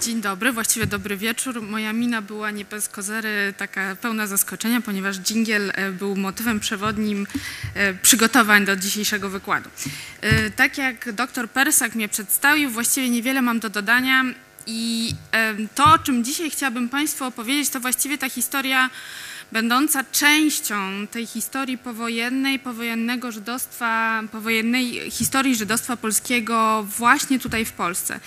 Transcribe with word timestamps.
Dzień 0.00 0.20
dobry, 0.20 0.52
właściwie 0.52 0.86
dobry 0.86 1.16
wieczór. 1.16 1.62
Moja 1.62 1.92
mina 1.92 2.22
była 2.22 2.50
nie 2.50 2.64
bez 2.64 2.88
kozery, 2.88 3.54
taka 3.56 3.96
pełna 3.96 4.26
zaskoczenia, 4.26 4.80
ponieważ 4.80 5.18
dżingiel 5.18 5.72
e, 5.74 5.90
był 5.90 6.16
motywem 6.16 6.60
przewodnim 6.60 7.26
e, 7.74 7.94
przygotowań 7.94 8.64
do 8.64 8.76
dzisiejszego 8.76 9.30
wykładu. 9.30 9.70
E, 10.20 10.50
tak 10.50 10.78
jak 10.78 11.12
dr 11.12 11.50
Persak 11.50 11.94
mnie 11.94 12.08
przedstawił, 12.08 12.70
właściwie 12.70 13.10
niewiele 13.10 13.42
mam 13.42 13.60
do 13.60 13.70
dodania 13.70 14.24
i 14.66 15.14
to, 15.74 15.84
o 15.84 15.98
czym 15.98 16.24
dzisiaj 16.24 16.50
chciałabym 16.50 16.88
Państwu 16.88 17.24
opowiedzieć, 17.24 17.68
to 17.68 17.80
właściwie 17.80 18.18
ta 18.18 18.30
historia 18.30 18.90
będąca 19.52 20.04
częścią 20.04 21.06
tej 21.06 21.26
historii 21.26 21.78
powojennej, 21.78 22.58
powojennego 22.58 23.32
żydostwa, 23.32 24.22
powojennej 24.32 25.10
historii 25.10 25.56
żydostwa 25.56 25.96
polskiego 25.96 26.86
właśnie 26.98 27.38
tutaj 27.38 27.64
w 27.64 27.72
Polsce. 27.72 28.20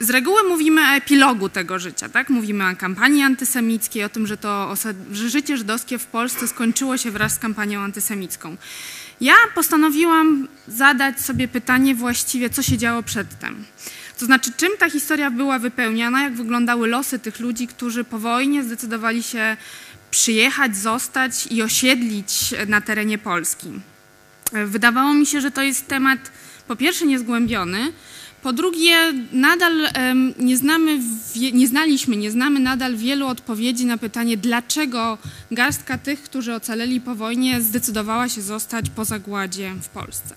Z 0.00 0.10
reguły 0.10 0.48
mówimy 0.48 0.82
o 0.82 0.94
epilogu 0.94 1.48
tego 1.48 1.78
życia, 1.78 2.08
tak? 2.08 2.30
Mówimy 2.30 2.70
o 2.70 2.76
kampanii 2.76 3.22
antysemickiej, 3.22 4.04
o 4.04 4.08
tym, 4.08 4.26
że 4.26 4.36
to 4.36 4.74
że 5.12 5.30
życie 5.30 5.56
żydowskie 5.56 5.98
w 5.98 6.06
Polsce 6.06 6.48
skończyło 6.48 6.96
się 6.96 7.10
wraz 7.10 7.34
z 7.34 7.38
kampanią 7.38 7.80
antysemicką. 7.80 8.56
Ja 9.20 9.34
postanowiłam 9.54 10.48
zadać 10.68 11.20
sobie 11.20 11.48
pytanie 11.48 11.94
właściwie, 11.94 12.50
co 12.50 12.62
się 12.62 12.78
działo 12.78 13.02
przedtem. 13.02 13.64
To 14.18 14.24
znaczy, 14.24 14.50
czym 14.56 14.70
ta 14.78 14.90
historia 14.90 15.30
była 15.30 15.58
wypełniana, 15.58 16.22
jak 16.22 16.34
wyglądały 16.34 16.88
losy 16.88 17.18
tych 17.18 17.40
ludzi, 17.40 17.66
którzy 17.66 18.04
po 18.04 18.18
wojnie 18.18 18.64
zdecydowali 18.64 19.22
się 19.22 19.56
przyjechać, 20.10 20.76
zostać 20.76 21.46
i 21.50 21.62
osiedlić 21.62 22.54
na 22.68 22.80
terenie 22.80 23.18
Polski. 23.18 23.68
Wydawało 24.66 25.14
mi 25.14 25.26
się, 25.26 25.40
że 25.40 25.50
to 25.50 25.62
jest 25.62 25.86
temat 25.86 26.18
po 26.68 26.76
pierwsze 26.76 27.06
niezgłębiony, 27.06 27.92
po 28.42 28.52
drugie, 28.52 28.96
nadal 29.32 29.88
nie, 30.38 30.56
znamy, 30.56 31.00
nie 31.52 31.68
znaliśmy, 31.68 32.16
nie 32.16 32.30
znamy 32.30 32.60
nadal 32.60 32.96
wielu 32.96 33.26
odpowiedzi 33.26 33.86
na 33.86 33.98
pytanie, 33.98 34.36
dlaczego 34.36 35.18
garstka 35.50 35.98
tych, 35.98 36.22
którzy 36.22 36.54
ocaleli 36.54 37.00
po 37.00 37.14
wojnie, 37.14 37.62
zdecydowała 37.62 38.28
się 38.28 38.42
zostać 38.42 38.90
po 38.90 39.04
zagładzie 39.04 39.74
w 39.82 39.88
Polsce. 39.88 40.34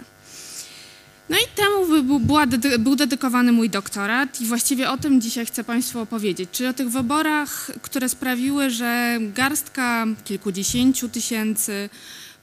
No 1.30 1.38
i 1.38 1.56
temu 1.56 2.04
była, 2.20 2.48
był 2.80 2.96
dedykowany 2.96 3.52
mój 3.52 3.70
doktorat 3.70 4.42
i 4.42 4.46
właściwie 4.46 4.90
o 4.90 4.98
tym 4.98 5.22
dzisiaj 5.22 5.46
chcę 5.46 5.64
Państwu 5.64 6.00
opowiedzieć, 6.00 6.50
czyli 6.52 6.70
o 6.70 6.74
tych 6.74 6.90
wyborach, 6.90 7.72
które 7.82 8.10
sprawiły, 8.10 8.70
że 8.70 9.18
garstka 9.34 10.06
kilkudziesięciu 10.24 11.10
tysięcy 11.10 11.90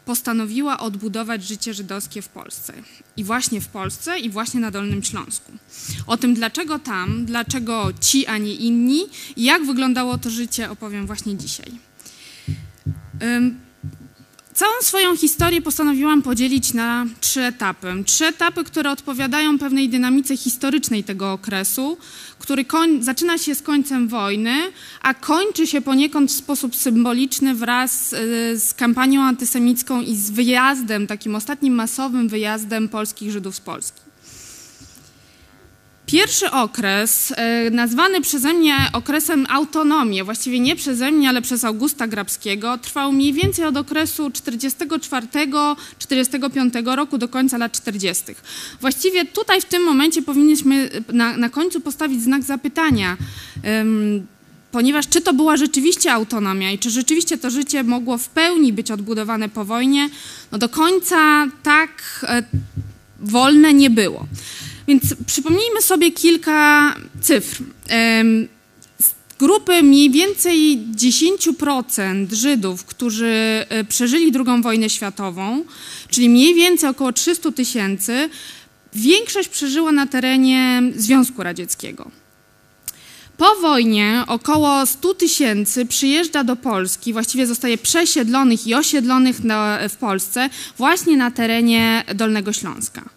postanowiła 0.04 0.78
odbudować 0.78 1.44
życie 1.44 1.74
żydowskie 1.74 2.22
w 2.22 2.28
Polsce. 2.28 2.72
I 3.16 3.24
właśnie 3.24 3.60
w 3.60 3.68
Polsce, 3.68 4.18
i 4.18 4.30
właśnie 4.30 4.60
na 4.60 4.70
Dolnym 4.70 5.02
Śląsku. 5.02 5.52
O 6.06 6.16
tym, 6.16 6.34
dlaczego 6.34 6.78
tam, 6.78 7.24
dlaczego 7.24 7.88
ci, 8.00 8.26
a 8.26 8.38
nie 8.38 8.54
inni, 8.54 9.00
i 9.36 9.44
jak 9.44 9.66
wyglądało 9.66 10.18
to 10.18 10.30
życie, 10.30 10.70
opowiem 10.70 11.06
właśnie 11.06 11.36
dzisiaj. 11.36 11.72
Całą 14.56 14.72
swoją 14.80 15.16
historię 15.16 15.62
postanowiłam 15.62 16.22
podzielić 16.22 16.74
na 16.74 17.06
trzy 17.20 17.42
etapy. 17.42 17.86
Trzy 18.06 18.26
etapy, 18.26 18.64
które 18.64 18.90
odpowiadają 18.90 19.58
pewnej 19.58 19.88
dynamice 19.88 20.36
historycznej 20.36 21.04
tego 21.04 21.32
okresu, 21.32 21.98
który 22.38 22.64
zaczyna 23.00 23.38
się 23.38 23.54
z 23.54 23.62
końcem 23.62 24.08
wojny, 24.08 24.54
a 25.02 25.14
kończy 25.14 25.66
się 25.66 25.80
poniekąd 25.80 26.30
w 26.30 26.34
sposób 26.34 26.76
symboliczny 26.76 27.54
wraz 27.54 28.12
y, 28.12 28.16
z 28.58 28.74
kampanią 28.74 29.22
antysemicką 29.22 30.02
i 30.02 30.16
z 30.16 30.30
wyjazdem, 30.30 31.06
takim 31.06 31.34
ostatnim 31.34 31.74
masowym 31.74 32.28
wyjazdem 32.28 32.88
polskich 32.88 33.30
Żydów 33.30 33.56
z 33.56 33.60
Polski. 33.60 34.05
Pierwszy 36.06 36.50
okres, 36.50 37.32
e, 37.36 37.70
nazwany 37.70 38.20
przeze 38.20 38.54
mnie 38.54 38.74
okresem 38.92 39.46
autonomii, 39.48 40.22
właściwie 40.22 40.60
nie 40.60 40.76
przeze 40.76 41.12
mnie, 41.12 41.28
ale 41.28 41.42
przez 41.42 41.64
Augusta 41.64 42.06
Grabskiego, 42.06 42.78
trwał 42.78 43.12
mniej 43.12 43.32
więcej 43.32 43.64
od 43.64 43.76
okresu 43.76 44.28
44-45 44.28 46.96
roku 46.96 47.18
do 47.18 47.28
końca 47.28 47.58
lat 47.58 47.72
40. 47.72 48.24
Właściwie 48.80 49.24
tutaj 49.24 49.60
w 49.60 49.64
tym 49.64 49.82
momencie 49.82 50.22
powinniśmy 50.22 50.90
na, 51.12 51.36
na 51.36 51.48
końcu 51.48 51.80
postawić 51.80 52.22
znak 52.22 52.42
zapytania, 52.42 53.16
um, 53.64 54.26
ponieważ 54.72 55.08
czy 55.08 55.20
to 55.20 55.32
była 55.32 55.56
rzeczywiście 55.56 56.12
autonomia 56.12 56.72
i 56.72 56.78
czy 56.78 56.90
rzeczywiście 56.90 57.38
to 57.38 57.50
życie 57.50 57.84
mogło 57.84 58.18
w 58.18 58.28
pełni 58.28 58.72
być 58.72 58.90
odbudowane 58.90 59.48
po 59.48 59.64
wojnie, 59.64 60.08
no 60.52 60.58
do 60.58 60.68
końca 60.68 61.46
tak 61.62 61.90
e, 62.28 62.42
wolne 63.26 63.74
nie 63.74 63.90
było. 63.90 64.26
Więc 64.88 65.02
przypomnijmy 65.26 65.82
sobie 65.82 66.12
kilka 66.12 66.94
cyfr. 67.20 67.62
Z 68.98 69.14
grupy 69.38 69.82
mniej 69.82 70.10
więcej 70.10 70.78
10% 70.96 72.32
Żydów, 72.32 72.84
którzy 72.84 73.64
e, 73.68 73.84
przeżyli 73.84 74.32
II 74.34 74.62
wojnę 74.62 74.90
światową, 74.90 75.64
czyli 76.10 76.28
mniej 76.28 76.54
więcej 76.54 76.90
około 76.90 77.12
300 77.12 77.52
tysięcy, 77.52 78.30
większość 78.94 79.48
przeżyła 79.48 79.92
na 79.92 80.06
terenie 80.06 80.82
Związku 80.96 81.42
Radzieckiego. 81.42 82.10
Po 83.36 83.54
wojnie 83.54 84.24
około 84.26 84.86
100 84.86 85.14
tysięcy 85.14 85.86
przyjeżdża 85.86 86.44
do 86.44 86.56
Polski, 86.56 87.12
właściwie 87.12 87.46
zostaje 87.46 87.78
przesiedlonych 87.78 88.66
i 88.66 88.74
osiedlonych 88.74 89.36
w 89.88 89.96
Polsce 89.96 90.50
właśnie 90.78 91.16
na 91.16 91.30
terenie 91.30 92.04
Dolnego 92.14 92.52
Śląska. 92.52 93.15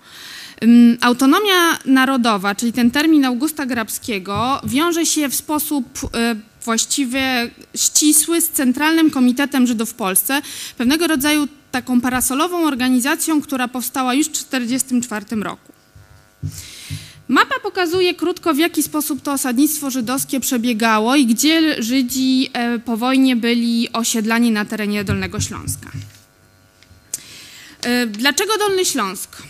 Autonomia 1.02 1.78
narodowa, 1.86 2.56
czyli 2.56 2.74
ten 2.74 2.92
termin 2.92 3.26
Augusta 3.26 3.66
Grabskiego, 3.66 4.62
wiąże 4.64 5.06
się 5.06 5.30
w 5.30 5.36
sposób 5.36 6.00
e, 6.14 6.36
właściwie 6.66 7.52
ścisły 7.76 8.42
z 8.42 8.50
Centralnym 8.50 9.12
Komitetem 9.12 9.68
Żydów 9.68 9.90
w 9.90 9.94
Polsce, 9.94 10.42
pewnego 10.78 11.08
rodzaju 11.08 11.48
taką 11.72 12.02
parasolową 12.02 12.68
organizacją, 12.68 13.42
która 13.42 13.68
powstała 13.68 14.14
już 14.14 14.28
w 14.28 14.32
1944 14.32 15.42
roku. 15.42 15.74
Mapa 17.28 17.60
pokazuje 17.64 18.14
krótko, 18.14 18.54
w 18.54 18.58
jaki 18.58 18.84
sposób 18.84 19.22
to 19.22 19.34
osadnictwo 19.34 19.90
żydowskie 19.90 20.40
przebiegało 20.40 21.16
i 21.16 21.26
gdzie 21.26 21.84
Żydzi 21.84 22.50
e, 22.54 22.80
po 22.80 22.98
wojnie 22.98 23.36
byli 23.36 23.90
osiedlani 23.94 24.52
na 24.52 24.66
terenie 24.66 25.04
Dolnego 25.04 25.40
Śląska. 25.40 25.92
E, 27.82 28.08
dlaczego 28.08 28.58
Dolny 28.58 28.86
Śląsk? 28.86 29.49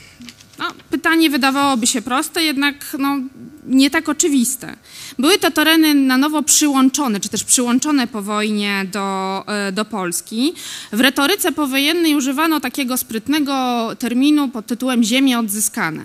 No, 0.59 0.65
pytanie 0.89 1.29
wydawałoby 1.29 1.87
się 1.87 2.01
proste, 2.01 2.43
jednak 2.43 2.75
no, 2.99 3.19
nie 3.67 3.89
tak 3.89 4.09
oczywiste. 4.09 4.75
Były 5.19 5.37
to 5.37 5.51
tereny 5.51 5.93
na 5.93 6.17
nowo 6.17 6.43
przyłączone, 6.43 7.19
czy 7.19 7.29
też 7.29 7.43
przyłączone 7.43 8.07
po 8.07 8.21
wojnie 8.21 8.85
do, 8.91 9.43
e, 9.47 9.71
do 9.71 9.85
Polski. 9.85 10.53
W 10.91 10.99
retoryce 10.99 11.51
powojennej 11.51 12.15
używano 12.15 12.59
takiego 12.59 12.97
sprytnego 12.97 13.87
terminu 13.99 14.49
pod 14.49 14.65
tytułem 14.65 15.03
ziemie 15.03 15.39
odzyskane. 15.39 16.03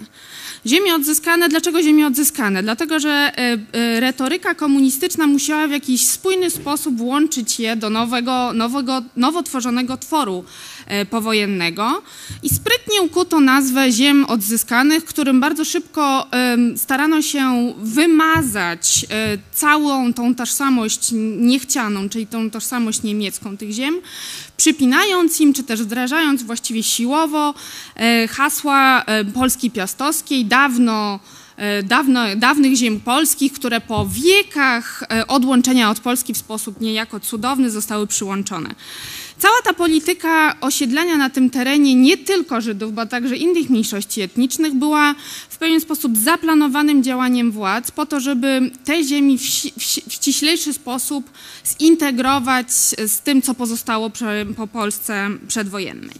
Ziemie 0.66 0.94
odzyskane, 0.94 1.48
dlaczego 1.48 1.82
ziemie 1.82 2.06
odzyskane? 2.06 2.62
Dlatego, 2.62 3.00
że 3.00 3.10
e, 3.10 3.59
e, 3.72 4.00
retoryka 4.00 4.54
komunistyczna 4.54 5.26
musiała 5.26 5.69
w 5.69 5.70
jakiś 5.70 6.09
spójny 6.09 6.50
sposób 6.50 7.00
łączyć 7.00 7.60
je 7.60 7.76
do 7.76 7.91
nowego, 7.91 8.53
nowego, 8.53 9.03
nowo 9.16 9.43
tworzonego 9.43 9.97
tworu 9.97 10.44
powojennego 11.11 12.03
i 12.43 12.49
sprytnie 12.49 13.03
ukuto 13.03 13.41
nazwę 13.41 13.93
ziem 13.93 14.25
odzyskanych, 14.25 15.05
którym 15.05 15.41
bardzo 15.41 15.65
szybko 15.65 16.27
starano 16.77 17.22
się 17.22 17.75
wymazać 17.78 19.06
e, 19.11 19.39
całą 19.53 20.12
tą 20.12 20.34
tożsamość 20.34 21.08
niechcianą, 21.38 22.08
czyli 22.08 22.26
tą 22.26 22.50
tożsamość 22.50 23.03
niemiecką 23.03 23.56
tych 23.56 23.70
ziem, 23.70 23.94
przypinając 24.56 25.41
im, 25.41 25.53
czy 25.53 25.62
też 25.62 25.82
wdrażając 25.82 26.43
właściwie 26.43 26.82
siłowo 26.82 27.55
e, 27.97 28.29
hasła 28.29 29.05
Polski 29.35 29.70
Piastowskiej, 29.70 30.44
dawno 30.44 31.20
Dawno, 31.85 32.20
dawnych 32.37 32.75
ziem 32.75 33.00
polskich, 33.00 33.53
które 33.53 33.81
po 33.81 34.06
wiekach 34.06 35.05
odłączenia 35.29 35.91
od 35.91 36.00
Polski 36.00 36.35
w 36.35 36.38
sposób 36.38 36.81
niejako 36.81 37.20
cudowny 37.20 37.70
zostały 37.70 38.06
przyłączone. 38.06 38.75
Cała 39.38 39.62
ta 39.64 39.75
polityka 39.75 40.60
osiedlania 40.60 41.16
na 41.16 41.31
tym 41.31 41.50
terenie 41.50 41.94
nie 41.94 42.16
tylko 42.16 42.60
Żydów, 42.60 42.94
bo 42.94 43.06
także 43.06 43.36
innych 43.36 43.70
mniejszości 43.70 44.20
etnicznych 44.20 44.75
była 44.75 45.14
w 45.48 45.58
pewien 45.58 45.81
sposób 45.81 46.16
zaplanowanym 46.16 47.02
działaniem 47.02 47.50
władz 47.50 47.90
po 47.90 48.06
to, 48.06 48.20
żeby 48.20 48.70
te 48.84 49.04
ziemi 49.04 49.38
w, 49.38 49.42
w 50.08 50.12
ściślejszy 50.12 50.72
sposób 50.72 51.31
zintegrować 51.81 52.72
z 53.06 53.20
tym, 53.20 53.42
co 53.42 53.54
pozostało 53.54 54.10
po 54.56 54.66
Polsce 54.66 55.31
przedwojennej. 55.48 56.16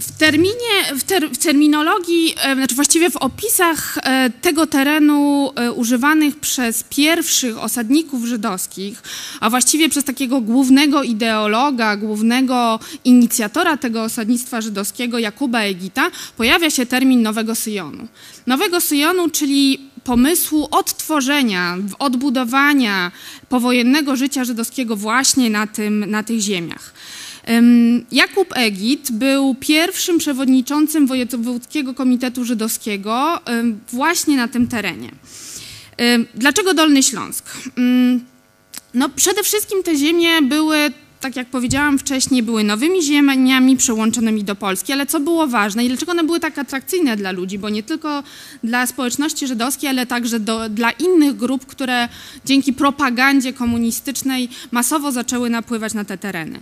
W 0.00 0.18
terminie, 0.18 0.94
w, 0.96 1.02
ter, 1.02 1.30
w 1.30 1.38
terminologii, 1.38 2.34
e, 2.42 2.54
znaczy 2.54 2.74
właściwie 2.74 3.10
w 3.10 3.16
opisach 3.16 3.98
e, 4.02 4.30
tego 4.30 4.66
terenu 4.66 5.50
e, 5.54 5.72
używanych 5.72 6.40
przez 6.40 6.84
pierwszych 6.90 7.58
osadników 7.58 8.24
żydowskich, 8.24 9.02
a 9.40 9.50
właściwie 9.50 9.88
przez 9.88 10.04
takiego 10.04 10.40
głównego 10.40 11.02
ideologa, 11.02 11.96
głównego 11.96 12.80
inicjatora 13.04 13.76
tego 13.76 14.02
osadnictwa 14.02 14.60
żydowskiego, 14.60 15.18
Jakuba 15.18 15.60
Egita, 15.60 16.10
pojawia 16.36 16.70
się 16.70 16.86
termin 16.86 17.22
Nowego 17.22 17.54
Syjonu. 17.54 18.08
Nowego 18.46 18.80
Syjonu, 18.80 19.30
czyli 19.30 19.88
pomysłu 20.04 20.68
odtworzenia, 20.70 21.76
odbudowania 21.98 23.12
powojennego 23.48 24.16
życia 24.16 24.44
żydowskiego 24.44 24.96
właśnie 24.96 25.50
na, 25.50 25.66
tym, 25.66 26.10
na 26.10 26.22
tych 26.22 26.40
ziemiach. 26.40 26.94
Jakub 28.12 28.56
Egit 28.56 29.12
był 29.12 29.54
pierwszym 29.60 30.18
przewodniczącym 30.18 31.06
Wojewódzkiego 31.06 31.94
Komitetu 31.94 32.44
Żydowskiego 32.44 33.40
właśnie 33.92 34.36
na 34.36 34.48
tym 34.48 34.68
terenie. 34.68 35.10
Dlaczego 36.34 36.74
Dolny 36.74 37.02
Śląsk? 37.02 37.44
No, 38.94 39.08
przede 39.08 39.42
wszystkim 39.42 39.82
te 39.82 39.96
ziemie 39.96 40.42
były 40.42 40.90
tak 41.20 41.36
jak 41.36 41.48
powiedziałam 41.48 41.98
wcześniej, 41.98 42.42
były 42.42 42.64
nowymi 42.64 43.02
ziemiami 43.02 43.76
przyłączonymi 43.76 44.44
do 44.44 44.54
Polski, 44.54 44.92
ale 44.92 45.06
co 45.06 45.20
było 45.20 45.46
ważne 45.46 45.84
i 45.84 45.88
dlaczego 45.88 46.12
one 46.12 46.24
były 46.24 46.40
tak 46.40 46.58
atrakcyjne 46.58 47.16
dla 47.16 47.32
ludzi, 47.32 47.58
bo 47.58 47.68
nie 47.68 47.82
tylko 47.82 48.22
dla 48.64 48.86
społeczności 48.86 49.46
żydowskiej, 49.46 49.90
ale 49.90 50.06
także 50.06 50.40
do, 50.40 50.68
dla 50.68 50.90
innych 50.90 51.36
grup, 51.36 51.66
które 51.66 52.08
dzięki 52.44 52.72
propagandzie 52.72 53.52
komunistycznej 53.52 54.48
masowo 54.70 55.12
zaczęły 55.12 55.50
napływać 55.50 55.94
na 55.94 56.04
te 56.04 56.18
tereny. 56.18 56.60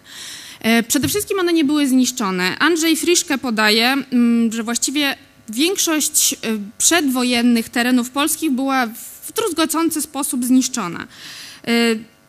E, 0.66 0.82
przede 0.82 1.08
wszystkim 1.08 1.40
one 1.40 1.52
nie 1.52 1.64
były 1.64 1.88
zniszczone. 1.88 2.58
Andrzej 2.58 2.96
Friszke 2.96 3.38
podaje, 3.38 3.92
mm, 3.92 4.52
że 4.52 4.62
właściwie 4.62 5.16
większość 5.48 6.32
e, 6.32 6.36
przedwojennych 6.78 7.68
terenów 7.68 8.10
polskich 8.10 8.50
była 8.50 8.86
w 9.26 9.32
druzgocący 9.32 10.02
sposób 10.02 10.44
zniszczona. 10.44 11.06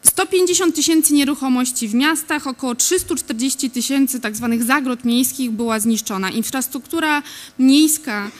150 0.04 0.74
e, 0.74 0.76
tysięcy 0.76 1.14
nieruchomości 1.14 1.88
w 1.88 1.94
miastach, 1.94 2.48
około 2.48 2.76
340 2.76 3.70
tysięcy 3.70 4.20
tak 4.20 4.36
zwanych 4.36 4.64
zagród 4.64 5.06
miejskich 5.06 5.52
była 5.52 5.80
zniszczona. 5.80 6.30
Infrastruktura 6.30 7.24
miejska 7.60 8.32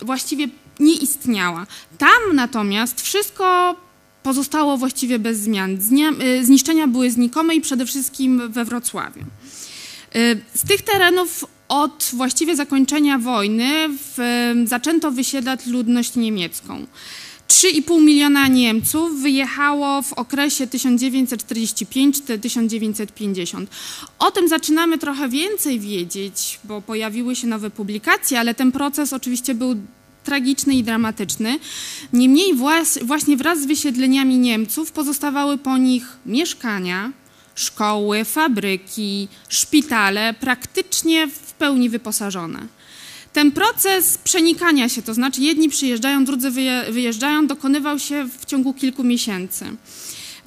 właściwie 0.00 0.48
nie 0.80 0.94
istniała. 0.94 1.66
Tam 1.98 2.34
natomiast 2.34 3.00
wszystko 3.00 3.76
pozostało 4.22 4.76
właściwie 4.76 5.18
bez 5.18 5.38
zmian. 5.38 5.78
Y, 6.22 6.44
zniszczenia 6.44 6.86
były 6.86 7.10
znikome 7.10 7.54
i 7.54 7.60
przede 7.60 7.86
wszystkim 7.86 8.52
we 8.52 8.64
Wrocławiu. 8.64 9.20
Y, 10.16 10.40
z 10.54 10.68
tych 10.68 10.82
terenów 10.82 11.44
od 11.68 12.10
właściwie 12.12 12.56
zakończenia 12.56 13.18
wojny 13.18 13.88
w, 13.88 14.18
zaczęto 14.64 15.10
wysiedlać 15.10 15.66
ludność 15.66 16.16
niemiecką. 16.16 16.86
3,5 17.48 18.02
miliona 18.02 18.48
Niemców 18.48 19.22
wyjechało 19.22 20.02
w 20.02 20.12
okresie 20.12 20.66
1945-1950. 20.66 23.66
O 24.18 24.30
tym 24.30 24.48
zaczynamy 24.48 24.98
trochę 24.98 25.28
więcej 25.28 25.80
wiedzieć, 25.80 26.60
bo 26.64 26.82
pojawiły 26.82 27.36
się 27.36 27.46
nowe 27.46 27.70
publikacje, 27.70 28.40
ale 28.40 28.54
ten 28.54 28.72
proces 28.72 29.12
oczywiście 29.12 29.54
był 29.54 29.76
tragiczny 30.24 30.74
i 30.74 30.82
dramatyczny. 30.82 31.58
Niemniej 32.12 32.54
właśnie 33.02 33.36
wraz 33.36 33.62
z 33.62 33.66
wysiedleniami 33.66 34.38
Niemców 34.38 34.92
pozostawały 34.92 35.58
po 35.58 35.78
nich 35.78 36.16
mieszkania, 36.26 37.12
szkoły, 37.54 38.24
fabryki, 38.24 39.28
szpitale, 39.48 40.34
praktycznie 40.34 41.28
w 41.28 41.52
pełni 41.52 41.88
wyposażone. 41.88 42.66
Ten 43.32 43.52
proces 43.52 44.18
przenikania 44.18 44.88
się, 44.88 45.02
to 45.02 45.14
znaczy 45.14 45.40
jedni 45.40 45.68
przyjeżdżają, 45.68 46.24
drudzy 46.24 46.50
wyjeżdżają, 46.90 47.46
dokonywał 47.46 47.98
się 47.98 48.28
w 48.38 48.44
ciągu 48.44 48.74
kilku 48.74 49.04
miesięcy. 49.04 49.64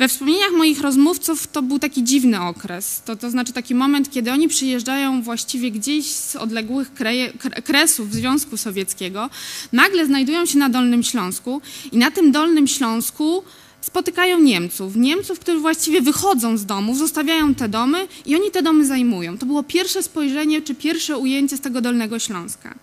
We 0.04 0.08
wspomnieniach 0.08 0.52
moich 0.52 0.82
rozmówców 0.82 1.48
to 1.48 1.62
był 1.62 1.80
taki 1.80 2.04
dziwny 2.04 2.42
okres. 2.42 3.02
To, 3.06 3.16
to 3.16 3.30
znaczy 3.30 3.54
taki 3.54 3.76
moment, 3.76 4.12
kiedy 4.12 4.32
oni 4.32 4.48
przyjeżdżają 4.48 5.22
właściwie 5.22 5.72
gdzieś 5.72 6.06
z 6.06 6.36
odległych 6.36 6.94
kreje, 6.94 7.34
kresów 7.64 8.14
Związku 8.14 8.58
Sowieckiego, 8.58 9.30
nagle 9.72 10.06
znajdują 10.06 10.46
się 10.46 10.58
na 10.58 10.70
Dolnym 10.70 11.04
Śląsku 11.04 11.62
i 11.92 11.98
na 11.98 12.12
tym 12.12 12.32
Dolnym 12.32 12.68
Śląsku 12.68 13.44
spotykają 13.82 14.40
Niemców. 14.40 14.96
Niemców, 14.96 15.40
którzy 15.40 15.60
właściwie 15.60 16.02
wychodzą 16.02 16.58
z 16.58 16.66
domów, 16.66 16.98
zostawiają 16.98 17.56
te 17.56 17.70
domy 17.70 18.08
i 18.26 18.36
oni 18.36 18.52
te 18.52 18.62
domy 18.62 18.86
zajmują. 18.86 19.38
To 19.38 19.46
było 19.46 19.64
pierwsze 19.64 20.04
spojrzenie 20.04 20.62
czy 20.62 20.76
pierwsze 20.76 21.18
ujęcie 21.18 21.58
z 21.58 21.62
tego 21.62 21.82
Dolnego 21.82 22.20
Śląska. 22.20 22.76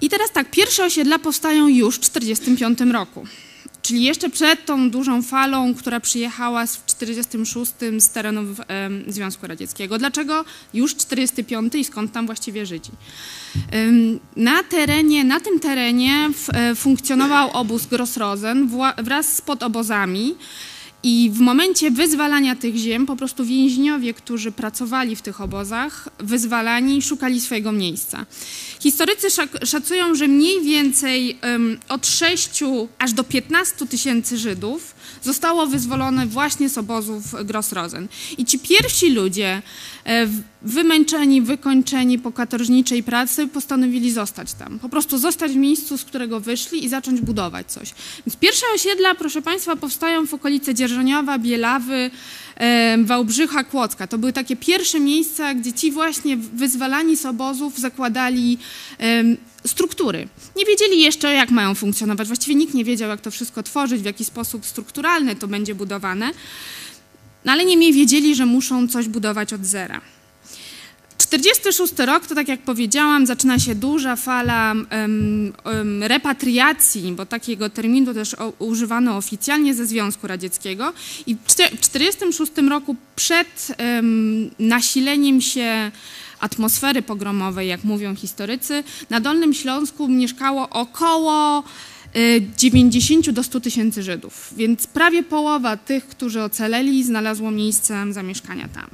I 0.00 0.08
teraz 0.08 0.32
tak, 0.32 0.50
pierwsze 0.50 0.84
osiedla 0.84 1.18
powstają 1.18 1.68
już 1.68 1.96
w 1.96 2.10
1945 2.10 2.92
roku. 2.92 3.26
Czyli 3.84 4.02
jeszcze 4.02 4.30
przed 4.30 4.66
tą 4.66 4.90
dużą 4.90 5.22
falą, 5.22 5.74
która 5.74 6.00
przyjechała 6.00 6.66
w 6.66 6.94
1946 6.94 7.72
z 8.04 8.08
terenów 8.08 8.60
Związku 9.06 9.46
Radzieckiego. 9.46 9.98
Dlaczego 9.98 10.44
już 10.74 10.94
1945 10.94 11.74
i 11.74 11.84
skąd 11.84 12.12
tam 12.12 12.26
właściwie 12.26 12.66
Żydzi? 12.66 12.90
Na 14.36 14.62
terenie, 14.62 15.24
na 15.24 15.40
tym 15.40 15.60
terenie 15.60 16.30
e, 16.52 16.74
funkcjonował 16.74 17.50
obóz 17.50 17.86
Grossrosen 17.86 18.70
wraz 18.98 19.36
z 19.36 19.40
podobozami, 19.40 20.34
i 21.04 21.30
w 21.32 21.40
momencie 21.40 21.90
wyzwalania 21.90 22.56
tych 22.56 22.76
ziem, 22.76 23.06
po 23.06 23.16
prostu 23.16 23.44
więźniowie, 23.44 24.14
którzy 24.14 24.52
pracowali 24.52 25.16
w 25.16 25.22
tych 25.22 25.40
obozach, 25.40 26.08
wyzwalani, 26.18 27.02
szukali 27.02 27.40
swojego 27.40 27.72
miejsca. 27.72 28.26
Historycy 28.80 29.26
szacują, 29.64 30.14
że 30.14 30.28
mniej 30.28 30.62
więcej 30.62 31.38
um, 31.42 31.78
od 31.88 32.06
6 32.06 32.64
aż 32.98 33.12
do 33.12 33.24
15 33.24 33.86
tysięcy 33.86 34.38
Żydów 34.38 34.93
zostało 35.22 35.66
wyzwolone 35.66 36.26
właśnie 36.26 36.68
z 36.68 36.78
obozów 36.78 37.44
Grossrosen. 37.44 38.08
I 38.38 38.44
ci 38.44 38.58
pierwsi 38.58 39.10
ludzie, 39.10 39.62
e, 40.06 40.26
wymęczeni, 40.62 41.42
wykończeni 41.42 42.18
po 42.18 42.32
katorżniczej 42.32 43.02
pracy, 43.02 43.46
postanowili 43.46 44.12
zostać 44.12 44.54
tam. 44.54 44.78
Po 44.78 44.88
prostu 44.88 45.18
zostać 45.18 45.52
w 45.52 45.56
miejscu, 45.56 45.98
z 45.98 46.04
którego 46.04 46.40
wyszli 46.40 46.84
i 46.84 46.88
zacząć 46.88 47.20
budować 47.20 47.72
coś. 47.72 47.94
Więc 48.26 48.36
pierwsze 48.36 48.66
osiedla, 48.74 49.14
proszę 49.14 49.42
Państwa, 49.42 49.76
powstają 49.76 50.26
w 50.26 50.34
okolicy 50.34 50.74
Dzierżoniowa, 50.74 51.38
Bielawy, 51.38 52.10
Wałbrzycha, 53.04 53.64
Kłodzka. 53.64 54.06
To 54.06 54.18
były 54.18 54.32
takie 54.32 54.56
pierwsze 54.56 55.00
miejsca, 55.00 55.54
gdzie 55.54 55.72
ci 55.72 55.92
właśnie 55.92 56.36
wyzwalani 56.36 57.16
z 57.16 57.26
obozów 57.26 57.78
zakładali 57.78 58.58
struktury. 59.66 60.28
Nie 60.56 60.64
wiedzieli 60.64 61.00
jeszcze, 61.00 61.32
jak 61.32 61.50
mają 61.50 61.74
funkcjonować. 61.74 62.26
Właściwie 62.26 62.54
nikt 62.54 62.74
nie 62.74 62.84
wiedział, 62.84 63.08
jak 63.08 63.20
to 63.20 63.30
wszystko 63.30 63.62
tworzyć, 63.62 64.02
w 64.02 64.04
jaki 64.04 64.24
sposób 64.24 64.66
strukturalny 64.66 65.36
to 65.36 65.48
będzie 65.48 65.74
budowane, 65.74 66.30
no 67.44 67.52
ale 67.52 67.64
niemniej 67.64 67.92
wiedzieli, 67.92 68.34
że 68.34 68.46
muszą 68.46 68.88
coś 68.88 69.08
budować 69.08 69.52
od 69.52 69.66
zera. 69.66 70.00
46 71.18 71.92
rok 71.98 72.26
to 72.26 72.34
tak 72.34 72.48
jak 72.48 72.60
powiedziałam, 72.60 73.26
zaczyna 73.26 73.58
się 73.58 73.74
duża 73.74 74.16
fala 74.16 74.72
um, 74.72 75.52
um, 75.64 76.02
repatriacji, 76.02 77.12
bo 77.12 77.26
takiego 77.26 77.70
terminu 77.70 78.14
też 78.14 78.34
o, 78.34 78.52
używano 78.58 79.16
oficjalnie 79.16 79.74
ze 79.74 79.86
Związku 79.86 80.26
Radzieckiego 80.26 80.92
i 81.26 81.34
w 81.34 81.54
1946 81.54 82.52
roku 82.70 82.96
przed 83.16 83.68
um, 83.78 84.50
nasileniem 84.58 85.40
się 85.40 85.90
atmosfery 86.44 87.02
pogromowej, 87.02 87.68
jak 87.68 87.84
mówią 87.84 88.14
historycy, 88.16 88.84
na 89.10 89.20
Dolnym 89.20 89.54
Śląsku 89.54 90.08
mieszkało 90.08 90.68
około 90.70 91.64
90 92.56 93.28
y, 93.28 93.32
do 93.32 93.42
100 93.42 93.60
tysięcy 93.60 94.02
Żydów, 94.02 94.54
więc 94.56 94.86
prawie 94.86 95.22
połowa 95.22 95.76
tych, 95.76 96.06
którzy 96.06 96.42
ocaleli, 96.42 97.04
znalazło 97.04 97.50
miejsce 97.50 98.06
zamieszkania 98.10 98.68
tam. 98.68 98.90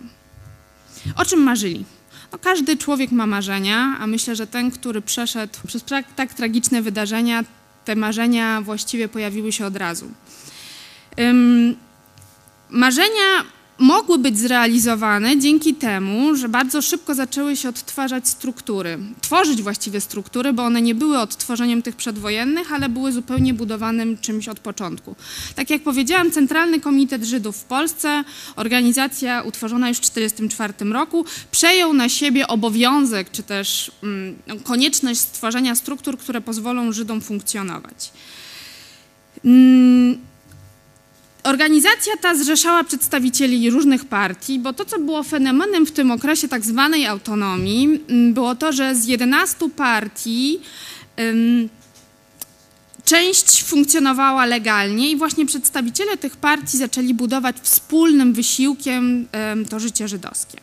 O 1.16 1.24
czym 1.24 1.42
marzyli? 1.42 1.84
No, 2.32 2.38
każdy 2.38 2.76
człowiek 2.76 3.12
ma 3.12 3.26
marzenia, 3.26 3.96
a 4.00 4.06
myślę, 4.06 4.36
że 4.36 4.46
ten, 4.46 4.70
który 4.70 5.02
przeszedł 5.02 5.58
przez 5.66 5.84
tak, 6.16 6.34
tragiczne 6.34 6.82
wydarzenia, 6.82 7.44
te 7.84 7.96
marzenia 7.96 8.60
właściwie 8.60 9.08
pojawiły 9.08 9.52
się 9.52 9.66
od 9.66 9.76
razu. 9.76 10.10
Marzenia 12.70 13.44
mogły 13.80 14.18
być 14.18 14.38
zrealizowane 14.38 15.38
dzięki 15.38 15.74
temu, 15.74 16.36
że 16.36 16.48
bardzo 16.48 16.82
szybko 16.82 17.14
zaczęły 17.14 17.56
się 17.56 17.68
odtwarzać 17.68 18.28
struktury, 18.28 18.98
tworzyć 19.20 19.62
właściwie 19.62 20.00
struktury, 20.00 20.52
bo 20.52 20.62
one 20.62 20.82
nie 20.82 20.94
były 20.94 21.18
odtworzeniem 21.18 21.82
tych 21.82 21.96
przedwojennych, 21.96 22.72
ale 22.72 22.88
były 22.88 23.12
zupełnie 23.12 23.54
budowanym 23.54 24.18
czymś 24.18 24.48
od 24.48 24.60
początku. 24.60 25.16
Tak 25.54 25.70
jak 25.70 25.82
powiedziałam, 25.82 26.30
Centralny 26.30 26.80
Komitet 26.80 27.24
Żydów 27.24 27.56
w 27.56 27.64
Polsce, 27.64 28.24
organizacja 28.56 29.42
utworzona 29.42 29.88
już 29.88 29.98
w 29.98 30.00
1944 30.00 30.92
roku, 30.92 31.24
przejął 31.50 31.92
na 31.92 32.08
siebie 32.08 32.46
obowiązek, 32.46 33.30
czy 33.30 33.42
też 33.42 33.90
mm, 34.02 34.36
konieczność 34.64 35.20
stworzenia 35.20 35.74
struktur, 35.74 36.18
które 36.18 36.40
pozwolą 36.40 36.92
Żydom 36.92 37.20
funkcjonować. 37.20 38.12
Mm, 39.44 40.29
Organizacja 41.42 42.12
ta 42.20 42.34
zrzeszała 42.34 42.84
przedstawicieli 42.84 43.70
różnych 43.70 44.04
partii, 44.04 44.58
bo 44.58 44.72
to, 44.72 44.84
co 44.84 44.98
było 44.98 45.22
fenomenem 45.22 45.86
w 45.86 45.92
tym 45.92 46.10
okresie 46.10 46.48
tak 46.48 46.64
zwanej 46.64 47.06
autonomii, 47.06 48.00
mm, 48.08 48.34
było 48.34 48.54
to, 48.54 48.72
że 48.72 48.94
z 48.94 49.06
11 49.06 49.70
partii 49.70 50.60
część 53.04 53.62
funkcjonowała 53.62 54.46
legalnie 54.46 55.10
i 55.10 55.16
właśnie 55.16 55.46
przedstawiciele 55.46 56.16
tych 56.16 56.36
partii 56.36 56.78
zaczęli 56.78 57.14
budować 57.14 57.56
wspólnym 57.62 58.32
wysiłkiem 58.32 59.28
to 59.70 59.80
życie 59.80 60.08
żydowskie. 60.08 60.60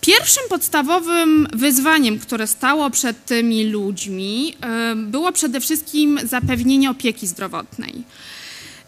Pierwszym 0.00 0.42
podstawowym 0.48 1.48
wyzwaniem, 1.52 2.18
które 2.18 2.46
stało 2.46 2.90
przed 2.90 3.24
tymi 3.24 3.64
ludźmi, 3.64 4.56
było 4.96 5.32
przede 5.32 5.60
wszystkim 5.60 6.20
zapewnienie 6.24 6.90
opieki 6.90 7.26
zdrowotnej. 7.26 7.94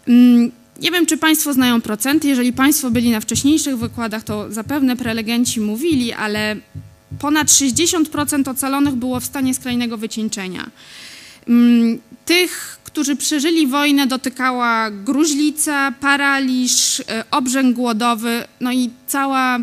Mm, 0.08 0.52
nie 0.80 0.90
wiem, 0.90 1.06
czy 1.06 1.16
Państwo 1.16 1.52
znają 1.52 1.80
procenty. 1.80 2.28
Jeżeli 2.28 2.52
Państwo 2.52 2.90
byli 2.90 3.10
na 3.10 3.20
wcześniejszych 3.20 3.78
wykładach, 3.78 4.22
to 4.22 4.52
zapewne 4.52 4.96
prelegenci 4.96 5.60
mówili, 5.60 6.12
ale 6.12 6.56
ponad 7.18 7.48
60% 7.48 8.50
ocalonych 8.50 8.94
było 8.94 9.20
w 9.20 9.24
stanie 9.24 9.54
skrajnego 9.54 9.96
wycieńczenia. 9.96 10.70
Mm, 11.48 12.00
tych, 12.24 12.78
którzy 12.84 13.16
przeżyli 13.16 13.66
wojnę, 13.66 14.06
dotykała 14.06 14.90
gruźlica, 14.90 15.92
paraliż, 16.00 17.00
y, 17.00 17.04
obrzęk 17.30 17.76
głodowy, 17.76 18.44
no 18.60 18.72
i 18.72 18.90
cała 19.06 19.58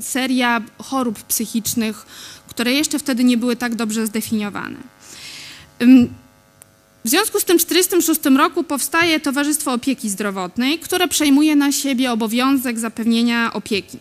seria 0.00 0.62
chorób 0.78 1.22
psychicznych, 1.22 2.06
które 2.48 2.72
jeszcze 2.72 2.98
wtedy 2.98 3.24
nie 3.24 3.36
były 3.36 3.56
tak 3.56 3.74
dobrze 3.74 4.06
zdefiniowane. 4.06 4.76
W 7.04 7.08
związku 7.08 7.40
z 7.40 7.44
tym 7.44 7.58
w 7.58 7.64
1946 7.64 8.38
roku 8.38 8.64
powstaje 8.64 9.20
Towarzystwo 9.20 9.72
Opieki 9.72 10.10
Zdrowotnej, 10.10 10.78
które 10.78 11.08
przejmuje 11.08 11.56
na 11.56 11.72
siebie 11.72 12.12
obowiązek 12.12 12.78
zapewnienia 12.78 13.52
opieki. 13.52 13.98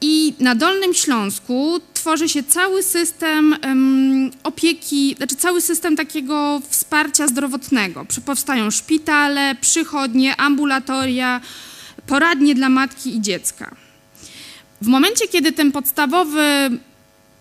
I 0.00 0.34
na 0.40 0.54
Dolnym 0.54 0.94
Śląsku 0.94 1.80
tworzy 1.94 2.28
się 2.28 2.42
cały 2.42 2.82
system 2.82 3.56
um, 3.64 4.30
opieki, 4.42 5.14
znaczy 5.16 5.36
cały 5.36 5.60
system 5.60 5.96
takiego 5.96 6.62
wsparcia 6.68 7.28
zdrowotnego. 7.28 8.06
Powstają 8.26 8.70
szpitale, 8.70 9.54
przychodnie, 9.60 10.36
ambulatoria, 10.36 11.40
poradnie 12.06 12.54
dla 12.54 12.68
matki 12.68 13.16
i 13.16 13.20
dziecka. 13.20 13.74
W 14.82 14.86
momencie, 14.86 15.28
kiedy 15.28 15.52
ten 15.52 15.72
podstawowy 15.72 16.70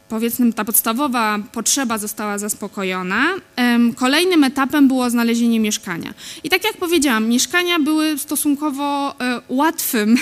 powiedzmy 0.10 0.54
ta 0.54 0.66
podstawowa 0.66 1.40
potrzeba 1.52 1.98
została 1.98 2.38
zaspokojona, 2.38 3.26
kolejnym 3.96 4.44
etapem 4.44 4.88
było 4.88 5.10
znalezienie 5.10 5.60
mieszkania. 5.60 6.14
I 6.44 6.50
tak 6.50 6.64
jak 6.64 6.78
powiedziałam, 6.78 7.28
mieszkania 7.28 7.80
były 7.80 8.18
stosunkowo 8.18 9.16
e, 9.20 9.42
łatwym, 9.50 10.18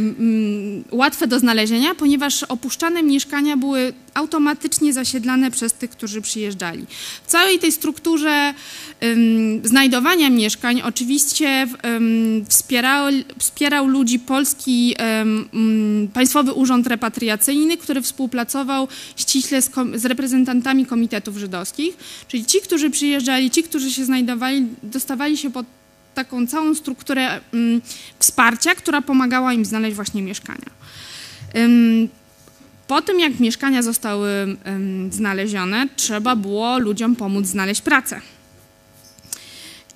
łatwe 0.90 1.26
do 1.26 1.38
znalezienia, 1.38 1.94
ponieważ 1.94 2.42
opuszczane 2.42 3.02
mieszkania 3.02 3.56
były 3.56 3.92
automatycznie 4.16 4.92
zasiedlane 4.92 5.50
przez 5.50 5.72
tych, 5.72 5.90
którzy 5.90 6.20
przyjeżdżali. 6.20 6.86
W 7.24 7.30
całej 7.30 7.58
tej 7.58 7.72
strukturze 7.72 8.54
znajdowania 9.62 10.30
mieszkań 10.30 10.82
oczywiście 10.82 11.66
wspierał, 12.48 13.06
wspierał 13.38 13.86
ludzi 13.86 14.18
polski 14.18 14.96
Państwowy 16.12 16.52
Urząd 16.52 16.86
Repatriacyjny, 16.86 17.76
który 17.76 18.02
współpracował 18.02 18.88
ściśle 19.16 19.62
z, 19.62 19.70
z 19.94 20.04
reprezentantami 20.04 20.86
komitetów 20.86 21.36
żydowskich, 21.36 21.96
czyli 22.28 22.44
ci, 22.44 22.60
którzy 22.60 22.90
przyjeżdżali, 22.90 23.50
ci, 23.50 23.62
którzy 23.62 23.90
się 23.92 24.04
znajdowali, 24.04 24.66
dostawali 24.82 25.36
się 25.36 25.50
pod 25.50 25.66
taką 26.14 26.46
całą 26.46 26.74
strukturę 26.74 27.40
wsparcia, 28.18 28.74
która 28.74 29.02
pomagała 29.02 29.52
im 29.52 29.64
znaleźć 29.64 29.96
właśnie 29.96 30.22
mieszkania. 30.22 30.70
Po 32.86 33.02
tym, 33.02 33.20
jak 33.20 33.40
mieszkania 33.40 33.82
zostały 33.82 34.56
znalezione, 35.10 35.88
trzeba 35.96 36.36
było 36.36 36.78
ludziom 36.78 37.16
pomóc 37.16 37.46
znaleźć 37.46 37.80
pracę. 37.80 38.20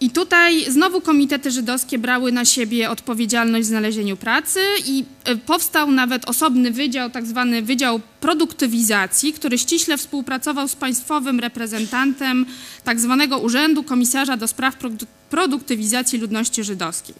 I 0.01 0.11
tutaj 0.11 0.71
znowu 0.71 1.01
komitety 1.01 1.51
żydowskie 1.51 1.99
brały 1.99 2.33
na 2.33 2.45
siebie 2.45 2.91
odpowiedzialność 2.91 3.67
w 3.67 3.69
znalezieniu 3.69 4.17
pracy 4.17 4.61
i 4.87 5.05
e, 5.25 5.37
powstał 5.37 5.91
nawet 5.91 6.25
osobny 6.25 6.71
wydział, 6.71 7.11
tak 7.11 7.27
zwany 7.27 7.63
Wydział 7.63 8.01
Produktywizacji, 8.21 9.33
który 9.33 9.59
ściśle 9.59 9.97
współpracował 9.97 10.69
z 10.69 10.77
państwowym 10.77 11.41
reprezentantem 11.41 12.47
tak 12.85 13.01
zwanego 13.01 13.39
Urzędu 13.39 13.83
Komisarza 13.83 14.37
do 14.37 14.49
Spraw 14.49 14.77
Produktywizacji 15.31 16.19
Ludności 16.19 16.65
Żydowskiej. 16.65 17.15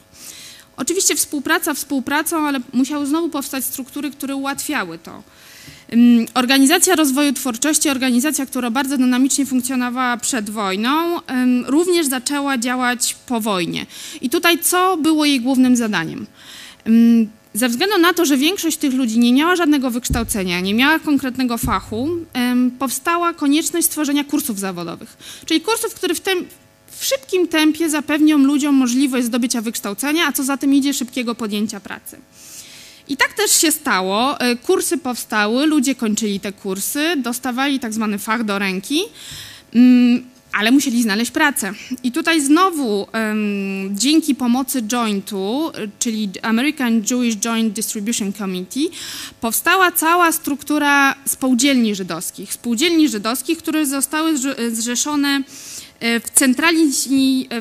Oczywiście 0.77 1.17
współpraca 1.17 1.75
współpracą, 1.75 2.47
ale 2.47 2.61
musiały 2.73 3.07
znowu 3.07 3.29
powstać 3.29 3.65
struktury, 3.65 4.11
które 4.11 4.37
ułatwiały 4.37 4.99
to. 4.99 5.23
Organizacja 6.35 6.97
Rozwoju 6.97 7.33
Twórczości, 7.33 7.89
organizacja, 7.89 8.47
która 8.47 8.71
bardzo 8.71 8.99
dynamicznie 8.99 9.47
funkcjonowała 9.47 10.17
przed 10.17 10.51
wojną, 10.51 11.21
również 11.67 12.07
zaczęła 12.07 12.59
działać 12.59 13.17
po 13.27 13.41
wojnie. 13.41 13.87
I 14.21 14.31
tutaj 14.31 14.59
co 14.59 14.97
było 14.97 15.25
jej 15.25 15.41
głównym 15.41 15.77
zadaniem? 15.77 16.27
Ze 17.55 17.69
względu 17.69 17.99
na 17.99 18.13
to, 18.13 18.25
że 18.25 18.37
większość 18.37 18.77
tych 18.77 18.95
ludzi 18.95 19.19
nie 19.19 19.33
miała 19.33 19.57
żadnego 19.57 19.91
wykształcenia, 19.91 20.61
nie 20.61 20.75
miała 20.75 20.99
konkretnego 20.99 21.59
fachu, 21.59 22.09
powstała 22.79 23.35
konieczność 23.35 23.87
stworzenia 23.87 24.25
kursów 24.25 24.59
zawodowych. 24.59 25.17
Czyli 25.47 25.61
kursów, 25.61 25.95
które 25.95 26.15
w, 26.15 26.21
tym, 26.21 26.47
w 26.91 27.05
szybkim 27.05 27.49
tempie 27.49 27.91
zapewnią 27.91 28.39
ludziom 28.39 28.75
możliwość 28.75 29.27
zdobycia 29.27 29.61
wykształcenia, 29.61 30.27
a 30.27 30.33
co 30.33 30.45
za 30.45 30.57
tym 30.57 30.75
idzie 30.75 30.95
szybkiego 30.95 31.35
podjęcia 31.35 31.81
pracy. 31.81 32.19
I 33.11 33.17
tak 33.17 33.33
też 33.33 33.51
się 33.51 33.73
stało. 33.73 34.41
E, 34.41 34.57
kursy 34.57 34.99
powstały, 34.99 35.67
ludzie 35.67 35.95
kończyli 35.95 36.41
te 36.41 36.53
kursy, 36.53 37.17
dostawali 37.17 37.81
tak 37.81 37.93
zwany 37.93 38.19
fach 38.19 38.45
do 38.45 38.59
ręki, 38.59 39.03
mm, 39.75 40.25
ale 40.53 40.71
musieli 40.71 41.03
znaleźć 41.03 41.31
pracę. 41.31 41.73
I 42.03 42.13
tutaj 42.13 42.41
znowu 42.41 43.07
dzięki 43.91 44.35
pomocy 44.35 44.83
Jointu, 44.83 45.73
czyli 45.99 46.31
American 46.43 47.03
Jewish 47.11 47.37
Joint 47.37 47.73
Distribution 47.73 48.33
Committee, 48.33 48.91
powstała 49.41 49.93
cała 49.93 50.33
struktura 50.33 51.15
spółdzielni 51.27 51.95
żydowskich. 51.95 52.53
Spółdzielni 52.53 53.09
żydowskich, 53.09 53.59
które 53.59 53.87
zostały 53.87 54.39
zrzeszone 54.73 55.43
e, 56.01 56.21
w 56.21 56.31
centrali, 56.31 56.93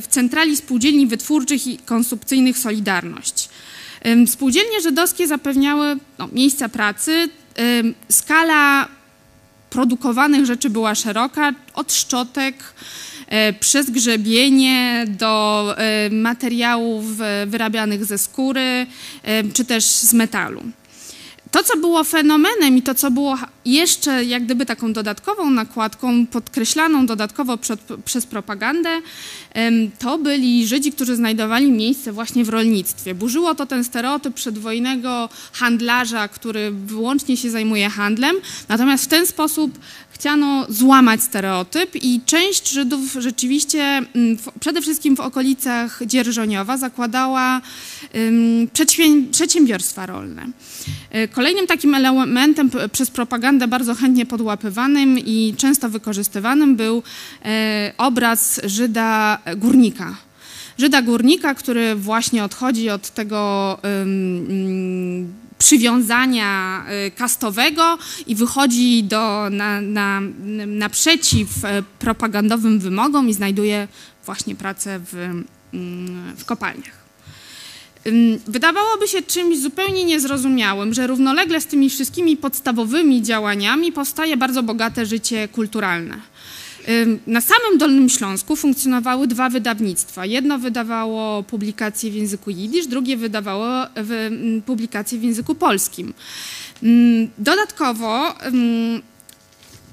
w 0.01 0.07
centrali 0.07 0.57
spółdzielni 0.57 1.07
wytwórczych 1.07 1.67
i 1.67 1.77
konsumpcyjnych 1.77 2.57
Solidarność. 2.57 3.49
Spółdzielnie 4.25 4.81
żydowskie 4.81 5.27
zapewniały 5.27 5.97
no, 6.19 6.29
miejsca 6.33 6.69
pracy. 6.69 7.29
Skala 8.09 8.87
produkowanych 9.69 10.45
rzeczy 10.45 10.69
była 10.69 10.95
szeroka, 10.95 11.51
od 11.73 11.93
szczotek 11.93 12.55
e, 13.27 13.53
przez 13.53 13.89
grzebienie 13.89 15.05
do 15.07 15.65
e, 15.77 16.09
materiałów 16.09 17.05
wyrabianych 17.47 18.05
ze 18.05 18.17
skóry 18.17 18.87
czy 19.53 19.65
też 19.65 19.85
z 19.85 20.13
metalu. 20.13 20.63
To, 21.51 21.63
co 21.63 21.77
było 21.77 22.03
fenomenem 22.03 22.77
i 22.77 22.81
to, 22.81 22.95
co 22.95 23.11
było 23.11 23.37
jeszcze 23.65 24.25
jak 24.25 24.45
gdyby 24.45 24.65
taką 24.65 24.93
dodatkową 24.93 25.49
nakładką, 25.49 26.27
podkreślaną 26.27 27.05
dodatkowo 27.05 27.57
przed, 27.57 27.79
przez 28.05 28.25
propagandę, 28.25 29.01
to 29.99 30.17
byli 30.17 30.67
Żydzi, 30.67 30.91
którzy 30.91 31.15
znajdowali 31.15 31.71
miejsce 31.71 32.11
właśnie 32.11 32.45
w 32.45 32.49
rolnictwie. 32.49 33.15
Burzyło 33.15 33.55
to 33.55 33.65
ten 33.65 33.83
stereotyp 33.83 34.33
przedwojennego 34.33 35.29
handlarza, 35.53 36.27
który 36.27 36.71
wyłącznie 36.71 37.37
się 37.37 37.49
zajmuje 37.49 37.89
handlem, 37.89 38.35
natomiast 38.67 39.03
w 39.03 39.07
ten 39.07 39.27
sposób 39.27 39.79
chciano 40.19 40.65
złamać 40.69 41.23
stereotyp 41.23 41.95
i 41.95 42.21
część 42.25 42.69
Żydów 42.69 43.15
rzeczywiście, 43.19 43.81
mm, 43.83 44.37
przede 44.59 44.81
wszystkim 44.81 45.15
w 45.15 45.19
okolicach 45.19 45.99
Dzierżoniowa, 46.05 46.77
zakładała 46.77 47.61
przedsiębiorstwa 49.31 50.05
rolne. 50.05 50.47
E, 51.09 51.27
kolejnym 51.27 51.67
takim 51.67 51.95
elementem 51.95 52.69
przez 52.91 53.11
propagandę 53.11 53.67
bardzo 53.67 53.95
chętnie 53.95 54.25
podłapywanym 54.25 55.19
i 55.19 55.53
często 55.57 55.89
wykorzystywanym 55.89 56.75
był 56.75 57.03
e, 57.45 57.93
obraz 57.97 58.61
Żyda 58.63 59.39
górnika. 59.57 60.15
Żyda 60.77 61.01
górnika, 61.01 61.53
który 61.53 61.95
właśnie 61.95 62.43
odchodzi 62.43 62.89
od 62.89 63.09
tego 63.09 63.77
przywiązania 65.59 66.83
y, 67.07 67.11
kastowego 67.11 67.97
i 68.27 68.35
wychodzi 68.35 69.03
do, 69.03 69.49
na, 69.51 69.81
na, 69.81 70.21
naprzeciw 70.67 71.65
e, 71.65 71.83
propagandowym 71.99 72.79
wymogom 72.79 73.29
i 73.29 73.33
znajduje 73.33 73.87
właśnie 74.25 74.55
pracę 74.55 74.99
w, 74.99 75.15
mm, 75.73 76.35
w 76.37 76.45
kopalniach. 76.45 76.99
Wydawałoby 78.47 79.07
się 79.07 79.21
czymś 79.21 79.59
zupełnie 79.59 80.05
niezrozumiałym, 80.05 80.93
że 80.93 81.07
równolegle 81.07 81.61
z 81.61 81.65
tymi 81.65 81.89
wszystkimi 81.89 82.37
podstawowymi 82.37 83.21
działaniami 83.21 83.91
powstaje 83.91 84.37
bardzo 84.37 84.63
bogate 84.63 85.05
życie 85.05 85.47
kulturalne. 85.47 86.21
Na 87.27 87.41
samym 87.41 87.77
Dolnym 87.77 88.09
Śląsku 88.09 88.55
funkcjonowały 88.55 89.27
dwa 89.27 89.49
wydawnictwa. 89.49 90.25
Jedno 90.25 90.59
wydawało 90.59 91.43
publikacje 91.43 92.11
w 92.11 92.13
języku 92.13 92.49
jidysz, 92.49 92.87
drugie 92.87 93.17
wydawało 93.17 93.67
publikacje 94.65 95.19
w 95.19 95.23
języku 95.23 95.55
polskim. 95.55 96.13
Dodatkowo 97.37 98.35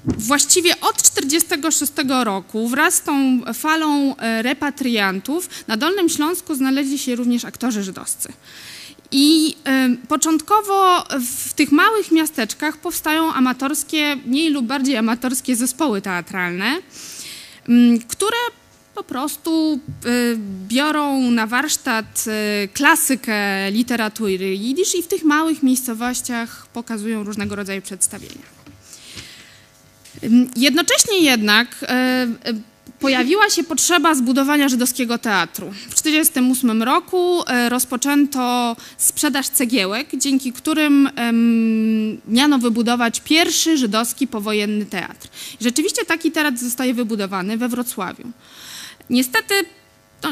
właściwie 0.05 0.71
od 0.81 1.01
1946 1.01 1.91
roku 2.23 2.67
wraz 2.67 2.93
z 2.93 3.01
tą 3.01 3.41
falą 3.53 4.15
e, 4.17 4.41
repatriantów 4.41 5.49
na 5.67 5.77
Dolnym 5.77 6.09
Śląsku 6.09 6.55
znaleźli 6.55 6.97
się 6.97 7.15
również 7.15 7.45
aktorzy 7.45 7.83
żydowscy. 7.83 8.33
I 9.11 9.55
y, 10.03 10.07
początkowo 10.07 11.03
w 11.47 11.53
tych 11.53 11.71
małych 11.71 12.11
miasteczkach 12.11 12.77
powstają 12.77 13.33
amatorskie, 13.33 14.15
mniej 14.25 14.49
lub 14.49 14.65
bardziej 14.65 14.97
amatorskie 14.97 15.55
zespoły 15.55 16.01
teatralne, 16.01 16.77
y, 17.69 17.99
które 18.07 18.37
po 18.95 19.03
prostu 19.03 19.79
y, 20.05 20.37
biorą 20.67 21.31
na 21.31 21.47
warsztat 21.47 22.25
klasykę 22.73 23.71
literatury 23.71 24.55
jidysz 24.55 24.95
i 24.95 25.03
w 25.03 25.07
tych 25.07 25.23
małych 25.23 25.63
miejscowościach 25.63 26.67
pokazują 26.67 27.23
różnego 27.23 27.55
rodzaju 27.55 27.81
przedstawienia. 27.81 28.57
Jednocześnie 30.55 31.19
jednak 31.19 31.85
pojawiła 32.99 33.49
się 33.49 33.63
potrzeba 33.63 34.15
zbudowania 34.15 34.69
żydowskiego 34.69 35.17
teatru. 35.17 35.71
W 35.71 36.01
1948 36.01 36.83
roku 36.83 37.43
e, 37.47 37.69
rozpoczęto 37.69 38.75
sprzedaż 38.97 39.47
cegiełek, 39.47 40.07
dzięki 40.17 40.53
którym 40.53 41.09
miano 42.27 42.59
wybudować 42.59 43.19
pierwszy 43.19 43.77
żydowski 43.77 44.27
powojenny 44.27 44.85
teatr. 44.85 45.27
rzeczywiście 45.61 46.05
taki 46.05 46.31
teatr 46.31 46.57
zostaje 46.57 46.93
wybudowany 46.93 47.57
we 47.57 47.69
Wrocławiu. 47.69 48.23
Niestety 49.09 49.53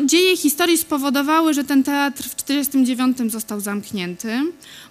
dzieje 0.06 0.38
historii 0.38 0.78
spowodowały, 0.78 1.54
że 1.54 1.64
ten 1.64 1.84
teatr 1.84 2.24
w 2.24 2.36
1949 2.36 3.32
został 3.32 3.60
zamknięty. 3.60 4.42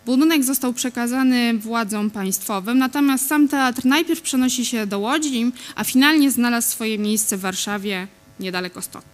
Budynek 0.07 0.45
został 0.45 0.73
przekazany 0.73 1.59
władzom 1.59 2.11
państwowym, 2.11 2.79
natomiast 2.79 3.27
sam 3.27 3.49
teatr 3.49 3.85
najpierw 3.85 4.21
przenosi 4.21 4.67
się 4.67 4.87
do 4.87 4.99
Łodzi, 4.99 5.53
a 5.75 5.85
finalnie 5.85 6.31
znalazł 6.31 6.71
swoje 6.71 6.99
miejsce 6.99 7.37
w 7.37 7.41
Warszawie, 7.41 8.07
niedaleko 8.41 8.83
stąd. 8.83 9.05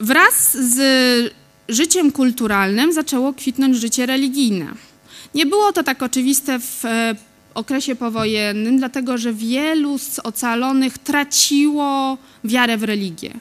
Wraz 0.00 0.56
z 0.56 1.34
życiem 1.68 2.12
kulturalnym 2.12 2.92
zaczęło 2.92 3.32
kwitnąć 3.32 3.76
życie 3.76 4.06
religijne. 4.06 4.66
Nie 5.34 5.46
było 5.46 5.72
to 5.72 5.82
tak 5.82 6.02
oczywiste 6.02 6.58
w 6.58 6.84
e, 6.84 7.14
okresie 7.54 7.96
powojennym, 7.96 8.78
dlatego 8.78 9.18
że 9.18 9.32
wielu 9.32 9.98
z 9.98 10.18
ocalonych 10.18 10.98
traciło 10.98 12.18
wiarę 12.44 12.76
w 12.76 12.82
religię. 12.82 13.32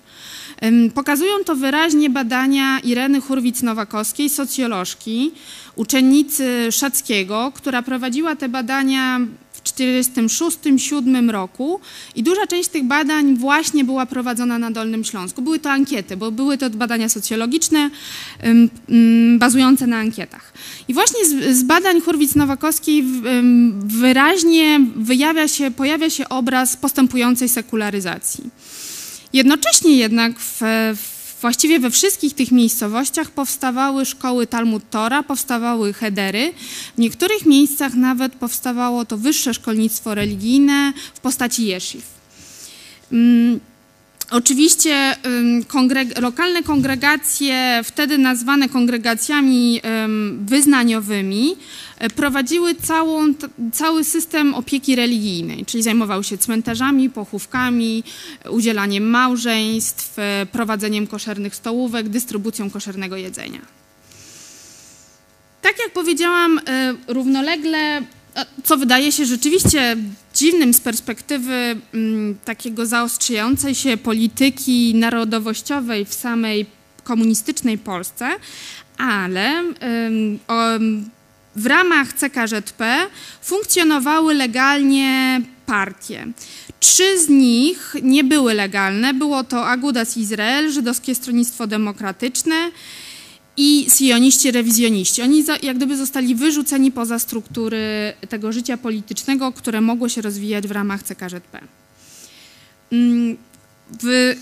Pokazują 0.94 1.32
to 1.46 1.56
wyraźnie 1.56 2.10
badania 2.10 2.80
Ireny 2.80 3.22
Hurwicz-Nowakowskiej, 3.22 4.30
socjolożki, 4.30 5.32
uczennicy 5.76 6.68
Szackiego, 6.72 7.52
która 7.56 7.82
prowadziła 7.82 8.36
te 8.36 8.50
badania 8.50 9.20
w 9.64 9.70
1946-1947 9.74 11.30
roku 11.30 11.80
i 12.16 12.24
duża 12.24 12.48
część 12.48 12.70
tych 12.70 12.84
badań 12.84 13.38
właśnie 13.38 13.84
była 13.84 14.06
prowadzona 14.06 14.60
na 14.60 14.72
Dolnym 14.72 15.04
Śląsku. 15.04 15.42
Były 15.42 15.60
to 15.60 15.72
ankiety, 15.72 16.18
bo 16.18 16.32
były 16.32 16.58
to 16.58 16.70
badania 16.70 17.10
socjologiczne 17.10 17.90
bazujące 19.38 19.88
na 19.88 19.98
ankietach. 19.98 20.54
I 20.88 20.94
właśnie 20.94 21.26
z, 21.26 21.58
z 21.58 21.64
badań 21.64 22.02
Hurwicz-Nowakowskiej 22.02 23.04
wyraźnie 23.84 24.80
wyjawia 24.96 25.48
się, 25.48 25.72
pojawia 25.72 26.10
się 26.10 26.30
obraz 26.30 26.78
postępującej 26.78 27.50
sekularyzacji. 27.50 28.44
Jednocześnie 29.34 29.96
jednak 29.96 30.40
w, 30.40 30.62
właściwie 31.42 31.80
we 31.80 31.90
wszystkich 31.90 32.34
tych 32.34 32.52
miejscowościach 32.52 33.32
powstawały 33.32 34.06
szkoły 34.06 34.48
Talmud 34.48 34.84
Tora, 34.90 35.24
powstawały 35.24 35.94
hedery. 35.94 36.54
W 36.96 37.00
niektórych 37.00 37.46
miejscach 37.46 37.94
nawet 37.94 38.34
powstawało 38.34 39.06
to 39.06 39.18
wyższe 39.18 39.54
szkolnictwo 39.54 40.16
religijne 40.16 40.94
w 41.14 41.20
postaci 41.20 41.66
jesziw. 41.66 42.04
Oczywiście 44.32 45.16
lokalne 46.22 46.64
kongregacje, 46.64 47.82
wtedy 47.84 48.18
nazwane 48.18 48.70
kongregacjami 48.70 49.82
wyznaniowymi, 50.46 51.56
E, 52.02 52.10
prowadziły 52.10 52.76
całą, 52.76 53.34
cały 53.74 54.04
system 54.04 54.54
opieki 54.54 54.96
religijnej, 54.96 55.66
czyli 55.66 55.84
zajmowały 55.84 56.24
się 56.24 56.38
cmentarzami, 56.38 57.10
pochówkami, 57.10 58.04
udzielaniem 58.50 59.10
małżeństw, 59.10 60.20
e, 60.20 60.46
prowadzeniem 60.52 61.08
koszernych 61.08 61.56
stołówek, 61.56 62.10
dystrybucją 62.10 62.70
koszernego 62.70 63.18
jedzenia. 63.18 63.60
Tak 65.62 65.80
jak 65.80 65.94
powiedziałam, 65.94 66.60
e, 66.60 66.94
równolegle, 67.08 68.02
co 68.64 68.78
wydaje 68.78 69.12
się 69.12 69.26
rzeczywiście 69.26 69.98
dziwnym 70.34 70.74
z 70.74 70.82
perspektywy 70.82 71.76
mm, 71.94 72.38
takiego 72.46 72.86
zaostrzającej 72.86 73.76
się 73.76 73.98
polityki 73.98 74.96
narodowościowej 74.96 76.06
w 76.06 76.14
samej 76.14 76.66
komunistycznej 77.04 77.78
Polsce, 77.78 78.30
ale 78.98 79.64
w 81.56 81.66
ramach 81.66 82.14
CKŻP 82.14 83.08
funkcjonowały 83.42 84.34
legalnie 84.34 85.42
partie. 85.66 86.28
Trzy 86.80 87.20
z 87.20 87.30
nich 87.30 87.96
nie 88.04 88.24
były 88.24 88.54
legalne. 88.54 89.14
Było 89.14 89.44
to 89.44 89.68
Agudas 89.68 90.18
Izrael, 90.18 90.72
Żydowskie 90.72 91.16
Stronnictwo 91.16 91.68
Demokratyczne 91.68 92.72
i 93.64 93.90
sioniści 93.90 94.52
rewizjoniści. 94.52 95.22
Oni 95.22 95.44
jak 95.64 95.78
gdyby 95.78 95.98
zostali 95.98 96.36
wyrzuceni 96.36 96.92
poza 96.92 97.20
struktury 97.20 98.14
tego 98.30 98.52
życia 98.52 98.78
politycznego, 98.78 99.52
które 99.52 99.82
mogło 99.82 100.10
się 100.10 100.22
rozwijać 100.22 100.68
w 100.68 100.72
ramach 100.72 101.04
CKŻP. 101.04 101.60
Mm, 102.92 103.38
w 104.04 104.36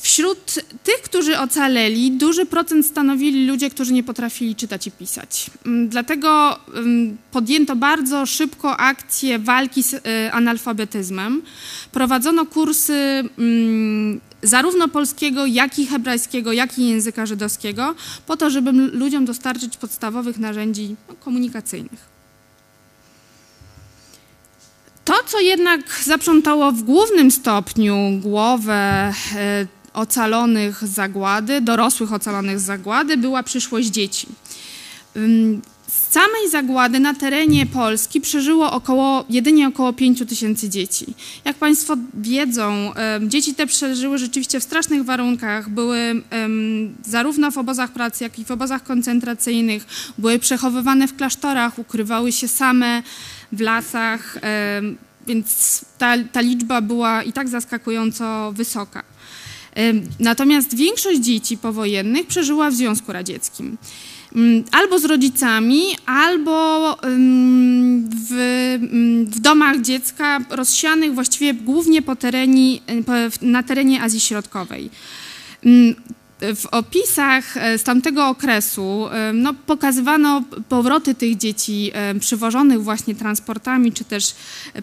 Wśród 0.00 0.54
tych, 0.84 1.02
którzy 1.02 1.38
ocaleli, 1.38 2.10
duży 2.10 2.46
procent 2.46 2.86
stanowili 2.86 3.46
ludzie, 3.46 3.70
którzy 3.70 3.92
nie 3.92 4.02
potrafili 4.02 4.56
czytać 4.56 4.86
i 4.86 4.90
pisać. 4.90 5.50
Mm, 5.66 5.88
dlatego 5.88 6.58
mm, 6.74 7.16
podjęto 7.32 7.76
bardzo 7.76 8.26
szybko 8.26 8.76
akcję 8.76 9.38
walki 9.38 9.82
z 9.82 9.92
y, 9.92 10.00
analfabetyzmem. 10.32 11.42
Prowadzono 11.92 12.46
kursy 12.46 13.24
mm, 13.38 14.20
zarówno 14.42 14.88
polskiego, 14.88 15.46
jak 15.46 15.78
i 15.78 15.86
hebrajskiego, 15.86 16.52
jak 16.52 16.78
i 16.78 16.88
języka 16.88 17.26
żydowskiego, 17.26 17.94
po 18.26 18.36
to, 18.36 18.50
żeby 18.50 18.72
ludziom 18.72 19.24
dostarczyć 19.24 19.76
podstawowych 19.76 20.38
narzędzi 20.38 20.96
no, 21.08 21.14
komunikacyjnych. 21.14 22.18
To, 25.04 25.14
co 25.26 25.40
jednak 25.40 25.80
zaprzątało 26.04 26.72
w 26.72 26.82
głównym 26.82 27.30
stopniu 27.30 27.96
głowę 28.22 29.12
y, 29.62 29.77
ocalonych 29.98 30.86
zagłady, 30.86 31.60
dorosłych 31.60 32.12
ocalonych 32.12 32.60
zagłady 32.60 33.16
była 33.16 33.42
przyszłość 33.42 33.88
dzieci. 33.88 34.26
Z 35.88 36.12
samej 36.12 36.50
zagłady 36.50 37.00
na 37.00 37.14
terenie 37.14 37.66
Polski 37.66 38.20
przeżyło 38.20 38.72
około, 38.72 39.24
jedynie 39.30 39.68
około 39.68 39.92
5 39.92 40.22
tysięcy 40.28 40.68
dzieci. 40.68 41.06
Jak 41.44 41.56
Państwo 41.56 41.96
wiedzą, 42.14 42.92
dzieci 43.26 43.54
te 43.54 43.66
przeżyły 43.66 44.18
rzeczywiście 44.18 44.60
w 44.60 44.62
strasznych 44.62 45.04
warunkach. 45.04 45.68
Były 45.68 46.22
zarówno 47.04 47.50
w 47.50 47.58
obozach 47.58 47.90
pracy, 47.90 48.24
jak 48.24 48.38
i 48.38 48.44
w 48.44 48.50
obozach 48.50 48.82
koncentracyjnych. 48.82 49.86
Były 50.18 50.38
przechowywane 50.38 51.08
w 51.08 51.16
klasztorach, 51.16 51.78
ukrywały 51.78 52.32
się 52.32 52.48
same 52.48 53.02
w 53.52 53.60
lasach, 53.60 54.38
więc 55.26 55.80
ta, 55.98 56.14
ta 56.32 56.40
liczba 56.40 56.80
była 56.80 57.22
i 57.22 57.32
tak 57.32 57.48
zaskakująco 57.48 58.52
wysoka. 58.52 59.02
Natomiast 60.20 60.76
większość 60.76 61.20
dzieci 61.20 61.58
powojennych 61.58 62.26
przeżyła 62.26 62.70
w 62.70 62.74
Związku 62.74 63.12
Radzieckim. 63.12 63.78
Albo 64.72 64.98
z 64.98 65.04
rodzicami, 65.04 65.82
albo 66.06 66.96
w, 68.30 68.34
w 69.30 69.40
domach 69.40 69.80
dziecka 69.80 70.40
rozsianych 70.50 71.14
właściwie 71.14 71.54
głównie 71.54 72.02
po 72.02 72.16
terenie, 72.16 72.78
na 73.42 73.62
terenie 73.62 74.02
Azji 74.02 74.20
Środkowej 74.20 74.90
w 76.40 76.66
opisach 76.66 77.56
e, 77.56 77.78
z 77.78 77.82
tamtego 77.82 78.28
okresu 78.28 79.08
e, 79.12 79.32
no, 79.32 79.54
pokazywano 79.54 80.42
powroty 80.68 81.14
tych 81.14 81.36
dzieci 81.36 81.90
e, 81.94 82.14
przywożonych 82.14 82.82
właśnie 82.82 83.14
transportami, 83.14 83.92
czy 83.92 84.04
też 84.04 84.34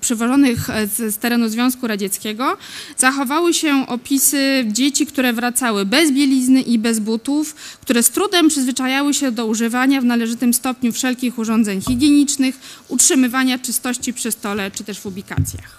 przywożonych 0.02 0.68
z, 0.96 1.14
z, 1.14 1.18
terenu 1.18 1.50
Związku 1.50 1.88
Radzieckiego. 1.88 2.58
Zachowały 2.98 3.54
się 3.54 3.88
opisy 3.88 4.66
dzieci, 4.68 5.06
które 5.06 5.34
wracały 5.34 5.86
bez 5.86 6.12
bielizny 6.12 6.62
i 6.62 6.80
bez 6.80 7.00
butów, 7.00 7.56
które 7.82 8.04
z 8.04 8.10
trudem 8.10 8.48
przyzwyczajały 8.48 9.14
się 9.14 9.32
do 9.32 9.46
używania 9.46 10.02
w 10.02 10.06
należytym 10.06 10.54
stopniu 10.54 10.92
wszelkich 10.92 11.40
urządzeń 11.40 11.82
higienicznych, 11.82 12.60
utrzymywania 12.88 13.60
czystości 13.60 14.14
przy 14.14 14.32
stole, 14.32 14.72
czy 14.72 14.84
też 14.84 15.00
w 15.00 15.06
ubikacjach. 15.06 15.78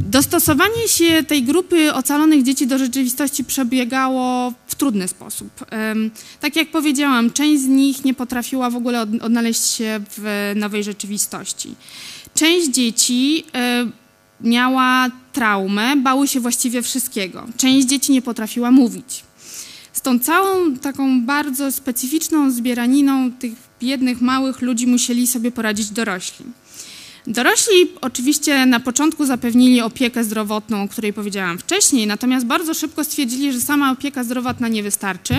Dostosowanie 0.00 0.88
się 0.88 1.22
tej 1.22 1.42
grupy 1.42 1.94
ocalonych 1.94 2.42
dzieci 2.42 2.66
do 2.66 2.78
rzeczywistości 2.78 3.44
przebiegało 3.44 4.52
w 4.66 4.74
trudny 4.74 5.08
sposób. 5.08 5.66
Tak 6.40 6.56
jak 6.56 6.70
powiedziałam, 6.70 7.30
część 7.30 7.62
z 7.62 7.66
nich 7.66 8.04
nie 8.04 8.14
potrafiła 8.14 8.70
w 8.70 8.76
ogóle 8.76 9.00
odnaleźć 9.02 9.64
się 9.64 10.00
w 10.18 10.52
nowej 10.56 10.84
rzeczywistości. 10.84 11.74
Część 12.34 12.68
dzieci 12.68 13.44
miała 14.40 15.08
traumę, 15.32 15.96
bały 15.96 16.28
się 16.28 16.40
właściwie 16.40 16.82
wszystkiego. 16.82 17.46
Część 17.56 17.86
dzieci 17.86 18.12
nie 18.12 18.22
potrafiła 18.22 18.70
mówić. 18.70 19.24
Z 19.92 20.00
tą 20.00 20.18
całą 20.18 20.76
taką 20.76 21.22
bardzo 21.22 21.72
specyficzną 21.72 22.50
zbieraniną 22.50 23.32
tych 23.32 23.52
biednych, 23.80 24.20
małych 24.20 24.60
ludzi 24.60 24.86
musieli 24.86 25.26
sobie 25.26 25.52
poradzić 25.52 25.90
dorośli. 25.90 26.44
Dorośli 27.26 27.74
oczywiście 28.00 28.66
na 28.66 28.80
początku 28.80 29.26
zapewnili 29.26 29.80
opiekę 29.80 30.24
zdrowotną, 30.24 30.82
o 30.82 30.88
której 30.88 31.12
powiedziałam 31.12 31.58
wcześniej, 31.58 32.06
natomiast 32.06 32.46
bardzo 32.46 32.74
szybko 32.74 33.04
stwierdzili, 33.04 33.52
że 33.52 33.60
sama 33.60 33.92
opieka 33.92 34.24
zdrowotna 34.24 34.68
nie 34.68 34.82
wystarczy, 34.82 35.34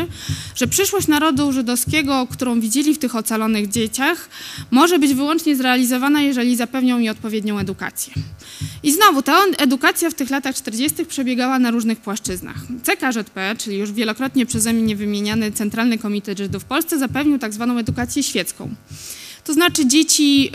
że 0.56 0.68
przyszłość 0.68 1.08
narodu 1.08 1.52
żydowskiego, 1.52 2.28
którą 2.32 2.60
widzieli 2.60 2.94
w 2.94 3.00
tych 3.00 3.16
ocalonych 3.16 3.70
dzieciach, 3.70 4.30
może 4.72 5.00
być 5.00 5.14
wyłącznie 5.14 5.56
zrealizowana, 5.56 6.22
jeżeli 6.22 6.56
zapewnią 6.56 7.00
mi 7.00 7.10
odpowiednią 7.10 7.60
edukację. 7.60 8.14
I 8.84 8.92
znowu 8.92 9.22
ta 9.22 9.38
edukacja 9.58 10.10
w 10.10 10.14
tych 10.14 10.30
latach 10.30 10.56
40. 10.56 11.06
przebiegała 11.06 11.60
na 11.60 11.72
różnych 11.72 12.00
płaszczyznach. 12.00 12.58
CKŻP, 12.84 13.56
czyli 13.58 13.78
już 13.78 13.92
wielokrotnie 13.92 14.46
przeze 14.46 14.74
mnie 14.74 14.96
wymieniany 14.96 15.52
Centralny 15.52 15.98
Komitet 15.98 16.38
Żydów 16.38 16.64
w 16.64 16.66
Polsce, 16.66 17.00
zapewnił 17.00 17.40
tak 17.40 17.54
zwaną 17.54 17.78
edukację 17.78 18.24
świecką. 18.24 18.70
To 19.44 19.54
znaczy 19.54 19.86
dzieci 19.86 20.52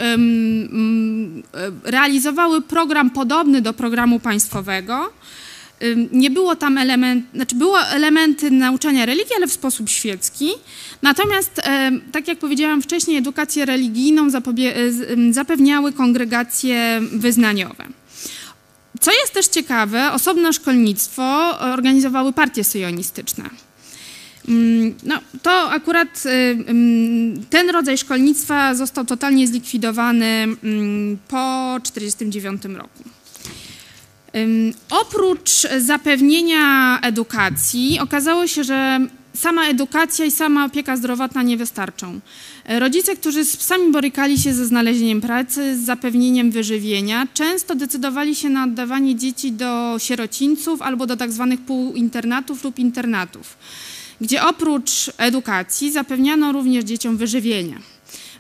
realizowały 1.85 2.62
program 2.62 3.11
podobny 3.11 3.62
do 3.62 3.72
programu 3.72 4.20
państwowego. 4.20 5.12
Nie 6.12 6.31
było 6.31 6.57
tam 6.57 6.79
element, 6.79 7.25
znaczy 7.35 7.55
było 7.55 7.81
elementy 7.81 8.51
nauczania 8.51 9.07
religii, 9.07 9.35
ale 9.37 9.46
w 9.46 9.53
sposób 9.53 9.88
świecki. 9.88 10.51
Natomiast, 11.03 11.62
tak 12.12 12.29
jak 12.29 12.38
powiedziałam 12.38 12.83
wcześniej, 12.83 13.16
edukację 13.16 13.64
religijną 13.64 14.29
zapewniały 15.31 15.92
kongregacje 15.92 17.01
wyznaniowe. 17.12 17.85
Co 19.01 19.12
jest 19.12 19.33
też 19.33 19.46
ciekawe, 19.46 20.12
osobne 20.12 20.53
szkolnictwo 20.53 21.59
organizowały 21.61 22.33
partie 22.33 22.64
syjonistyczne. 22.64 23.44
Mm, 24.48 24.94
no, 25.02 25.18
to 25.42 25.70
akurat 25.70 26.26
y, 26.26 26.30
mm, 26.68 27.44
ten 27.50 27.70
rodzaj 27.70 27.98
szkolnictwa 27.98 28.74
został 28.74 29.04
totalnie 29.04 29.46
zlikwidowany 29.46 30.26
mm, 30.64 31.18
po 31.28 31.76
1949 31.82 32.64
roku. 32.78 33.04
Oprócz 34.90 35.50
zapewnienia 35.78 36.98
edukacji 37.00 37.98
okazało 38.00 38.46
się, 38.46 38.64
że 38.64 39.00
sama 39.35 39.66
edukacja 39.66 40.24
i 40.24 40.30
sama 40.30 40.64
opieka 40.64 40.96
zdrowotna 40.96 41.42
nie 41.42 41.56
wystarczą. 41.56 42.20
Rodzice, 42.64 43.16
którzy 43.16 43.44
sami 43.44 43.92
borykali 43.92 44.38
się 44.38 44.54
ze 44.54 44.66
znalezieniem 44.66 45.20
pracy, 45.20 45.76
z 45.76 45.85
zapewnieniem 45.85 46.50
wyżywienia, 46.50 47.26
często 47.35 47.74
decydowali 47.74 48.35
się 48.35 48.48
na 48.48 48.64
oddawanie 48.64 49.16
dzieci 49.16 49.52
do 49.52 49.96
sierocińców 49.98 50.82
albo 50.82 51.06
do 51.06 51.16
tak 51.16 51.32
zwanych 51.32 51.61
półinternatów 51.61 52.64
lub 52.64 52.78
internatów 52.78 53.56
gdzie 54.20 54.44
oprócz 54.44 55.11
edukacji 55.18 55.92
zapewniano 55.92 56.52
również 56.52 56.85
dzieciom 56.85 57.16
wyżywienie. 57.16 57.79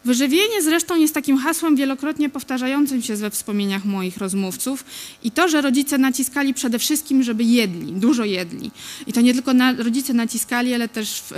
Wyżywienie 0.04 0.62
zresztą 0.62 0.96
jest 0.96 1.14
takim 1.14 1.38
hasłem 1.38 1.76
wielokrotnie 1.76 2.28
powtarzającym 2.28 3.02
się 3.02 3.16
we 3.16 3.30
wspomnieniach 3.30 3.84
moich 3.84 4.16
rozmówców 4.16 4.84
i 5.22 5.30
to, 5.30 5.48
że 5.48 5.60
rodzice 5.60 5.98
naciskali 5.98 6.54
przede 6.54 6.78
wszystkim, 6.78 7.22
żeby 7.22 7.44
jedli, 7.44 7.92
dużo 7.92 8.24
jedli. 8.24 8.70
I 9.06 9.12
to 9.12 9.20
nie 9.20 9.34
tylko 9.34 9.54
na, 9.54 9.72
rodzice 9.72 10.12
naciskali, 10.12 10.74
ale 10.74 10.88
też 10.88 11.22
w, 11.30 11.32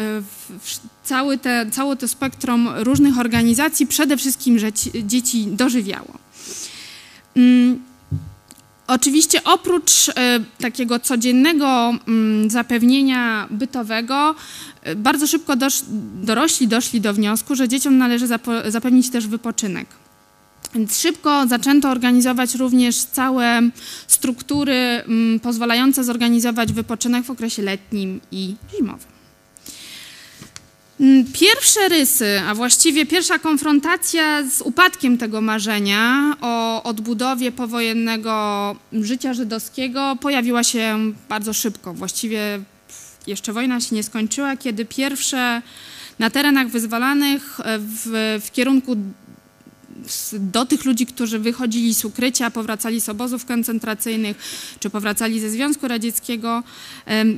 w, 0.60 0.80
cały 1.04 1.38
te, 1.38 1.66
całe 1.70 1.96
to 1.96 2.08
spektrum 2.08 2.68
różnych 2.76 3.18
organizacji 3.18 3.86
przede 3.86 4.16
wszystkim 4.16 4.58
że 4.58 4.72
dzieci 5.04 5.46
dożywiało. 5.46 6.18
Mm, 7.36 7.87
Oczywiście 8.88 9.44
oprócz 9.44 10.08
e, 10.08 10.12
takiego 10.60 11.00
codziennego 11.00 11.94
mm, 12.08 12.50
zapewnienia 12.50 13.48
bytowego, 13.50 14.34
e, 14.82 14.96
bardzo 14.96 15.26
szybko 15.26 15.56
dosz, 15.56 15.82
dorośli 16.22 16.68
doszli 16.68 17.00
do 17.00 17.14
wniosku, 17.14 17.54
że 17.54 17.68
dzieciom 17.68 17.98
należy 17.98 18.26
zapewnić 18.68 19.10
też 19.10 19.26
wypoczynek. 19.26 19.86
Więc 20.74 21.00
szybko 21.00 21.46
zaczęto 21.46 21.90
organizować 21.90 22.54
również 22.54 22.96
całe 22.96 23.60
struktury 24.06 24.74
mm, 24.74 25.40
pozwalające 25.40 26.04
zorganizować 26.04 26.72
wypoczynek 26.72 27.24
w 27.24 27.30
okresie 27.30 27.62
letnim 27.62 28.20
i 28.32 28.54
zimowym. 28.76 29.17
Mm, 31.00 31.24
pierwsze 31.32 31.88
rysy, 31.88 32.40
a 32.48 32.54
właściwie 32.54 33.06
pierwsza 33.06 33.38
konfrontacja 33.38 34.42
z 34.50 34.60
upadkiem 34.62 35.18
tego 35.18 35.40
marzenia 35.40 36.36
o 36.40 36.82
odbudowie 36.82 37.52
powojennego 37.52 38.76
życia 38.92 39.34
żydowskiego 39.34 40.16
pojawiła 40.20 40.64
się 40.64 40.98
bardzo 41.28 41.52
szybko. 41.52 41.94
Właściwie 41.94 42.60
jeszcze 43.26 43.52
wojna 43.52 43.80
się 43.80 43.94
nie 43.94 44.02
skończyła, 44.02 44.56
kiedy 44.56 44.84
pierwsze 44.84 45.62
na 46.18 46.30
terenach 46.30 46.68
wyzwalanych 46.68 47.58
w, 47.78 48.38
w 48.46 48.50
kierunku 48.50 48.96
do 50.38 50.66
tych 50.66 50.84
ludzi, 50.84 51.06
którzy 51.06 51.38
wychodzili 51.38 51.94
z 51.94 52.04
ukrycia, 52.04 52.50
powracali 52.50 53.00
z 53.00 53.08
obozów 53.08 53.44
koncentracyjnych, 53.44 54.36
czy 54.80 54.90
powracali 54.90 55.40
ze 55.40 55.50
Związku 55.50 55.88
Radzieckiego, 55.88 56.62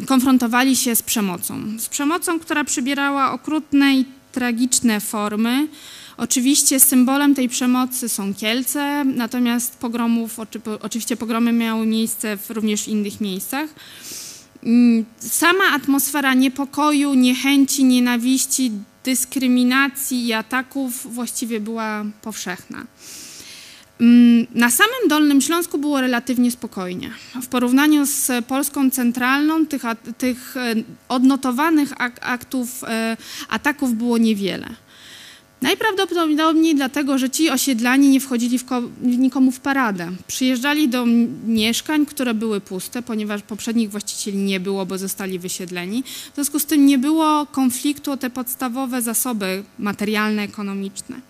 konfrontowali 0.06 0.76
się 0.76 0.96
z 0.96 1.02
przemocą. 1.02 1.78
Z 1.78 1.88
przemocą, 1.88 2.40
która 2.40 2.64
przybierała 2.64 3.32
okrutne 3.32 3.94
i 3.96 4.04
tragiczne 4.32 5.00
formy. 5.00 5.68
Oczywiście 6.16 6.80
symbolem 6.80 7.34
tej 7.34 7.48
przemocy 7.48 8.08
są 8.08 8.34
Kielce, 8.34 9.04
natomiast 9.04 9.78
pogromów, 9.78 10.36
oczywiście 10.82 11.16
pogromy 11.16 11.52
miały 11.52 11.86
miejsce 11.86 12.38
również 12.48 12.84
w 12.84 12.88
innych 12.88 13.20
miejscach. 13.20 13.70
Mm, 14.62 15.04
sama 15.18 15.64
atmosfera 15.72 16.34
niepokoju, 16.34 17.14
niechęci, 17.14 17.84
nienawiści 17.84 18.72
dyskryminacji 19.04 20.26
i 20.26 20.32
ataków 20.32 21.14
właściwie 21.14 21.60
była 21.60 22.04
powszechna. 22.22 22.86
Mm, 24.00 24.46
na 24.54 24.70
samym 24.70 25.08
Dolnym 25.08 25.40
Śląsku 25.40 25.78
było 25.78 26.00
relatywnie 26.00 26.50
spokojnie. 26.50 27.10
W 27.42 27.46
porównaniu 27.46 28.06
z 28.06 28.44
Polską 28.46 28.90
Centralną 28.90 29.66
tych, 29.66 29.82
tych 30.18 30.56
e, 30.56 30.74
odnotowanych 31.08 31.92
aktów 32.20 32.84
e, 32.84 33.16
ataków 33.48 33.94
było 33.94 34.18
niewiele. 34.18 34.68
Najprawdopodobniej 35.62 36.74
dlatego, 36.74 37.18
że 37.18 37.30
ci 37.30 37.50
osiedlani 37.50 38.08
nie 38.08 38.20
wchodzili 38.20 38.58
w 38.58 38.64
nikomu 39.02 39.50
w 39.50 39.60
paradę. 39.60 40.12
Przyjeżdżali 40.26 40.88
do 40.88 41.06
mieszkań, 41.46 42.06
które 42.06 42.34
były 42.34 42.60
puste, 42.60 43.02
ponieważ 43.02 43.42
poprzednich 43.42 43.90
właścicieli 43.90 44.38
nie 44.38 44.60
było, 44.60 44.86
bo 44.86 44.98
zostali 44.98 45.38
wysiedleni. 45.38 46.02
W 46.32 46.34
związku 46.34 46.58
z 46.58 46.66
tym 46.66 46.86
nie 46.86 46.98
było 46.98 47.46
konfliktu 47.46 48.12
o 48.12 48.16
te 48.16 48.30
podstawowe 48.30 49.02
zasoby 49.02 49.62
materialne, 49.78 50.42
ekonomiczne. 50.42 51.29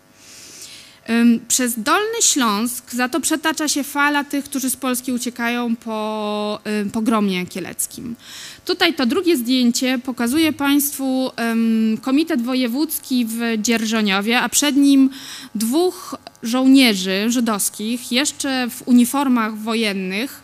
Przez 1.49 1.83
Dolny 1.83 2.23
Śląsk 2.23 2.93
za 2.93 3.09
to 3.09 3.21
przetacza 3.21 3.69
się 3.69 3.85
fala 3.85 4.25
tych, 4.25 4.45
którzy 4.45 4.71
z 4.71 4.77
Polski 4.77 5.13
uciekają 5.13 5.77
po 5.77 6.61
pogromie 6.93 7.47
kieleckim. 7.47 8.17
Tutaj 8.65 8.95
to 8.95 9.07
drugie 9.07 9.37
zdjęcie 9.37 9.99
pokazuje 9.99 10.53
Państwu 10.53 11.31
Komitet 12.03 12.43
Wojewódzki 12.43 13.27
w 13.29 13.41
Dzierżoniowie, 13.59 14.41
a 14.41 14.49
przed 14.49 14.77
nim 14.77 15.11
dwóch 15.55 16.17
żołnierzy 16.43 17.25
żydowskich, 17.29 18.13
jeszcze 18.13 18.69
w 18.71 18.89
uniformach 18.89 19.57
wojennych, 19.57 20.43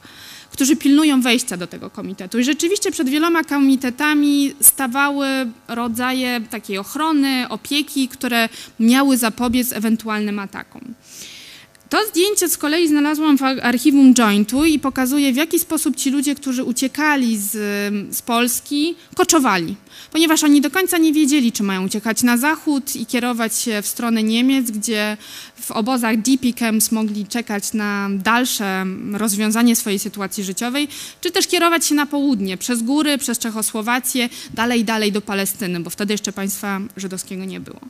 którzy 0.57 0.77
pilnują 0.77 1.21
wejścia 1.21 1.57
do 1.57 1.67
tego 1.67 1.91
komitetu. 1.91 2.39
I 2.39 2.45
rzeczywiście 2.45 2.91
przed 2.91 3.09
wieloma 3.09 3.45
komitetami 3.45 4.55
stawały 4.61 5.27
rodzaje 5.69 6.41
takiej 6.51 6.79
ochrony, 6.79 7.49
opieki, 7.49 8.09
które 8.09 8.49
miały 8.81 9.17
zapobiec 9.17 9.73
ewentualnym 9.73 10.39
atakom. 10.39 10.83
To 11.89 12.07
zdjęcie 12.07 12.49
z 12.49 12.57
kolei 12.57 12.89
znalazłam 12.89 13.39
w 13.39 13.43
archiwum 13.43 14.15
Jointu 14.15 14.65
i 14.65 14.79
pokazuje, 14.79 15.33
w 15.33 15.37
jaki 15.37 15.59
sposób 15.59 15.97
ci 15.97 16.11
ludzie, 16.11 16.35
którzy 16.35 16.65
uciekali 16.65 17.39
z, 17.39 17.51
z 18.17 18.23
Polski, 18.23 18.95
koczowali. 19.15 19.77
Ponieważ 20.13 20.45
oni 20.45 20.61
do 20.61 20.71
końca 20.71 20.99
nie 20.99 21.13
wiedzieli, 21.13 21.53
czy 21.53 21.63
mają 21.63 21.85
uciekać 21.85 22.23
na 22.23 22.37
zachód 22.37 22.97
i 22.97 23.07
kierować 23.07 23.59
się 23.59 23.83
w 23.83 23.87
stronę 23.87 24.23
Niemiec, 24.23 24.71
gdzie 24.71 25.17
w 25.61 25.71
obozach 25.71 26.17
DP 26.17 26.53
Camps 26.53 26.93
mogli 26.93 27.27
czekać 27.27 27.73
na 27.73 28.09
dalsze 28.11 28.87
rozwiązanie 29.13 29.77
swojej 29.77 29.99
sytuacji 29.99 30.45
życiowej, 30.45 30.89
czy 31.21 31.31
też 31.31 31.47
kierować 31.47 31.87
się 31.87 31.95
na 31.95 32.07
południe, 32.07 32.57
przez 32.57 32.83
góry, 32.83 33.19
przez 33.19 33.39
Czechosłowację, 33.39 34.29
dalej, 34.55 34.85
dalej 34.85 35.13
do 35.13 35.21
Palestyny, 35.21 35.81
bo 35.81 35.91
wtedy 35.91 36.15
jeszcze 36.15 36.33
państwa 36.33 36.81
żydowskiego 36.97 37.45
nie 37.45 37.61
było. 37.61 37.81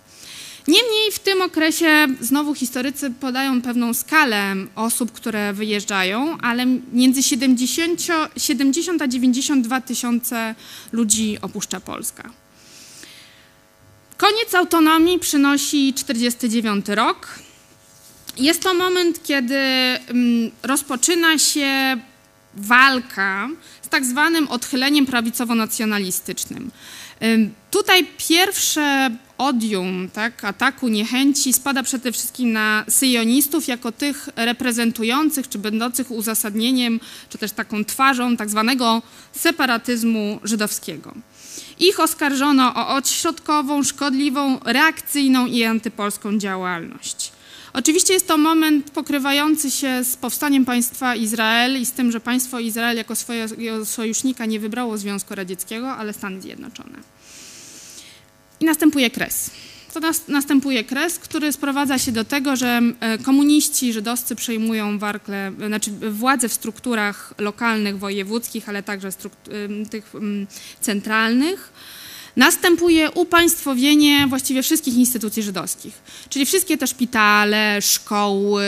Niemniej 0.68 1.12
w 1.12 1.18
tym 1.18 1.42
okresie 1.42 2.06
znowu 2.20 2.54
historycy 2.54 3.10
podają 3.10 3.62
pewną 3.62 3.94
skalę 3.94 4.54
osób, 4.74 5.12
które 5.12 5.52
wyjeżdżają, 5.52 6.38
ale 6.38 6.66
między 6.92 7.22
70, 7.22 8.00
70 8.36 9.02
a 9.02 9.08
92 9.08 9.80
tysiące 9.80 10.54
ludzi 10.92 11.38
opuszcza 11.42 11.80
Polskę. 11.80 12.22
Koniec 14.16 14.54
autonomii 14.54 15.18
przynosi 15.18 15.94
49 15.94 16.88
rok. 16.88 17.38
Jest 18.36 18.62
to 18.62 18.74
moment, 18.74 19.22
kiedy 19.22 19.56
mm, 19.56 20.50
rozpoczyna 20.62 21.38
się 21.38 21.96
walka 22.54 23.48
z 23.82 23.88
tak 23.88 24.04
zwanym 24.04 24.48
odchyleniem 24.48 25.06
prawicowo-nacjonalistycznym. 25.06 26.70
Tutaj 27.70 28.06
pierwsze 28.28 29.10
odium 29.38 30.08
tak, 30.12 30.44
ataku 30.44 30.88
niechęci 30.88 31.52
spada 31.52 31.82
przede 31.82 32.12
wszystkim 32.12 32.52
na 32.52 32.84
syjonistów 32.88 33.68
jako 33.68 33.92
tych 33.92 34.28
reprezentujących 34.36 35.48
czy 35.48 35.58
będących 35.58 36.10
uzasadnieniem, 36.10 37.00
czy 37.28 37.38
też 37.38 37.52
taką 37.52 37.84
twarzą 37.84 38.36
tak 38.36 38.50
zwanego 38.50 39.02
separatyzmu 39.32 40.40
żydowskiego. 40.44 41.14
Ich 41.78 42.00
oskarżono 42.00 42.74
o 42.74 42.94
odśrodkową, 42.94 43.82
szkodliwą, 43.82 44.58
reakcyjną 44.64 45.46
i 45.46 45.64
antypolską 45.64 46.38
działalność. 46.38 47.32
Oczywiście 47.72 48.14
jest 48.14 48.28
to 48.28 48.38
moment 48.38 48.90
pokrywający 48.90 49.70
się 49.70 50.04
z 50.04 50.16
powstaniem 50.16 50.64
państwa 50.64 51.14
Izrael 51.14 51.80
i 51.80 51.86
z 51.86 51.92
tym, 51.92 52.12
że 52.12 52.20
państwo 52.20 52.58
Izrael 52.58 52.96
jako 52.96 53.16
swojego 53.16 53.84
sojusznika 53.84 54.46
nie 54.46 54.60
wybrało 54.60 54.98
Związku 54.98 55.34
Radzieckiego, 55.34 55.92
ale 55.92 56.12
Stany 56.12 56.40
Zjednoczone. 56.40 57.15
I 58.60 58.64
następuje 58.64 59.10
kres. 59.10 59.50
To 59.94 60.00
nas, 60.00 60.28
następuje 60.28 60.84
kres, 60.84 61.18
który 61.18 61.52
sprowadza 61.52 61.98
się 61.98 62.12
do 62.12 62.24
tego, 62.24 62.56
że 62.56 62.80
e, 63.00 63.18
komuniści 63.18 63.92
żydowscy 63.92 64.36
przejmują 64.36 64.98
warkle, 64.98 65.52
znaczy 65.66 65.90
władzę 66.10 66.48
w 66.48 66.52
strukturach 66.52 67.34
lokalnych, 67.38 67.98
wojewódzkich, 67.98 68.68
ale 68.68 68.82
także 68.82 69.08
tych 69.90 70.12
centralnych 70.80 71.72
Następuje 72.36 73.10
upaństwowienie 73.10 74.26
właściwie 74.26 74.62
wszystkich 74.62 74.94
instytucji 74.94 75.42
żydowskich, 75.42 75.94
czyli 76.28 76.46
wszystkie 76.46 76.78
te 76.78 76.86
szpitale, 76.86 77.82
szkoły, 77.82 78.64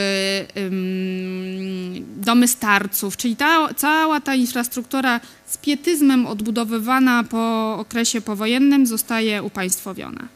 domy 2.17 2.49
starców, 2.49 3.17
czyli 3.17 3.37
ta, 3.37 3.75
cała 3.75 4.21
ta 4.21 4.35
infrastruktura 4.35 5.21
z 5.47 5.57
pietyzmem 5.57 6.27
odbudowywana 6.27 7.25
po 7.25 7.77
okresie 7.79 8.21
powojennym 8.21 8.87
zostaje 8.87 9.43
upaństwowiona. 9.43 10.29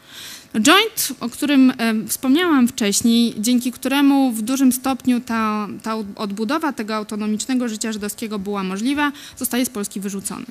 Joint, 0.55 1.09
o 1.21 1.29
którym 1.29 1.73
wspomniałam 2.09 2.69
wcześniej, 2.69 3.35
dzięki 3.39 3.73
któremu 3.73 4.33
w 4.33 4.43
dużym 4.43 4.73
stopniu 4.73 5.21
ta, 5.21 5.69
ta 5.83 5.97
odbudowa 6.17 6.73
tego 6.73 6.95
autonomicznego 6.95 7.69
życia 7.69 7.93
żydowskiego 7.93 8.39
była 8.39 8.63
możliwa, 8.63 9.13
zostaje 9.37 9.67
z 9.67 9.71
Polski 9.71 10.01
wyrzucony. 10.01 10.47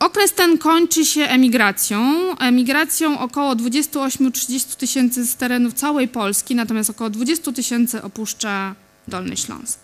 Okres 0.00 0.32
ten 0.32 0.58
kończy 0.58 1.04
się 1.04 1.20
emigracją. 1.20 2.00
Emigracją 2.38 3.18
około 3.18 3.52
28-30 3.54 4.76
tysięcy 4.76 5.26
z 5.26 5.36
terenów 5.36 5.74
całej 5.74 6.08
Polski, 6.08 6.54
natomiast 6.54 6.90
około 6.90 7.10
20 7.10 7.52
tysięcy 7.52 8.02
opuszcza 8.02 8.74
Dolny 9.08 9.36
Śląsk. 9.36 9.80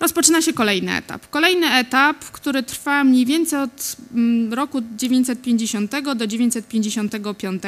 Rozpoczyna 0.00 0.42
się 0.42 0.52
kolejny 0.52 0.96
etap. 0.96 1.30
Kolejny 1.30 1.72
etap, 1.72 2.16
który 2.18 2.62
trwa 2.62 3.04
mniej 3.04 3.26
więcej 3.26 3.58
od 3.60 3.96
mm, 4.14 4.54
roku 4.54 4.82
950 4.96 5.90
do 6.16 6.26
955, 6.26 7.62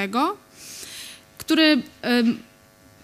który 1.38 1.82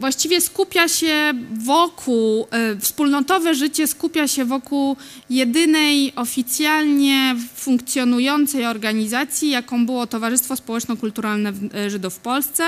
właściwie 0.03 0.41
skupia 0.41 0.89
się 0.89 1.35
wokół, 1.65 2.47
e, 2.51 2.77
wspólnotowe 2.77 3.55
życie 3.55 3.87
skupia 3.87 4.29
się 4.29 4.45
wokół 4.45 4.97
jedynej 5.31 6.13
oficjalnie 6.17 7.37
funkcjonującej 7.55 8.67
organizacji, 8.67 9.51
jaką 9.51 9.87
było 9.87 10.07
Towarzystwo 10.07 10.57
Społeczno-Kulturalne 10.57 11.53
e, 11.75 11.91
Żydów 11.91 12.15
w 12.15 12.19
Polsce. 12.19 12.65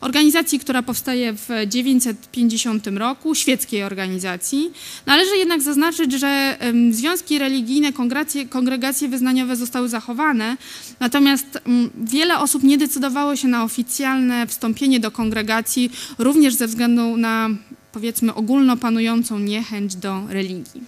Organizacji, 0.00 0.58
która 0.58 0.82
powstaje 0.82 1.32
w 1.32 1.48
950 1.66 2.86
roku, 2.86 3.34
świeckiej 3.34 3.82
organizacji. 3.82 4.70
Należy 5.06 5.36
jednak 5.36 5.62
zaznaczyć, 5.62 6.12
że 6.12 6.58
związki 6.90 7.38
religijne, 7.38 7.92
kongregacje, 7.92 8.46
kongregacje 8.46 9.08
wyznaniowe 9.08 9.56
zostały 9.56 9.88
zachowane, 9.88 10.56
natomiast 11.00 11.60
wiele 12.04 12.38
osób 12.38 12.62
nie 12.62 12.78
decydowało 12.78 13.36
się 13.36 13.48
na 13.48 13.64
oficjalne 13.64 14.46
wstąpienie 14.46 15.00
do 15.00 15.10
kongregacji, 15.10 15.90
również 16.18 16.54
ze 16.54 16.69
względu 16.70 17.16
na 17.16 17.50
powiedzmy 17.92 18.34
ogólnopanującą 18.34 19.38
niechęć 19.38 19.96
do 19.96 20.22
religii. 20.28 20.82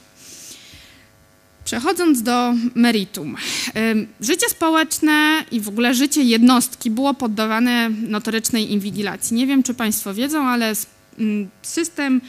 Przechodząc 1.64 2.22
do 2.22 2.54
meritum. 2.74 3.36
Życie 4.20 4.48
społeczne 4.50 5.44
i 5.50 5.60
w 5.60 5.68
ogóle 5.68 5.94
życie 5.94 6.22
jednostki 6.22 6.90
było 6.90 7.14
poddawane 7.14 7.90
notorycznej 7.90 8.72
inwigilacji. 8.72 9.36
Nie 9.36 9.46
wiem, 9.46 9.62
czy 9.62 9.74
Państwo 9.74 10.14
wiedzą, 10.14 10.46
ale 10.46 10.72
system 11.62 12.20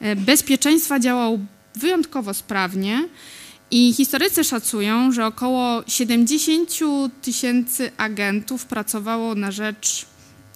e, 0.00 0.16
bezpieczeństwa 0.16 1.00
działał 1.00 1.38
wyjątkowo 1.74 2.34
sprawnie 2.34 3.08
i 3.70 3.92
historycy 3.92 4.44
szacują, 4.44 5.12
że 5.12 5.26
około 5.26 5.82
70 5.86 6.70
tysięcy 7.22 7.90
agentów 7.96 8.66
pracowało 8.66 9.34
na 9.34 9.50
rzecz 9.50 10.06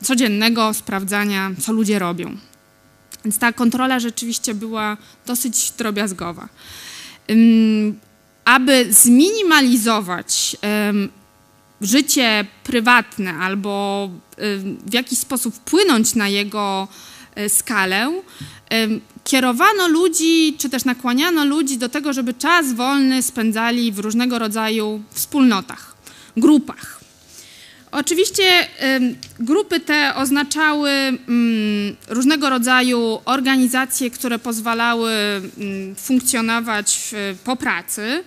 codziennego 0.03 0.75
sprawdzania, 0.75 1.51
co 1.61 1.73
ludzie 1.73 1.99
robią. 1.99 2.37
Więc 3.25 3.39
ta 3.39 3.53
kontrola 3.53 4.01
rzeczywiście 4.01 4.55
była 4.55 4.97
dosyć 5.27 5.71
drobiazgowa. 5.71 6.49
Aby 8.45 8.87
zminimalizować 8.91 10.57
życie 11.81 12.47
prywatne 12.65 13.35
albo 13.35 14.11
w 14.87 14.95
jakiś 14.95 15.19
sposób 15.19 15.55
wpłynąć 15.55 16.15
na 16.15 16.29
jego 16.29 16.89
e, 17.35 17.49
skalę, 17.49 18.23
kierowano 19.25 19.89
ludzi, 19.89 20.55
czy 20.59 20.69
też 20.71 20.85
nakłaniano 20.85 21.45
ludzi 21.45 21.79
do 21.79 21.89
tego, 21.89 22.13
żeby 22.13 22.35
czas 22.35 22.73
wolny 22.73 23.23
spędzali 23.23 23.93
w 23.93 23.99
różnego 23.99 24.39
rodzaju 24.39 25.03
wspólnotach, 25.11 25.97
grupach. 26.37 26.96
Oczywiście 27.90 28.44
grupy 29.40 29.81
te 29.81 30.14
oznaczały 30.14 30.90
mm, 30.90 31.96
różnego 32.09 32.51
rodzaju 32.51 33.18
organizacje, 33.25 34.11
które 34.11 34.38
pozwalały 34.38 35.12
mm, 35.12 35.94
funkcjonować 35.94 37.14
po 37.44 37.57
pracy. 37.57 38.25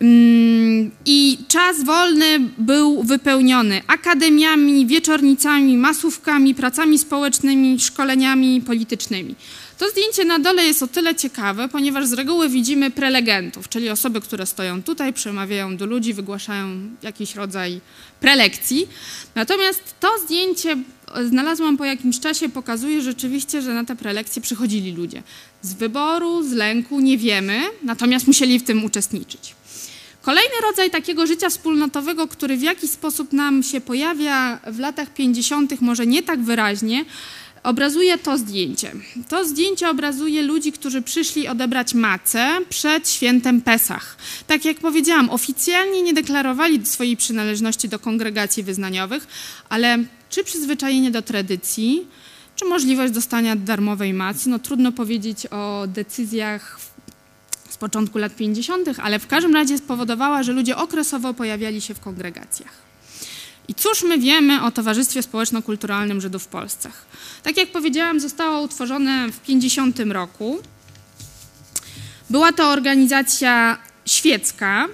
Mm, 0.00 0.90
I 1.06 1.38
czas 1.48 1.84
wolny 1.84 2.40
był 2.58 3.02
wypełniony 3.02 3.80
akademiami, 3.86 4.86
wieczornicami, 4.86 5.76
masówkami, 5.76 6.54
pracami 6.54 6.98
społecznymi, 6.98 7.80
szkoleniami 7.80 8.60
politycznymi. 8.60 9.34
To 9.78 9.90
zdjęcie 9.90 10.24
na 10.24 10.38
dole 10.38 10.64
jest 10.64 10.82
o 10.82 10.86
tyle 10.86 11.14
ciekawe, 11.14 11.68
ponieważ 11.68 12.06
z 12.06 12.12
reguły 12.12 12.48
widzimy 12.48 12.90
prelegentów, 12.90 13.68
czyli 13.68 13.90
osoby, 13.90 14.20
które 14.20 14.46
stoją 14.46 14.82
tutaj, 14.82 15.12
przemawiają 15.12 15.76
do 15.76 15.86
ludzi, 15.86 16.14
wygłaszają 16.14 16.68
jakiś 17.02 17.34
rodzaj 17.34 17.80
prelekcji. 18.20 18.88
Natomiast 19.34 19.94
to 20.00 20.18
zdjęcie 20.24 20.76
znalazłam 21.24 21.76
po 21.76 21.84
jakimś 21.84 22.20
czasie, 22.20 22.48
pokazuje 22.48 23.02
rzeczywiście, 23.02 23.62
że 23.62 23.74
na 23.74 23.84
te 23.84 23.96
prelekcje 23.96 24.42
przychodzili 24.42 24.92
ludzie. 24.92 25.22
Z 25.62 25.74
wyboru, 25.74 26.42
z 26.42 26.52
lęku, 26.52 27.00
nie 27.00 27.18
wiemy, 27.18 27.60
natomiast 27.82 28.26
musieli 28.26 28.58
w 28.58 28.64
tym 28.64 28.84
uczestniczyć. 28.84 29.54
Kolejny 30.22 30.54
rodzaj 30.62 30.90
takiego 30.90 31.26
życia 31.26 31.50
wspólnotowego, 31.50 32.28
który 32.28 32.56
w 32.56 32.62
jakiś 32.62 32.90
sposób 32.90 33.32
nam 33.32 33.62
się 33.62 33.80
pojawia 33.80 34.60
w 34.66 34.78
latach 34.78 35.14
50., 35.14 35.80
może 35.80 36.06
nie 36.06 36.22
tak 36.22 36.42
wyraźnie, 36.42 37.04
obrazuje 37.66 38.18
to 38.18 38.38
zdjęcie. 38.38 38.92
To 39.28 39.44
zdjęcie 39.44 39.90
obrazuje 39.90 40.42
ludzi, 40.42 40.72
którzy 40.72 41.02
przyszli 41.02 41.48
odebrać 41.48 41.94
macę 41.94 42.48
przed 42.68 43.08
świętem 43.08 43.60
Pesach. 43.60 44.16
Tak 44.46 44.64
jak 44.64 44.76
powiedziałam, 44.76 45.30
oficjalnie 45.30 46.02
nie 46.02 46.14
deklarowali 46.14 46.86
swojej 46.86 47.16
przynależności 47.16 47.88
do 47.88 47.98
kongregacji 47.98 48.62
wyznaniowych, 48.62 49.26
ale 49.68 49.98
czy 50.30 50.44
przyzwyczajenie 50.44 51.10
do 51.10 51.22
tradycji, 51.22 52.06
czy 52.56 52.64
możliwość 52.64 53.12
dostania 53.12 53.56
darmowej 53.56 54.14
macy, 54.14 54.48
no 54.48 54.58
trudno 54.58 54.92
powiedzieć 54.92 55.46
o 55.46 55.84
decyzjach 55.86 56.80
z 57.68 57.76
początku 57.76 58.18
lat 58.18 58.36
50., 58.36 58.88
ale 59.02 59.18
w 59.18 59.26
każdym 59.26 59.54
razie 59.54 59.78
spowodowała, 59.78 60.42
że 60.42 60.52
ludzie 60.52 60.76
okresowo 60.76 61.34
pojawiali 61.34 61.80
się 61.80 61.94
w 61.94 62.00
kongregacjach. 62.00 62.85
I 63.68 63.74
cóż 63.74 64.02
my 64.02 64.18
wiemy 64.18 64.62
o 64.62 64.70
Towarzystwie 64.70 65.22
Społeczno-Kulturalnym 65.22 66.20
Żydów 66.20 66.44
w 66.44 66.48
Polsce? 66.48 66.90
Tak 67.42 67.56
jak 67.56 67.72
powiedziałam, 67.72 68.20
zostało 68.20 68.60
utworzone 68.60 69.32
w 69.32 69.40
50 69.40 70.00
roku. 70.00 70.58
Była 72.30 72.52
to 72.52 72.70
organizacja 72.70 73.78
świecka, 74.06 74.88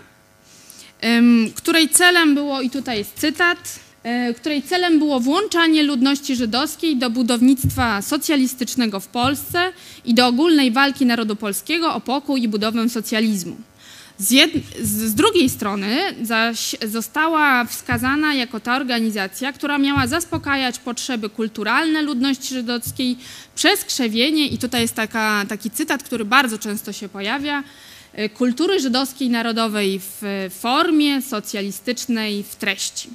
której 1.55 1.89
celem 1.89 2.35
było, 2.35 2.63
i 2.63 2.71
tutaj 2.71 2.99
jest 2.99 3.15
cytat, 3.15 3.59
e, 4.03 4.35
której 4.35 4.63
celem 4.63 4.99
było 4.99 5.21
włączanie 5.21 5.83
ludności 5.83 6.37
żydowskiej 6.37 6.97
do 6.97 7.11
budownictwa 7.11 8.03
socjalistycznego 8.03 9.01
w 9.01 9.07
Polsce 9.07 9.73
i 10.05 10.15
do 10.15 10.27
ogólnej 10.27 10.73
walki 10.73 11.07
narodu 11.07 11.37
polskiego 11.37 11.95
o 11.95 12.01
pokój 12.01 12.43
i 12.43 12.49
budowę 12.49 12.89
socjalizmu. 12.89 13.57
Z, 14.23 14.31
jed, 14.31 14.51
z, 14.83 15.15
drugiej 15.15 15.51
strony 15.51 15.99
zaś 16.23 16.77
została 16.87 17.65
wskazana 17.65 18.35
jako 18.35 18.61
ta 18.61 18.77
organizacja, 18.77 19.53
która 19.53 19.79
miała 19.79 20.07
zaspokajać 20.07 20.79
potrzeby 20.79 21.31
kulturalne 21.31 22.03
ludności 22.03 22.55
żydowskiej 22.55 23.17
przez 23.55 23.85
krzewienie, 23.85 24.47
i 24.47 24.59
tutaj 24.59 24.83
jest 24.83 24.95
taka, 24.95 25.45
taki 25.49 25.71
cytat, 25.71 26.03
który 26.03 26.25
bardzo 26.25 26.59
często 26.59 26.93
się 26.93 27.09
pojawia, 27.09 27.65
y, 28.19 28.29
kultury 28.29 28.81
żydowskiej 28.81 29.31
narodowej 29.31 30.01
w 30.01 30.51
formie 30.61 31.23
socjalistycznej 31.23 32.43
w 32.43 32.57
treści. 32.57 33.09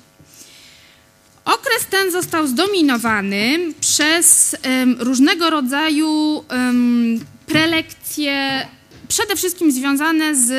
Okres 1.45 1.85
ten 1.89 2.11
został 2.11 2.47
zdominowany 2.47 3.59
przez 3.81 4.55
um, 4.65 4.95
różnego 4.99 5.49
rodzaju 5.49 6.43
um, 6.51 7.25
prelekcje 7.45 8.67
przede 9.07 9.35
wszystkim 9.35 9.71
związane 9.71 10.35
z 10.35 10.51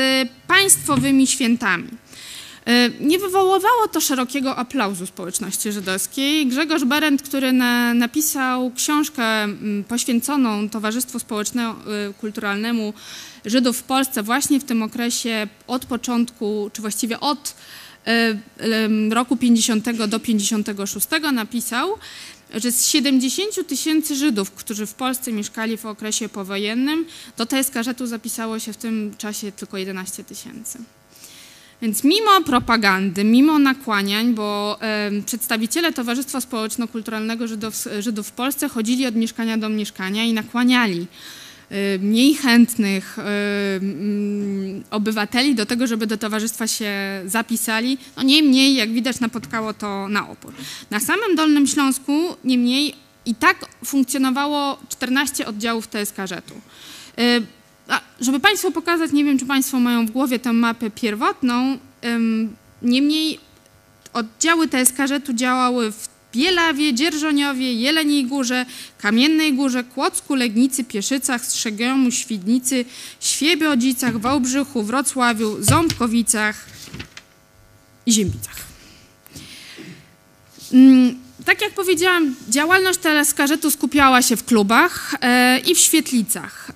państwowymi 0.47 1.27
świętami. 1.27 1.89
E, 2.69 2.91
nie 3.01 3.19
wywoływało 3.19 3.89
to 3.93 4.01
szerokiego 4.01 4.57
aplauzu 4.57 5.07
społeczności 5.07 5.73
żydowskiej. 5.73 6.47
Grzegorz 6.47 6.85
Berendt, 6.85 7.23
który 7.23 7.53
na, 7.53 7.95
napisał 7.95 8.73
książkę 8.77 9.25
poświęconą 9.89 10.69
Towarzystwu 10.69 11.19
Społeczno-Kulturalnemu 11.19 12.93
Żydów 13.45 13.79
w 13.79 13.83
Polsce 13.83 14.23
właśnie 14.23 14.61
w 14.61 14.65
tym 14.65 14.83
okresie 14.83 15.49
od 15.67 15.87
początku, 15.87 16.71
czy 16.73 16.81
właściwie 16.81 17.21
od 17.21 17.55
e, 18.07 18.35
roku 19.11 19.37
50 19.37 20.07
do 20.07 20.21
56 20.21 21.07
napisał, 21.33 21.89
że 22.55 22.73
z 22.73 22.87
70 22.87 23.67
tysięcy 23.67 24.17
Żydów, 24.17 24.51
którzy 24.51 24.87
w 24.87 24.95
Polsce 24.95 25.33
mieszkali 25.33 25.77
w 25.77 25.87
okresie 25.87 26.29
powojennym, 26.29 27.07
do 27.37 27.47
TSKŻ-u 27.47 28.07
zapisało 28.07 28.59
się 28.59 28.73
w 28.73 28.77
tym 28.77 29.15
czasie 29.19 29.53
tylko 29.53 29.79
11 29.79 30.25
tysięcy. 30.25 30.79
Więc 31.83 32.05
mimo 32.05 32.41
propagandy, 32.47 33.25
mimo 33.25 33.59
nakłaniań, 33.59 34.35
bo 34.35 34.79
przedstawiciele 35.27 35.93
Towarzystwa 35.93 36.41
Społeczno-Kulturalnego 36.41 37.49
Żydów, 37.49 37.75
Żydów 38.01 38.29
w 38.29 38.33
Polsce 38.33 38.69
chodzili 38.69 39.07
od 39.07 39.15
mieszkania 39.15 39.59
do 39.59 39.69
mieszkania 39.69 40.25
i 40.25 40.33
nakłaniali 40.33 41.07
mniej 42.01 42.35
chętnych 42.35 43.19
y, 43.19 43.23
mm, 43.23 44.85
obywateli 44.91 45.55
do 45.55 45.67
tego, 45.67 45.87
żeby 45.87 46.07
do 46.07 46.17
towarzystwa 46.17 46.67
się 46.67 46.93
zapisali. 47.27 47.99
No 48.17 48.23
niemniej, 48.23 48.75
jak 48.75 48.93
widać, 48.93 49.21
napotkało 49.21 49.75
to 49.75 50.09
na 50.09 50.29
opór. 50.29 50.53
Na 50.91 51.01
samym 51.01 51.37
Dolnym 51.37 51.67
Śląsku, 51.67 52.37
niemniej, 52.45 52.95
i 53.27 53.35
tak 53.35 53.57
funkcjonowało 53.85 54.79
14 54.89 55.47
oddziałów 55.47 55.89
TSKŻ-u. 55.89 56.61
Y, 57.23 57.47
żeby 58.21 58.41
Państwu 58.41 58.73
pokazać, 58.73 59.13
nie 59.13 59.25
wiem, 59.25 59.39
czy 59.39 59.47
Państwo 59.47 59.81
mają 59.81 60.07
w 60.07 60.11
głowie 60.11 60.39
tę 60.39 60.53
mapę 60.53 60.91
pierwotną, 60.91 61.79
niemniej 62.83 63.39
oddziały 64.13 64.69
TSKŻ-u 64.69 65.33
działały 65.35 65.93
w 65.93 66.18
Bielawie, 66.33 66.95
Dzierżoniowie, 66.95 67.73
Jeleniej 67.73 68.25
Górze, 68.25 68.67
Kamiennej 68.99 69.55
Górze, 69.55 69.85
Kłodzku, 69.85 70.35
Legnicy, 70.35 70.85
Pieszycach, 70.85 71.45
Strzegiomu, 71.45 72.11
Świdnicy, 72.11 72.85
Świebiodzicach, 73.21 74.19
Wałbrzychu, 74.19 74.83
Wrocławiu, 74.83 75.57
Ząbkowicach 75.61 76.67
i 78.07 78.12
Ziembicach. 78.12 78.57
Mm, 80.73 81.19
tak 81.45 81.62
jak 81.62 81.73
powiedziałam, 81.73 82.35
działalność 82.49 82.99
teleskarzetu 82.99 83.71
skupiała 83.71 84.23
się 84.23 84.37
w 84.37 84.45
klubach 84.45 85.14
e, 85.21 85.59
i 85.59 85.75
w 85.75 85.79
świetlicach. 85.79 86.73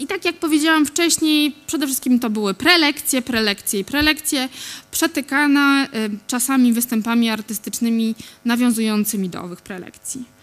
I 0.00 0.06
tak 0.06 0.24
jak 0.24 0.36
powiedziałam 0.36 0.86
wcześniej, 0.86 1.54
przede 1.66 1.86
wszystkim 1.86 2.20
to 2.20 2.30
były 2.30 2.54
prelekcje, 2.54 3.22
prelekcje 3.22 3.80
i 3.80 3.84
prelekcje, 3.84 4.48
przetykane 4.90 5.88
y, 5.94 6.10
czasami 6.26 6.72
występami 6.72 7.30
artystycznymi 7.30 8.14
nawiązującymi 8.44 9.28
do 9.28 9.42
owych 9.42 9.60
prelekcji. 9.60 10.38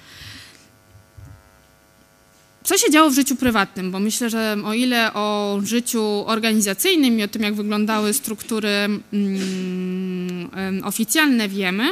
Co 2.63 2.78
się 2.78 2.91
działo 2.91 3.10
w 3.10 3.13
życiu 3.13 3.36
prywatnym? 3.36 3.91
Bo 3.91 4.00
myślę, 4.00 4.30
że 4.30 4.58
o 4.65 4.74
ile 4.74 5.13
o 5.13 5.60
życiu 5.63 6.24
organizacyjnym 6.26 7.20
i 7.20 7.24
o 7.24 7.28
tym, 7.28 7.41
jak 7.41 7.56
wyglądały 7.56 8.13
struktury 8.13 8.70
mm, 9.13 10.82
oficjalne 10.84 11.50
wiemy, 11.50 11.84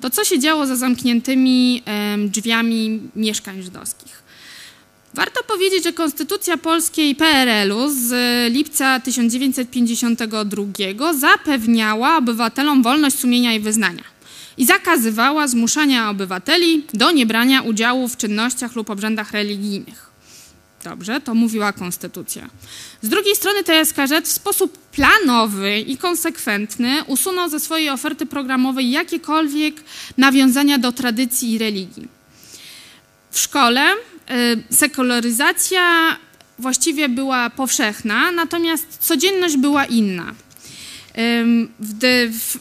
to 0.00 0.10
co 0.10 0.24
się 0.24 0.38
działo 0.38 0.66
za 0.66 0.76
zamkniętymi 0.76 1.82
drzwiami 2.28 3.00
mieszkań 3.16 3.62
żydowskich? 3.62 4.25
Warto 5.16 5.44
powiedzieć, 5.44 5.84
że 5.84 5.92
Konstytucja 5.92 6.56
Polskiej 6.56 7.14
PRL-u 7.14 7.90
z 7.90 8.12
lipca 8.52 9.00
1952 9.00 11.12
zapewniała 11.12 12.16
obywatelom 12.16 12.82
wolność 12.82 13.18
sumienia 13.18 13.54
i 13.54 13.60
wyznania 13.60 14.02
i 14.56 14.66
zakazywała 14.66 15.48
zmuszania 15.48 16.10
obywateli 16.10 16.84
do 16.94 17.10
niebrania 17.10 17.62
udziału 17.62 18.08
w 18.08 18.16
czynnościach 18.16 18.76
lub 18.76 18.90
obrzędach 18.90 19.32
religijnych. 19.32 20.10
Dobrze, 20.84 21.20
to 21.20 21.34
mówiła 21.34 21.72
Konstytucja. 21.72 22.50
Z 23.02 23.08
drugiej 23.08 23.36
strony 23.36 23.64
TSKZ 23.64 24.12
w 24.22 24.32
sposób 24.32 24.78
planowy 24.78 25.78
i 25.78 25.96
konsekwentny 25.96 27.04
usunął 27.06 27.48
ze 27.48 27.60
swojej 27.60 27.90
oferty 27.90 28.26
programowej 28.26 28.90
jakiekolwiek 28.90 29.74
nawiązania 30.18 30.78
do 30.78 30.92
tradycji 30.92 31.52
i 31.52 31.58
religii. 31.58 32.08
W 33.30 33.38
szkole 33.38 33.94
sekularyzacja 34.70 36.16
właściwie 36.58 37.08
była 37.08 37.50
powszechna, 37.50 38.32
natomiast 38.32 38.98
codzienność 39.00 39.56
była 39.56 39.84
inna. 39.84 40.34
W, 41.80 42.30
w, 42.32 42.58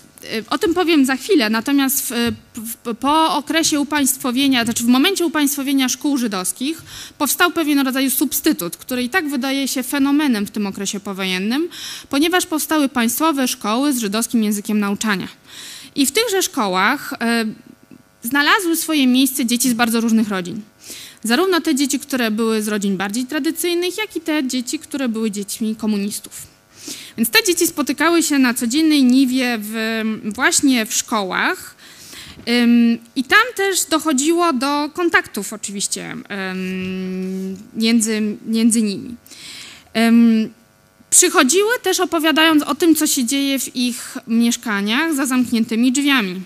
o 0.49 0.58
tym 0.58 0.73
powiem 0.73 1.06
za 1.06 1.15
chwilę, 1.15 1.49
natomiast 1.49 2.13
w, 2.56 2.95
po 2.99 3.36
okresie 3.36 3.80
upaństwowienia, 3.80 4.63
znaczy 4.63 4.84
w 4.84 4.88
momencie 4.88 5.25
upaństwowienia 5.25 5.89
szkół 5.89 6.17
żydowskich 6.17 6.82
powstał 7.17 7.51
pewien 7.51 7.80
rodzaj 7.80 8.12
substytut, 8.12 8.78
który 8.78 9.04
i 9.04 9.10
tak 9.10 9.30
wydaje 9.30 9.67
się 9.67 9.84
fenomenem 9.84 10.45
w 10.45 10.51
tym 10.51 10.67
okresie 10.67 10.99
powojennym, 10.99 11.69
ponieważ 12.10 12.45
powstały 12.45 12.89
państwowe 12.89 13.47
szkoły 13.47 13.93
z 13.93 13.99
żydowskim 13.99 14.43
językiem 14.43 14.80
nauczania. 14.80 15.28
I 15.95 16.06
w 16.06 16.12
tychże 16.12 16.43
szkołach 16.43 17.13
y, 17.13 18.28
znalazły 18.28 18.75
swoje 18.75 19.08
miejsce 19.08 19.45
dzieci 19.45 19.69
z 19.69 19.73
bardzo 19.73 20.01
różnych 20.01 20.30
rodzin. 20.30 20.62
Zarówno 21.25 21.61
te 21.61 21.75
dzieci, 21.75 21.99
które 21.99 22.31
były 22.31 22.61
z 22.61 22.67
rodzin 22.67 22.97
bardziej 22.97 23.25
tradycyjnych, 23.25 23.97
jak 23.97 24.15
i 24.15 24.21
te 24.21 24.47
dzieci, 24.47 24.79
które 24.79 25.09
były 25.09 25.31
dziećmi 25.31 25.75
komunistów. 25.75 26.47
Więc 27.17 27.29
te 27.29 27.43
dzieci 27.43 27.67
spotykały 27.67 28.23
się 28.23 28.39
na 28.39 28.53
codziennej 28.53 29.03
niwie 29.03 29.57
w, 29.61 30.01
właśnie 30.35 30.85
w 30.85 30.93
szkołach. 30.93 31.75
I 33.15 33.23
tam 33.23 33.43
też 33.55 33.85
dochodziło 33.85 34.53
do 34.53 34.89
kontaktów 34.93 35.53
oczywiście 35.53 36.15
między, 37.73 38.38
między 38.45 38.81
nimi. 38.81 39.15
Przychodziły 41.09 41.79
też 41.83 41.99
opowiadając 41.99 42.63
o 42.63 42.75
tym, 42.75 42.95
co 42.95 43.07
się 43.07 43.25
dzieje 43.25 43.59
w 43.59 43.75
ich 43.75 44.17
mieszkaniach 44.27 45.13
za 45.13 45.25
zamkniętymi 45.25 45.91
drzwiami. 45.91 46.41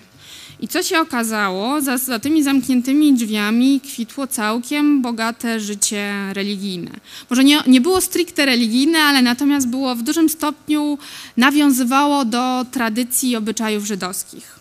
I 0.60 0.68
co 0.68 0.82
się 0.82 1.00
okazało? 1.00 1.80
Za, 1.80 1.98
za, 1.98 2.18
tymi 2.18 2.42
zamkniętymi 2.42 3.12
drzwiami 3.12 3.80
kwitło 3.80 4.26
całkiem 4.26 5.02
bogate 5.02 5.60
życie 5.60 6.12
religijne. 6.32 6.90
Może 7.30 7.44
nie, 7.44 7.62
nie 7.66 7.80
było 7.80 8.00
stricte 8.00 8.46
religijne, 8.46 8.98
ale 8.98 9.22
natomiast 9.22 9.68
było 9.68 9.94
w 9.94 10.02
dużym 10.02 10.28
stopniu 10.28 10.98
nawiązywało 11.36 12.24
do 12.24 12.66
tradycji 12.70 13.30
i 13.30 13.36
obyczajów 13.36 13.84
żydowskich. 13.84 14.60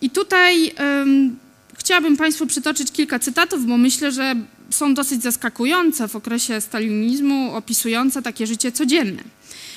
I 0.00 0.10
tutaj 0.10 0.72
um, 0.78 1.36
chciałabym 1.78 2.16
Państwu 2.16 2.46
przytoczyć 2.46 2.92
kilka 2.92 3.18
cytatów, 3.18 3.66
bo 3.66 3.78
myślę, 3.78 4.12
że 4.12 4.34
są 4.70 4.94
dosyć 4.94 5.22
zaskakujące 5.22 6.08
w 6.08 6.16
okresie 6.16 6.60
stalinizmu, 6.60 7.54
opisujące 7.54 8.22
takie 8.22 8.46
życie 8.46 8.72
codzienne. 8.72 9.22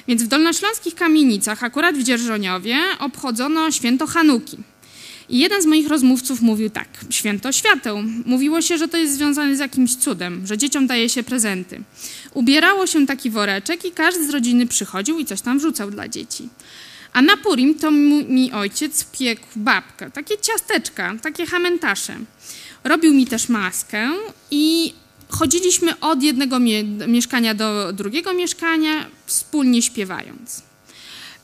Więc 0.07 0.23
w 0.23 0.27
dolnośląskich 0.27 0.95
kamienicach, 0.95 1.63
akurat 1.63 1.95
w 1.97 2.03
Dzierżoniowie, 2.03 2.77
obchodzono 2.99 3.71
święto 3.71 4.07
Hanuki. 4.07 4.57
I 5.29 5.39
jeden 5.39 5.61
z 5.61 5.65
moich 5.65 5.87
rozmówców 5.87 6.41
mówił 6.41 6.69
tak, 6.69 6.87
święto 7.09 7.51
świateł. 7.51 8.03
Mówiło 8.25 8.61
się, 8.61 8.77
że 8.77 8.87
to 8.87 8.97
jest 8.97 9.13
związane 9.13 9.55
z 9.55 9.59
jakimś 9.59 9.95
cudem, 9.95 10.47
że 10.47 10.57
dzieciom 10.57 10.87
daje 10.87 11.09
się 11.09 11.23
prezenty. 11.23 11.83
Ubierało 12.33 12.87
się 12.87 13.07
taki 13.07 13.29
woreczek 13.29 13.85
i 13.85 13.91
każdy 13.91 14.27
z 14.27 14.29
rodziny 14.29 14.67
przychodził 14.67 15.19
i 15.19 15.25
coś 15.25 15.41
tam 15.41 15.59
wrzucał 15.59 15.91
dla 15.91 16.07
dzieci. 16.07 16.49
A 17.13 17.21
na 17.21 17.37
Purim 17.37 17.75
to 17.75 17.91
mi 17.91 18.51
ojciec 18.51 19.03
piekł 19.03 19.47
babkę, 19.55 20.11
takie 20.11 20.37
ciasteczka, 20.37 21.15
takie 21.21 21.45
hamentasze. 21.45 22.15
Robił 22.83 23.13
mi 23.13 23.27
też 23.27 23.49
maskę 23.49 24.09
i 24.51 24.93
chodziliśmy 25.29 25.99
od 25.99 26.23
jednego 26.23 26.59
mie 26.59 26.83
mieszkania 26.83 27.53
do 27.53 27.93
drugiego 27.93 28.33
mieszkania, 28.33 29.05
wspólnie 29.25 29.81
śpiewając. 29.81 30.63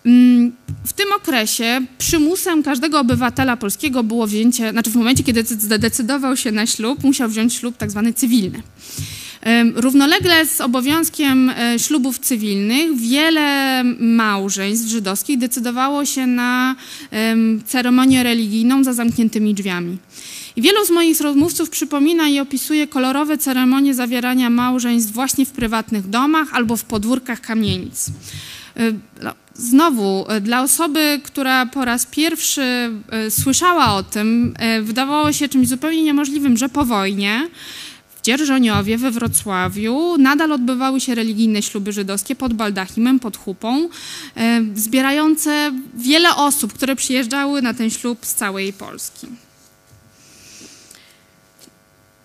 Mm, 0.05 0.51
w 0.85 0.93
tym 0.93 1.13
okresie 1.13 1.81
przymusem 1.97 2.63
każdego 2.63 2.99
obywatela 2.99 3.57
polskiego 3.57 4.03
było 4.03 4.27
wzięcie, 4.27 4.71
znaczy 4.71 4.89
w 4.89 4.95
momencie, 4.95 5.23
kiedy 5.23 5.43
zdecydował 5.43 6.37
się 6.37 6.51
na 6.51 6.65
ślub, 6.65 7.03
musiał 7.03 7.29
wziąć 7.29 7.53
ślub 7.53 7.77
tak 7.77 7.91
zwany 7.91 8.13
cywilny. 8.13 8.61
Równolegle 9.75 10.45
z 10.45 10.61
obowiązkiem 10.61 11.49
e, 11.49 11.79
ślubów 11.79 12.19
cywilnych 12.19 12.97
wiele 12.97 13.83
małżeństw 13.99 14.87
żydowskich 14.89 15.37
decydowało 15.37 16.05
się 16.05 16.27
na 16.27 16.75
ceremonię 17.67 18.23
religijną 18.23 18.83
za 18.83 18.93
zamkniętymi 18.93 19.53
drzwiami. 19.53 19.97
I 20.59 20.61
wielu 20.61 20.85
z 20.85 20.89
moich 20.89 21.21
rozmówców 21.21 21.69
przypomina 21.69 22.29
i 22.29 22.39
opisuje 22.39 22.87
kolorowe 22.87 23.37
ceremonie 23.37 23.93
zawierania 23.93 24.49
małżeństw 24.49 25.13
właśnie 25.13 25.45
w 25.45 25.51
prywatnych 25.51 26.09
domach 26.09 26.47
albo 26.53 26.77
w 26.77 26.83
podwórkach 26.83 27.41
kamienic. 27.41 28.07
E, 28.07 28.11
no, 29.23 29.33
znowu, 29.53 30.25
e, 30.29 30.41
dla 30.41 30.61
osoby, 30.61 31.21
która 31.23 31.65
po 31.65 31.85
raz 31.85 32.05
pierwszy 32.05 32.91
słyszała 33.29 33.95
o 33.95 34.03
tym, 34.03 34.53
wydawało 34.81 35.31
się 35.31 35.49
czymś 35.49 35.67
zupełnie 35.67 36.03
niemożliwym, 36.03 36.57
że 36.57 36.69
po 36.69 36.85
wojnie 36.85 37.49
w 38.15 38.21
Dzierżoniowie, 38.21 38.97
we 38.97 39.11
Wrocławiu 39.11 40.17
nadal 40.17 40.51
odbywały 40.51 40.99
się 40.99 41.15
religijne 41.15 41.61
śluby 41.61 41.91
żydowskie 41.91 42.35
pod 42.35 42.53
baldachimem, 42.53 43.19
pod 43.19 43.37
chupą, 43.37 43.89
zbierające 44.75 45.71
wiele 45.95 46.35
osób, 46.35 46.73
które 46.73 46.95
przyjeżdżały 46.95 47.61
na 47.61 47.73
ten 47.73 47.89
ślub 47.89 48.25
z 48.25 48.33
całej 48.33 48.73
Polski. 48.73 49.27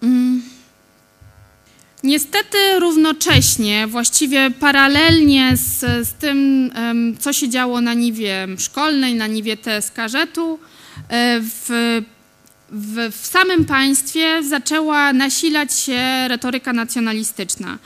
Mm. 0.05 0.43
Niestety 2.03 2.59
równocześnie, 2.81 3.87
właściwie 3.87 4.51
paralelnie 4.51 5.53
z, 5.57 5.81
z 6.09 6.13
tym, 6.13 6.71
co 7.21 7.33
się 7.33 7.49
działo 7.49 7.81
na 7.81 7.95
niwie 7.95 8.47
szkolnej, 8.59 9.15
na 9.15 9.27
niwie 9.27 9.57
TSK-żetu, 9.57 10.59
e, 11.09 11.41
w 11.41 11.71
w, 12.71 13.11
w 13.13 13.27
samym 13.27 13.65
państwie 13.65 14.43
zaczęła 14.43 15.13
nasilać 15.13 15.79
się 15.79 16.29
retoryka 16.29 16.73
nacjonalistyczna. 16.73 17.79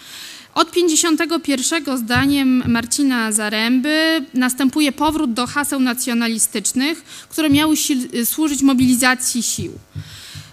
Od 0.55 0.71
51 0.71 1.99
zdaniem 1.99 2.62
Marcina 2.66 3.33
Zaręby 3.33 4.25
następuje 4.35 4.93
powrót 4.93 5.33
do 5.33 5.47
haseł 5.47 5.81
nacjonalistycznych, 5.81 7.05
które 7.29 7.51
miały 7.51 7.77
służyć 8.25 8.62
mobilizacji 8.62 9.43
sił. 9.43 9.73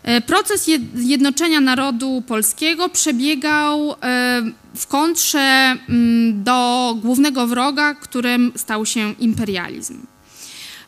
E, 0.06 0.22
proces 0.22 0.70
jednoczenia 0.96 1.62
narodu 1.62 2.24
polskiego 2.28 2.90
przebiegał 2.90 3.92
e, 3.92 3.96
w 4.76 4.88
kontrze 4.88 5.40
mm, 5.90 6.44
do 6.44 6.98
głównego 7.02 7.48
wroga, 7.48 7.94
którym 7.94 8.52
stał 8.56 8.86
się 8.86 9.14
imperializm. 9.20 10.06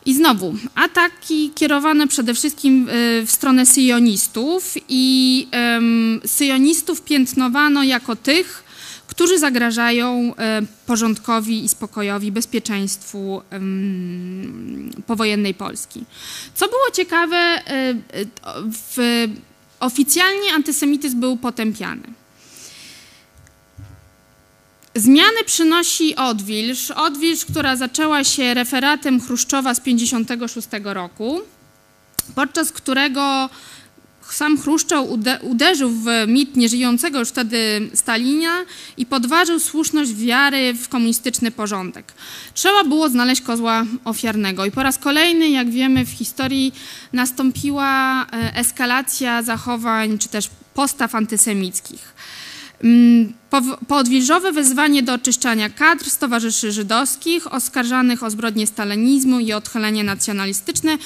I 0.06 0.14
znowu, 0.14 0.54
ataki 0.74 1.50
kierowane 1.54 2.06
przede 2.06 2.34
wszystkim 2.34 2.88
y, 2.88 3.26
w 3.26 3.30
stronę 3.30 3.66
syjonistów 3.66 4.74
i 4.88 5.46
syjonistów 6.26 7.02
piętnowano 7.02 7.82
jako 7.82 8.16
tych, 8.16 8.64
którzy 9.08 9.38
zagrażają 9.38 10.34
e, 10.36 10.62
porządkowi 10.86 11.64
i 11.64 11.68
spokojowi, 11.68 12.32
bezpieczeństwu 12.32 13.42
powojennej 15.06 15.54
Polski. 15.54 16.04
Co 16.54 16.68
było 16.68 16.90
ciekawe, 16.92 17.36
e, 17.36 17.62
w, 18.72 19.26
oficjalnie 19.80 20.52
antysemityzm 20.54 21.20
był 21.20 21.36
potępiany. 21.36 22.02
Zmiany 24.94 25.44
przynosi 25.44 26.16
odwilż. 26.16 26.90
Odwilż, 26.90 27.44
która 27.44 27.76
zaczęła 27.76 28.24
się 28.24 28.54
referatem 28.54 29.20
Chruszczowa 29.20 29.74
z 29.74 29.80
1956 29.80 30.68
roku, 30.84 31.40
podczas 32.34 32.72
którego 32.72 33.50
sam 34.34 34.58
Chruszczow 34.58 35.06
uderzył 35.42 35.90
w 35.90 36.06
mit 36.26 36.56
nieżyjącego 36.56 37.18
już 37.18 37.28
wtedy 37.28 37.90
Stalina 37.94 38.64
i 38.96 39.06
podważył 39.06 39.60
słuszność 39.60 40.14
wiary 40.14 40.74
w 40.74 40.88
komunistyczny 40.88 41.50
porządek. 41.50 42.12
Trzeba 42.54 42.84
było 42.84 43.08
znaleźć 43.08 43.42
kozła 43.42 43.84
ofiarnego 44.04 44.64
i 44.64 44.70
po 44.70 44.82
raz 44.82 44.98
kolejny, 44.98 45.50
jak 45.50 45.70
wiemy 45.70 46.04
w 46.04 46.10
historii, 46.10 46.74
nastąpiła 47.12 48.22
e, 48.22 48.56
eskalacja 48.56 49.42
zachowań 49.42 50.18
czy 50.18 50.28
też 50.28 50.50
postaw 50.74 51.14
antysemickich. 51.14 52.14
Mm, 52.84 53.32
Podwilżowe 53.88 54.52
wezwanie 54.52 55.02
do 55.02 55.14
oczyszczania 55.14 55.70
kadr 55.70 56.10
stowarzyszy 56.10 56.72
żydowskich 56.72 57.52
oskarżanych 57.52 58.22
o 58.22 58.30
zbrodnie 58.30 58.66
stalinizmu 58.66 59.40
i 59.40 59.52
odchylenie 59.52 60.04
nacjonalistyczne 60.04 60.98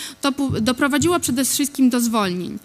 doprowadziło 0.61 1.20
przede 1.20 1.45
wszystkim 1.45 1.91
do 1.91 2.01
zwolnień. 2.01 2.59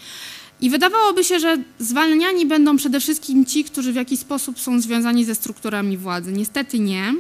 I 0.62 0.70
wydawałoby 0.70 1.24
się, 1.24 1.39
że 1.39 1.58
zwalniani 1.80 2.45
będą 2.45 2.78
przede 2.78 2.99
wszystkim 2.99 3.45
ci, 3.45 3.64
którzy 3.64 3.93
w 3.93 3.95
jakiś 3.95 4.20
sposób 4.20 4.60
są 4.60 4.82
związani 4.82 5.26
ze 5.26 5.36
strukturami 5.36 5.97
władzy. 5.97 6.32
Niestety 6.32 6.80
nie, 6.80 7.14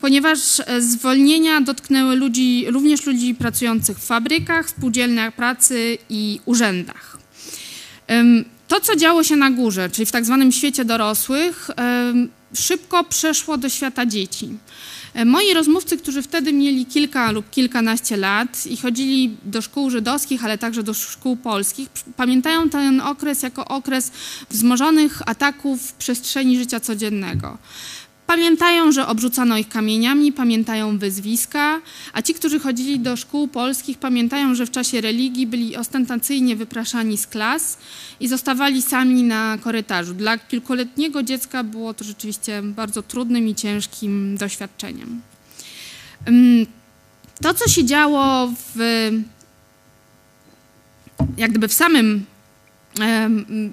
ponieważ 0.00 0.60
e, 0.60 0.82
zwolnienia 0.82 1.60
dotknęły 1.60 2.16
ludzi, 2.16 2.64
również 2.68 3.06
ludzi 3.06 3.34
pracujących 3.34 3.98
w 3.98 4.06
fabrykach, 4.06 4.70
spółdzielniach 4.70 5.34
pracy 5.34 5.98
i 6.10 6.40
urzędach. 6.44 7.18
To, 8.68 8.80
co 8.80 8.96
działo 8.96 9.24
się 9.24 9.36
na 9.36 9.50
górze, 9.50 9.90
czyli 9.90 10.06
w 10.06 10.12
tak 10.12 10.24
zwanym 10.24 10.52
świecie 10.52 10.84
dorosłych, 10.84 11.70
szybko 12.54 13.04
przeszło 13.04 13.56
do 13.56 13.68
świata 13.68 14.06
dzieci. 14.06 14.48
E, 15.16 15.24
moi 15.24 15.54
rozmówcy, 15.54 15.96
którzy 15.96 16.22
wtedy 16.22 16.52
mieli 16.52 16.86
kilka 16.86 17.30
lub 17.30 17.50
kilkanaście 17.50 18.16
lat 18.16 18.66
i 18.66 18.76
chodzili 18.76 19.36
do 19.44 19.62
szkół 19.62 19.90
żydowskich, 19.90 20.44
ale 20.44 20.58
także 20.58 20.82
do 20.82 20.94
szkół 20.94 21.36
polskich, 21.36 21.88
pamiętają 22.16 22.68
ten 22.68 23.00
okres 23.00 23.42
jako 23.42 23.64
okres 23.64 24.12
wzmożonych 24.50 25.22
ataków 25.26 25.82
w 25.82 25.92
przestrzeni 25.92 26.58
życia 26.58 26.80
codziennego. 26.80 27.58
Pamiętają, 28.26 28.92
że 28.92 29.06
obrzucano 29.06 29.58
ich 29.58 29.68
kamieniami, 29.68 30.32
pamiętają 30.32 30.98
wyzwiska, 30.98 31.80
a 32.12 32.22
ci, 32.22 32.34
którzy 32.34 32.60
chodzili 32.60 33.00
do 33.00 33.16
szkół 33.16 33.48
polskich, 33.48 33.98
pamiętają, 33.98 34.54
że 34.54 34.66
w 34.66 34.70
czasie 34.70 35.00
religii 35.00 35.46
byli 35.46 35.76
ostentacyjnie 35.76 36.56
wypraszani 36.56 37.18
z 37.18 37.26
klas 37.26 37.78
i 38.20 38.28
zostawali 38.28 38.82
sami 38.82 39.22
na 39.22 39.58
korytarzu. 39.58 40.14
Dla 40.14 40.38
kilkuletniego 40.38 41.22
dziecka 41.22 41.64
było 41.64 41.94
to 41.94 42.04
rzeczywiście 42.04 42.62
bardzo 42.62 43.02
trudnym 43.02 43.48
i 43.48 43.54
ciężkim 43.54 44.36
doświadczeniem. 44.36 45.20
To, 47.42 47.54
co 47.54 47.68
się 47.68 47.84
działo 47.84 48.52
w, 48.74 49.10
jak 51.36 51.50
gdyby 51.50 51.68
w 51.68 51.74
samym, 51.74 52.24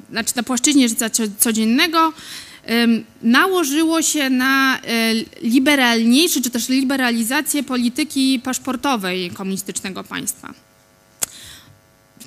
znaczy 0.09 0.33
na 0.35 0.43
płaszczyźnie 0.43 0.89
życia 0.89 1.09
codziennego, 1.37 2.13
nałożyło 3.21 4.01
się 4.01 4.29
na 4.29 4.79
e, 4.79 5.13
liberalniejsze, 5.41 6.41
czy 6.41 6.49
też 6.49 6.69
liberalizację 6.69 7.63
polityki 7.63 8.41
paszportowej 8.43 9.31
komunistycznego 9.31 10.03
państwa. 10.03 10.53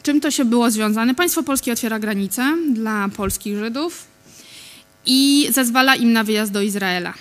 Czym 0.03 0.21
to 0.21 0.31
się 0.31 0.45
było 0.45 0.71
związane? 0.71 1.15
Państwo 1.15 1.43
polskie 1.43 1.73
otwiera 1.73 1.99
granice 1.99 2.57
dla 2.73 3.09
polskich 3.17 3.59
Żydów 3.59 4.07
i 5.07 5.49
zezwala 5.51 5.95
im 5.95 6.13
na 6.13 6.25
wyjazd 6.25 6.53
do 6.53 6.63
Izraela. 6.63 7.15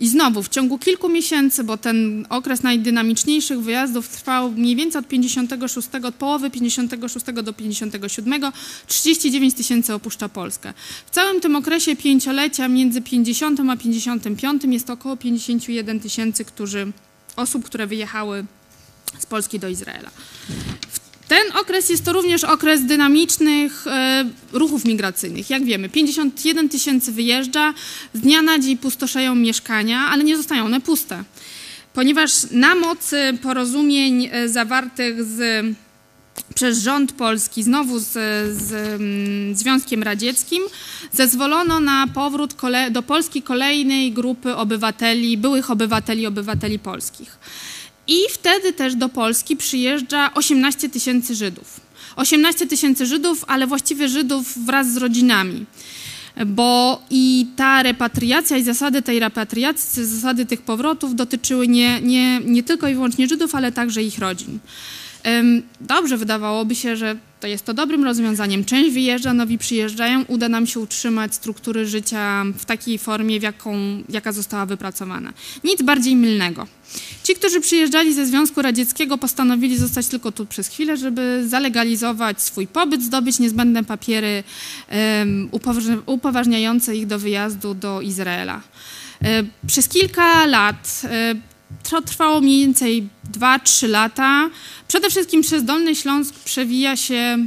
I 0.00 0.08
znowu 0.08 0.42
w 0.42 0.48
ciągu 0.48 0.78
kilku 0.78 1.08
miesięcy, 1.08 1.64
bo 1.64 1.76
ten 1.76 2.26
okres 2.28 2.62
najdynamiczniejszych 2.62 3.60
wyjazdów 3.60 4.08
trwał 4.08 4.52
mniej 4.52 4.76
więcej 4.76 4.98
od 4.98 5.08
56, 5.08 5.88
od 6.04 6.14
połowy 6.14 6.50
56 6.50 7.26
do 7.42 7.52
57, 7.52 8.52
39 8.86 9.54
tysięcy 9.54 9.94
opuszcza 9.94 10.28
Polskę. 10.28 10.72
W 11.06 11.10
całym 11.10 11.40
tym 11.40 11.56
okresie 11.56 11.96
pięciolecia 11.96 12.68
między 12.68 13.02
50 13.02 13.60
a 13.70 13.76
55 13.76 14.64
jest 14.64 14.90
około 14.90 15.16
51 15.16 16.00
tysięcy 16.00 16.44
osób, 17.36 17.64
które 17.64 17.86
wyjechały 17.86 18.44
z 19.18 19.26
Polski 19.26 19.58
do 19.58 19.68
Izraela. 19.68 20.10
Ten 21.32 21.56
okres 21.60 21.88
jest 21.88 22.04
to 22.04 22.12
również 22.12 22.44
okres 22.44 22.84
dynamicznych 22.84 23.86
e, 23.86 24.24
ruchów 24.52 24.84
migracyjnych. 24.84 25.50
Jak 25.50 25.64
wiemy, 25.64 25.88
51 25.88 26.68
tysięcy 26.68 27.12
wyjeżdża, 27.12 27.74
z 28.14 28.20
dnia 28.20 28.42
na 28.42 28.58
dzień 28.58 28.78
pustoszeją 28.78 29.34
mieszkania, 29.34 29.98
ale 29.98 30.24
nie 30.24 30.36
zostają 30.36 30.64
one 30.64 30.80
puste. 30.80 31.24
Ponieważ 31.94 32.30
na 32.50 32.74
mocy 32.74 33.38
porozumień 33.42 34.28
e, 34.32 34.48
zawartych 34.48 35.24
z, 35.24 35.66
przez 36.54 36.78
rząd 36.78 37.12
polski, 37.12 37.62
znowu 37.62 37.98
z, 37.98 38.10
z 38.56 38.72
mm, 38.72 39.54
Związkiem 39.54 40.02
Radzieckim, 40.02 40.62
zezwolono 41.12 41.80
na 41.80 42.06
powrót 42.14 42.54
do 42.90 43.02
Polski 43.02 43.42
kolejnej 43.42 44.12
grupy 44.12 44.56
obywateli, 44.56 45.38
byłych 45.38 45.70
obywateli, 45.70 46.26
obywateli 46.26 46.78
polskich. 46.78 47.38
I 48.06 48.16
wtedy 48.30 48.72
też 48.72 48.94
do 48.94 49.08
Polski 49.08 49.56
przyjeżdża 49.56 50.34
18 50.34 50.88
tysięcy 50.88 51.34
Żydów. 51.34 51.80
18 52.16 52.66
tysięcy 52.66 53.06
Żydów, 53.06 53.44
ale 53.48 53.66
właściwie 53.66 54.08
Żydów 54.08 54.64
wraz 54.66 54.92
z 54.92 54.96
rodzinami. 54.96 55.66
bo 56.46 57.02
i 57.10 57.46
ta 57.56 57.82
repatriacja 57.82 58.56
i 58.56 58.62
zasady 58.62 59.02
tej 59.02 59.20
repatriacji, 59.20 60.04
zasady 60.04 60.46
tych 60.46 60.62
powrotów 60.62 61.14
dotyczyły 61.14 61.68
nie, 61.68 62.00
nie, 62.00 62.40
nie 62.44 62.62
tylko 62.62 62.88
i 62.88 62.94
wyłącznie 62.94 63.28
Żydów, 63.28 63.54
ale 63.54 63.72
także 63.72 64.02
ich 64.02 64.18
rodzin. 64.18 64.58
Dobrze, 65.80 66.16
wydawałoby 66.16 66.74
się, 66.74 66.96
że 66.96 67.16
to 67.40 67.46
jest 67.46 67.64
to 67.64 67.74
dobrym 67.74 68.04
rozwiązaniem. 68.04 68.64
Część 68.64 68.90
wyjeżdża, 68.90 69.34
nowi 69.34 69.58
przyjeżdżają, 69.58 70.24
uda 70.28 70.48
nam 70.48 70.66
się 70.66 70.80
utrzymać 70.80 71.34
struktury 71.34 71.86
życia 71.86 72.44
w 72.58 72.64
takiej 72.64 72.98
formie, 72.98 73.40
w 73.40 73.42
jaką, 73.42 73.76
jaka 74.08 74.32
została 74.32 74.66
wypracowana. 74.66 75.32
Nic 75.64 75.82
bardziej 75.82 76.16
mylnego. 76.16 76.66
Ci, 77.22 77.34
którzy 77.34 77.60
przyjeżdżali 77.60 78.14
ze 78.14 78.26
Związku 78.26 78.62
Radzieckiego, 78.62 79.18
postanowili 79.18 79.78
zostać 79.78 80.06
tylko 80.06 80.32
tu 80.32 80.46
przez 80.46 80.68
chwilę, 80.68 80.96
żeby 80.96 81.44
zalegalizować 81.48 82.42
swój 82.42 82.66
pobyt, 82.66 83.02
zdobyć 83.02 83.38
niezbędne 83.38 83.84
papiery 83.84 84.44
upoważniające 86.06 86.96
ich 86.96 87.06
do 87.06 87.18
wyjazdu 87.18 87.74
do 87.74 88.00
Izraela. 88.00 88.60
E, 89.24 89.44
przez 89.66 89.88
kilka 89.88 90.46
lat 90.46 91.02
e, 91.04 91.34
to 91.90 92.02
trwało 92.02 92.40
mniej 92.40 92.60
więcej 92.60 93.08
2-3 93.38 93.88
lata. 93.88 94.50
Przede 94.88 95.10
wszystkim 95.10 95.42
przez 95.42 95.64
Dolny 95.64 95.96
Śląsk 95.96 96.34
przewija 96.34 96.96
się 96.96 97.46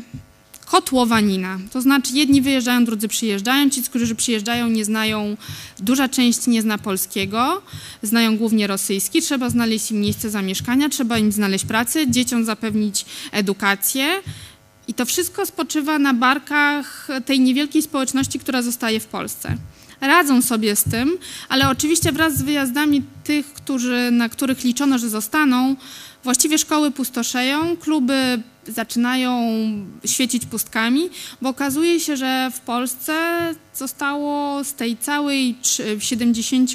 kotłowanina. 0.65 1.59
To 1.71 1.81
znaczy 1.81 2.13
jedni 2.13 2.41
wyjeżdżają, 2.41 2.85
drudzy 2.85 3.07
przyjeżdżają. 3.07 3.69
Ci, 3.69 3.83
którzy 3.83 4.15
przyjeżdżają 4.15 4.69
nie 4.69 4.85
znają, 4.85 5.37
duża 5.79 6.09
część 6.09 6.47
nie 6.47 6.61
zna 6.61 6.77
polskiego, 6.77 7.61
znają 8.03 8.37
głównie 8.37 8.67
rosyjski. 8.67 9.21
Trzeba 9.21 9.49
znaleźć 9.49 9.91
im 9.91 9.99
miejsce 10.01 10.29
zamieszkania, 10.29 10.89
trzeba 10.89 11.17
im 11.17 11.31
znaleźć 11.31 11.65
pracę, 11.65 12.11
dzieciom 12.11 12.45
zapewnić 12.45 13.05
edukację. 13.31 14.07
I 14.87 14.93
to 14.93 15.05
wszystko 15.05 15.45
spoczywa 15.45 15.99
na 15.99 16.13
barkach 16.13 17.07
tej 17.25 17.39
niewielkiej 17.39 17.81
społeczności, 17.81 18.39
która 18.39 18.61
zostaje 18.61 18.99
w 18.99 19.05
Polsce 19.05 19.57
radzą 20.01 20.41
sobie 20.41 20.75
z 20.75 20.83
tym, 20.83 21.17
ale 21.49 21.69
oczywiście 21.69 22.11
wraz 22.11 22.37
z 22.37 22.41
wyjazdami 22.41 23.03
tych, 23.23 23.53
którzy, 23.53 24.09
na 24.11 24.29
których 24.29 24.63
liczono, 24.63 24.97
że 24.97 25.09
zostaną, 25.09 25.75
właściwie 26.23 26.57
szkoły 26.57 26.91
pustoszeją, 26.91 27.77
kluby 27.77 28.41
zaczynają 28.67 29.51
świecić 30.05 30.45
pustkami, 30.45 31.09
bo 31.41 31.49
okazuje 31.49 31.99
się, 31.99 32.17
że 32.17 32.51
w 32.53 32.59
Polsce 32.59 33.15
zostało 33.75 34.63
z 34.63 34.73
tej 34.73 34.97
całej 34.97 35.55
70 35.99 36.71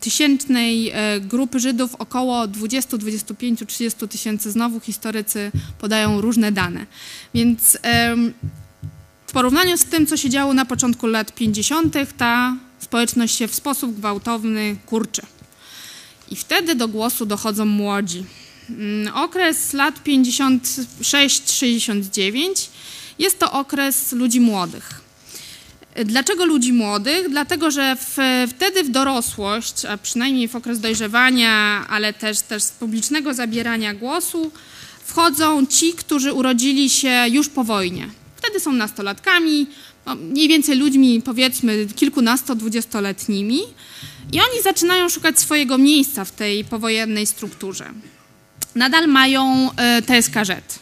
tysięcznej 0.00 0.90
e, 0.90 1.20
grupy 1.20 1.60
Żydów 1.60 1.94
około 1.94 2.46
20, 2.46 2.98
25, 2.98 3.62
30 3.66 4.08
tysięcy. 4.08 4.50
Znowu 4.50 4.80
historycy 4.80 5.50
podają 5.78 6.20
różne 6.20 6.52
dane. 6.52 6.86
Więc 7.34 7.78
w 9.26 9.32
porównaniu 9.32 9.76
z 9.76 9.84
tym, 9.84 10.06
co 10.06 10.16
się 10.16 10.30
działo 10.30 10.54
na 10.54 10.64
początku 10.64 11.06
lat 11.06 11.34
50., 11.34 11.96
ta 12.16 12.56
społeczność 12.78 13.36
się 13.36 13.48
w 13.48 13.54
sposób 13.54 13.96
gwałtowny 13.96 14.76
kurczy. 14.86 15.22
I 16.30 16.36
wtedy 16.36 16.74
do 16.74 16.88
głosu 16.88 17.26
dochodzą 17.26 17.64
młodzi. 17.64 18.24
Mm, 18.70 19.14
okres 19.14 19.72
lat 19.72 20.04
56-69 20.04 22.68
jest 23.18 23.38
to 23.38 23.52
okres 23.52 24.12
ludzi 24.12 24.40
młodych. 24.40 25.02
Dlaczego 26.04 26.44
ludzi 26.44 26.72
młodych? 26.72 27.30
Dlatego, 27.30 27.70
że 27.70 27.96
w, 27.96 28.16
wtedy 28.50 28.84
w 28.84 28.90
dorosłość, 28.90 29.84
a 29.84 29.96
przynajmniej 29.96 30.48
w 30.48 30.56
okres 30.56 30.80
dojrzewania, 30.80 31.86
ale 31.88 32.12
też, 32.12 32.40
też 32.40 32.62
z 32.62 32.70
publicznego 32.70 33.34
zabierania 33.34 33.94
głosu, 33.94 34.52
wchodzą 35.04 35.66
ci, 35.66 35.92
którzy 35.92 36.32
urodzili 36.32 36.90
się 36.90 37.24
już 37.30 37.48
po 37.48 37.64
wojnie. 37.64 38.08
Wtedy 38.36 38.60
są 38.60 38.72
nastolatkami, 38.72 39.66
no, 40.06 40.14
mniej 40.14 40.48
więcej 40.48 40.76
ludźmi 40.76 41.22
powiedzmy 41.24 41.86
kilkunasto-dwudziestoletnimi 41.86 43.58
i 44.32 44.40
oni 44.40 44.62
zaczynają 44.62 45.08
szukać 45.08 45.40
swojego 45.40 45.78
miejsca 45.78 46.24
w 46.24 46.32
tej 46.32 46.64
powojennej 46.64 47.26
strukturze. 47.26 47.90
Nadal 48.74 49.08
mają 49.08 49.70
e, 49.76 50.02
TSKZ. 50.02 50.78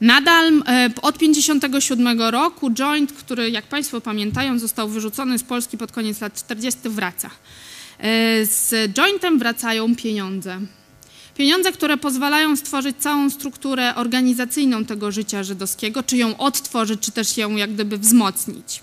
Nadal 0.00 0.52
e, 0.52 0.90
od 1.02 1.18
1957 1.18 2.20
roku 2.20 2.70
joint, 2.70 3.12
który 3.12 3.50
jak 3.50 3.64
Państwo 3.64 4.00
pamiętają 4.00 4.58
został 4.58 4.88
wyrzucony 4.88 5.38
z 5.38 5.42
Polski 5.42 5.78
pod 5.78 5.92
koniec 5.92 6.20
lat 6.20 6.34
40. 6.34 6.80
wraca. 6.84 7.30
E, 7.98 8.46
z 8.46 8.92
jointem 8.92 9.38
wracają 9.38 9.96
pieniądze. 9.96 10.60
Pieniądze, 11.36 11.72
które 11.72 11.96
pozwalają 11.96 12.56
stworzyć 12.56 12.96
całą 12.96 13.30
strukturę 13.30 13.94
organizacyjną 13.94 14.84
tego 14.84 15.12
życia 15.12 15.42
żydowskiego, 15.42 16.02
czy 16.02 16.16
ją 16.16 16.36
odtworzyć, 16.36 17.00
czy 17.00 17.12
też 17.12 17.36
ją 17.36 17.56
jak 17.56 17.72
gdyby 17.74 17.98
wzmocnić. 17.98 18.80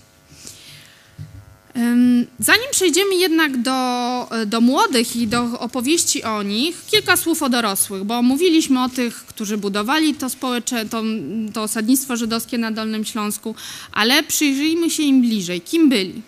Zanim 2.40 2.68
przejdziemy 2.72 3.16
jednak 3.16 3.62
do, 3.62 4.30
do 4.46 4.62
młodych 4.62 5.16
i 5.16 5.28
do 5.28 5.60
opowieści 5.60 6.24
o 6.24 6.44
nich, 6.44 6.86
kilka 6.86 7.18
słów 7.18 7.44
o 7.44 7.50
dorosłych, 7.50 8.04
bo 8.04 8.22
mówiliśmy 8.22 8.84
o 8.84 8.90
tych, 8.90 9.26
którzy 9.26 9.58
budowali 9.58 10.16
to, 10.16 10.30
społecze, 10.30 10.86
to, 10.86 11.04
to 11.54 11.64
osadnictwo 11.64 12.18
żydowskie 12.18 12.58
na 12.58 12.72
Dolnym 12.72 13.06
Śląsku, 13.06 13.56
ale 13.92 14.24
przyjrzyjmy 14.24 14.90
się 14.90 15.04
im 15.04 15.22
bliżej. 15.22 15.62
Kim 15.62 15.90
byli? 15.90 16.22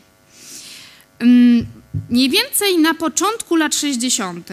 Mniej 2.09 2.29
więcej 2.29 2.77
na 2.77 2.93
początku 2.93 3.55
lat 3.55 3.75
60. 3.75 4.49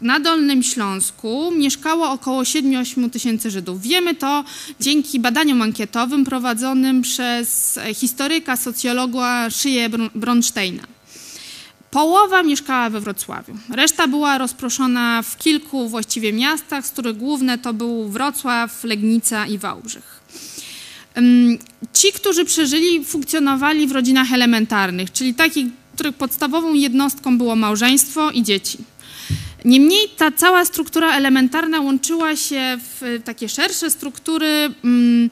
na 0.00 0.20
Dolnym 0.20 0.62
Śląsku 0.62 1.50
mieszkało 1.50 2.10
około 2.10 2.42
7-8 2.42 3.10
tysięcy 3.10 3.50
Żydów. 3.50 3.82
Wiemy 3.82 4.14
to 4.14 4.44
dzięki 4.80 5.20
badaniom 5.20 5.62
ankietowym 5.62 6.24
prowadzonym 6.24 7.02
przez 7.02 7.78
historyka, 7.94 8.56
socjologa 8.56 9.50
Szyję 9.50 9.88
Bronsteina. 10.14 10.82
Połowa 11.90 12.42
mieszkała 12.42 12.90
we 12.90 13.00
Wrocławiu. 13.00 13.58
Reszta 13.70 14.08
była 14.08 14.38
rozproszona 14.38 15.22
w 15.22 15.38
kilku 15.38 15.88
właściwie 15.88 16.32
miastach, 16.32 16.86
z 16.86 16.90
których 16.90 17.16
główne 17.16 17.58
to 17.58 17.74
był 17.74 18.08
Wrocław, 18.08 18.84
Legnica 18.84 19.46
i 19.46 19.58
Wałbrzych. 19.58 20.20
Ci, 21.92 22.12
którzy 22.12 22.44
przeżyli, 22.44 23.04
funkcjonowali 23.04 23.86
w 23.86 23.92
rodzinach 23.92 24.32
elementarnych, 24.32 25.12
czyli 25.12 25.34
takich 25.34 25.66
których 25.98 26.16
podstawową 26.16 26.74
jednostką 26.74 27.38
było 27.38 27.56
małżeństwo 27.56 28.30
i 28.30 28.42
dzieci. 28.42 28.78
Niemniej 29.64 30.08
ta 30.16 30.32
cała 30.32 30.64
struktura 30.64 31.16
elementarna 31.16 31.80
łączyła 31.80 32.36
się 32.36 32.78
w 32.78 33.20
takie 33.24 33.48
szersze 33.48 33.90
struktury 33.90 34.46
mm, 34.84 35.30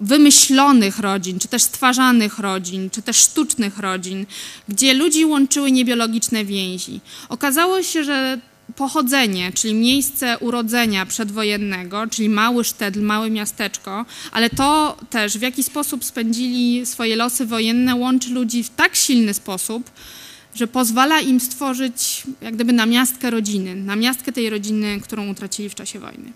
wymyślonych 0.00 0.98
rodzin, 0.98 1.38
czy 1.38 1.48
też 1.48 1.62
stwarzanych 1.62 2.38
rodzin, 2.38 2.90
czy 2.90 3.02
też 3.02 3.16
sztucznych 3.16 3.78
rodzin, 3.78 4.26
gdzie 4.68 4.94
ludzi 4.94 5.24
łączyły 5.24 5.72
niebiologiczne 5.72 6.44
więzi. 6.44 7.00
Okazało 7.28 7.82
się, 7.82 8.04
że 8.04 8.40
pochodzenie, 8.76 9.52
czyli 9.52 9.74
miejsce 9.74 10.38
urodzenia 10.38 11.06
przedwojennego, 11.06 12.06
czyli 12.06 12.28
mały 12.28 12.64
sztedl, 12.64 13.00
małe 13.00 13.30
miasteczko, 13.30 14.06
ale 14.32 14.50
to 14.50 14.96
też 15.10 15.38
w 15.38 15.42
jaki 15.42 15.62
sposób 15.62 16.04
spędzili 16.04 16.86
swoje 16.86 17.16
losy 17.16 17.46
wojenne 17.46 17.94
łączy 17.94 18.30
ludzi 18.30 18.62
w 18.62 18.70
tak 18.70 18.96
silny 18.96 19.34
sposób, 19.34 19.90
że 20.54 20.66
pozwala 20.66 21.20
im 21.20 21.40
stworzyć 21.40 22.22
jak 22.40 22.54
gdyby 22.54 22.72
namiastkę 22.72 23.30
rodziny, 23.30 23.74
namiastkę 23.74 24.32
tej 24.32 24.50
rodziny, 24.50 25.00
którą 25.00 25.28
utracili 25.28 25.68
w 25.68 25.74
czasie 25.74 25.98
wojny. 25.98 26.32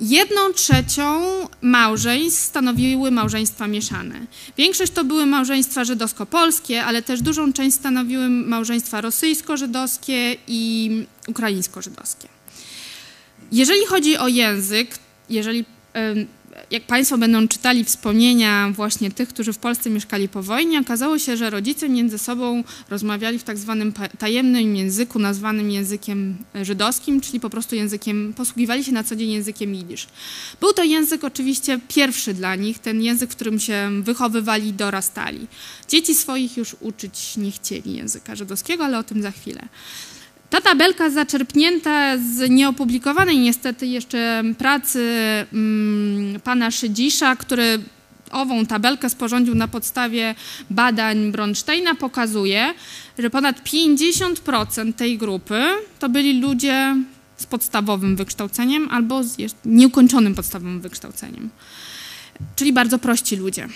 Jedną 0.00 0.52
trzecią 0.52 1.22
małżeństw 1.62 2.42
stanowiły 2.42 3.10
małżeństwa 3.10 3.66
mieszane. 3.66 4.26
Większość 4.56 4.92
to 4.92 5.04
były 5.04 5.26
małżeństwa 5.26 5.84
żydowsko-polskie, 5.84 6.84
ale 6.84 7.02
też 7.02 7.22
dużą 7.22 7.52
część 7.52 7.76
stanowiły 7.76 8.28
małżeństwa 8.28 9.00
rosyjsko-żydowskie 9.00 10.36
i 10.48 10.90
ukraińsko-żydowskie. 11.28 12.28
Jeżeli 13.52 13.86
chodzi 13.86 14.16
o 14.16 14.28
język, 14.28 14.98
jeżeli 15.30 15.64
jak 16.70 16.82
Państwo 16.82 17.18
będą 17.18 17.48
czytali 17.48 17.84
wspomnienia 17.84 18.70
właśnie 18.70 19.10
tych, 19.10 19.28
którzy 19.28 19.52
w 19.52 19.58
Polsce 19.58 19.90
mieszkali 19.90 20.28
po 20.28 20.42
wojnie, 20.42 20.80
okazało 20.80 21.18
się, 21.18 21.36
że 21.36 21.50
rodzice 21.50 21.88
między 21.88 22.18
sobą 22.18 22.64
rozmawiali 22.90 23.38
w 23.38 23.44
tak 23.44 23.58
zwanym 23.58 23.92
tajemnym 24.18 24.76
języku, 24.76 25.18
nazwanym 25.18 25.70
językiem 25.70 26.36
żydowskim, 26.62 27.20
czyli 27.20 27.40
po 27.40 27.50
prostu 27.50 27.74
językiem, 27.74 28.34
posługiwali 28.36 28.84
się 28.84 28.92
na 28.92 29.04
co 29.04 29.16
dzień 29.16 29.30
językiem 29.30 29.74
jidysz. 29.74 30.06
Był 30.60 30.72
to 30.72 30.84
język 30.84 31.24
oczywiście 31.24 31.80
pierwszy 31.88 32.34
dla 32.34 32.54
nich, 32.54 32.78
ten 32.78 33.02
język, 33.02 33.30
w 33.30 33.36
którym 33.36 33.60
się 33.60 33.90
wychowywali 34.02 34.68
i 34.68 34.72
dorastali. 34.72 35.46
Dzieci 35.88 36.14
swoich 36.14 36.56
już 36.56 36.76
uczyć 36.80 37.36
nie 37.36 37.50
chcieli 37.50 37.96
języka 37.96 38.36
żydowskiego, 38.36 38.84
ale 38.84 38.98
o 38.98 39.02
tym 39.02 39.22
za 39.22 39.30
chwilę. 39.30 39.68
Ta 40.50 40.60
tabelka 40.60 41.10
zaczerpnięta 41.10 42.18
z 42.18 42.50
nieopublikowanej 42.50 43.38
niestety 43.38 43.86
jeszcze 43.86 44.42
pracy 44.58 45.14
mm, 45.52 46.40
pana 46.40 46.70
Szydzisza, 46.70 47.36
który 47.36 47.78
ową 48.30 48.66
tabelkę 48.66 49.10
sporządził 49.10 49.54
na 49.54 49.68
podstawie 49.68 50.34
badań 50.70 51.32
Bronsteina, 51.32 51.94
pokazuje, 51.94 52.74
że 53.18 53.30
ponad 53.30 53.62
50% 53.64 54.92
tej 54.92 55.18
grupy 55.18 55.62
to 55.98 56.08
byli 56.08 56.40
ludzie 56.40 56.96
z 57.36 57.46
podstawowym 57.46 58.16
wykształceniem 58.16 58.88
albo 58.90 59.22
z 59.22 59.36
nieukończonym 59.64 60.34
podstawowym 60.34 60.80
wykształceniem. 60.80 61.50
Czyli 62.56 62.72
bardzo 62.72 62.98
prości 62.98 63.36
ludzie. 63.36 63.68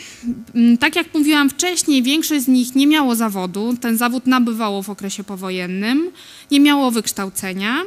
Mm, 0.55 0.79
tak 0.79 0.97
jak 0.97 1.15
mówiłam 1.15 1.51
wcześniej, 1.51 2.03
większość 2.03 2.45
z 2.45 2.49
nich 2.49 2.75
nie 2.75 2.87
miało 2.87 3.15
zawodu, 3.15 3.75
ten 3.81 3.97
zawód 3.97 4.27
nabywało 4.27 4.83
w 4.83 4.91
okresie 4.91 5.25
powojennym, 5.25 6.11
nie 6.51 6.61
miało 6.61 6.91
wykształcenia, 6.91 7.83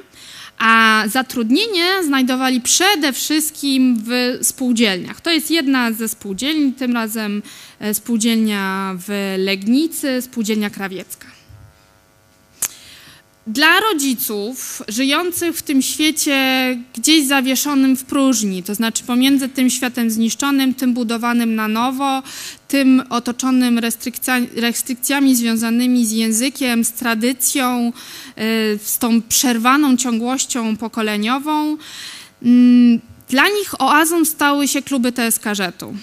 a 0.58 1.04
zatrudnienie 1.08 2.04
znajdowali 2.04 2.62
przede 2.62 3.14
wszystkim 3.14 4.04
w 4.06 4.40
spółdzielniach. 4.42 5.22
To 5.22 5.32
jest 5.32 5.52
jedna 5.52 5.92
ze 5.92 6.08
spółdzielni, 6.08 6.74
tym 6.74 6.94
razem 6.94 7.42
e, 7.80 7.94
spółdzielnia 7.94 8.96
w 9.08 9.36
Legnicy, 9.38 10.22
spółdzielnia 10.22 10.70
krawiecka. 10.70 11.28
Dla 13.48 13.80
rodziców 13.80 14.82
żyjących 14.88 15.58
w 15.58 15.62
tym 15.62 15.82
świecie 15.82 16.38
gdzieś 16.96 17.28
zawieszonym 17.28 17.98
w 17.98 18.04
próżni, 18.04 18.64
to 18.64 18.76
znaczy 18.76 19.04
pomiędzy 19.04 19.50
tym 19.50 19.70
światem 19.70 20.12
zniszczonym, 20.12 20.74
tym 20.74 20.94
budowanym 20.94 21.56
na 21.56 21.68
nowo, 21.68 22.24
tym 22.68 23.04
otoczonym 23.10 23.80
restrykcjami, 23.80 24.48
restrykcjami 24.56 25.36
związanymi 25.36 26.06
z 26.06 26.12
językiem, 26.12 26.84
z 26.84 26.92
tradycją, 26.92 27.94
y, 28.38 28.80
z 28.84 28.98
tą 28.98 29.22
przerwaną 29.22 29.98
ciągłością 29.98 30.78
pokoleniową, 30.78 31.78
mm, 32.44 33.00
dla 33.30 33.44
nich 33.44 33.82
oazą 33.82 34.26
stały 34.26 34.68
się 34.68 34.82
kluby 34.82 35.12
TSK-żetu 35.12 35.94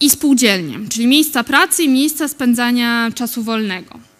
i 0.00 0.10
spółdzielnie, 0.10 0.78
czyli 0.88 1.06
miejsca 1.06 1.44
pracy 1.44 1.82
i 1.82 1.88
miejsca 1.88 2.28
spędzania 2.28 3.10
czasu 3.14 3.42
wolnego. 3.42 4.11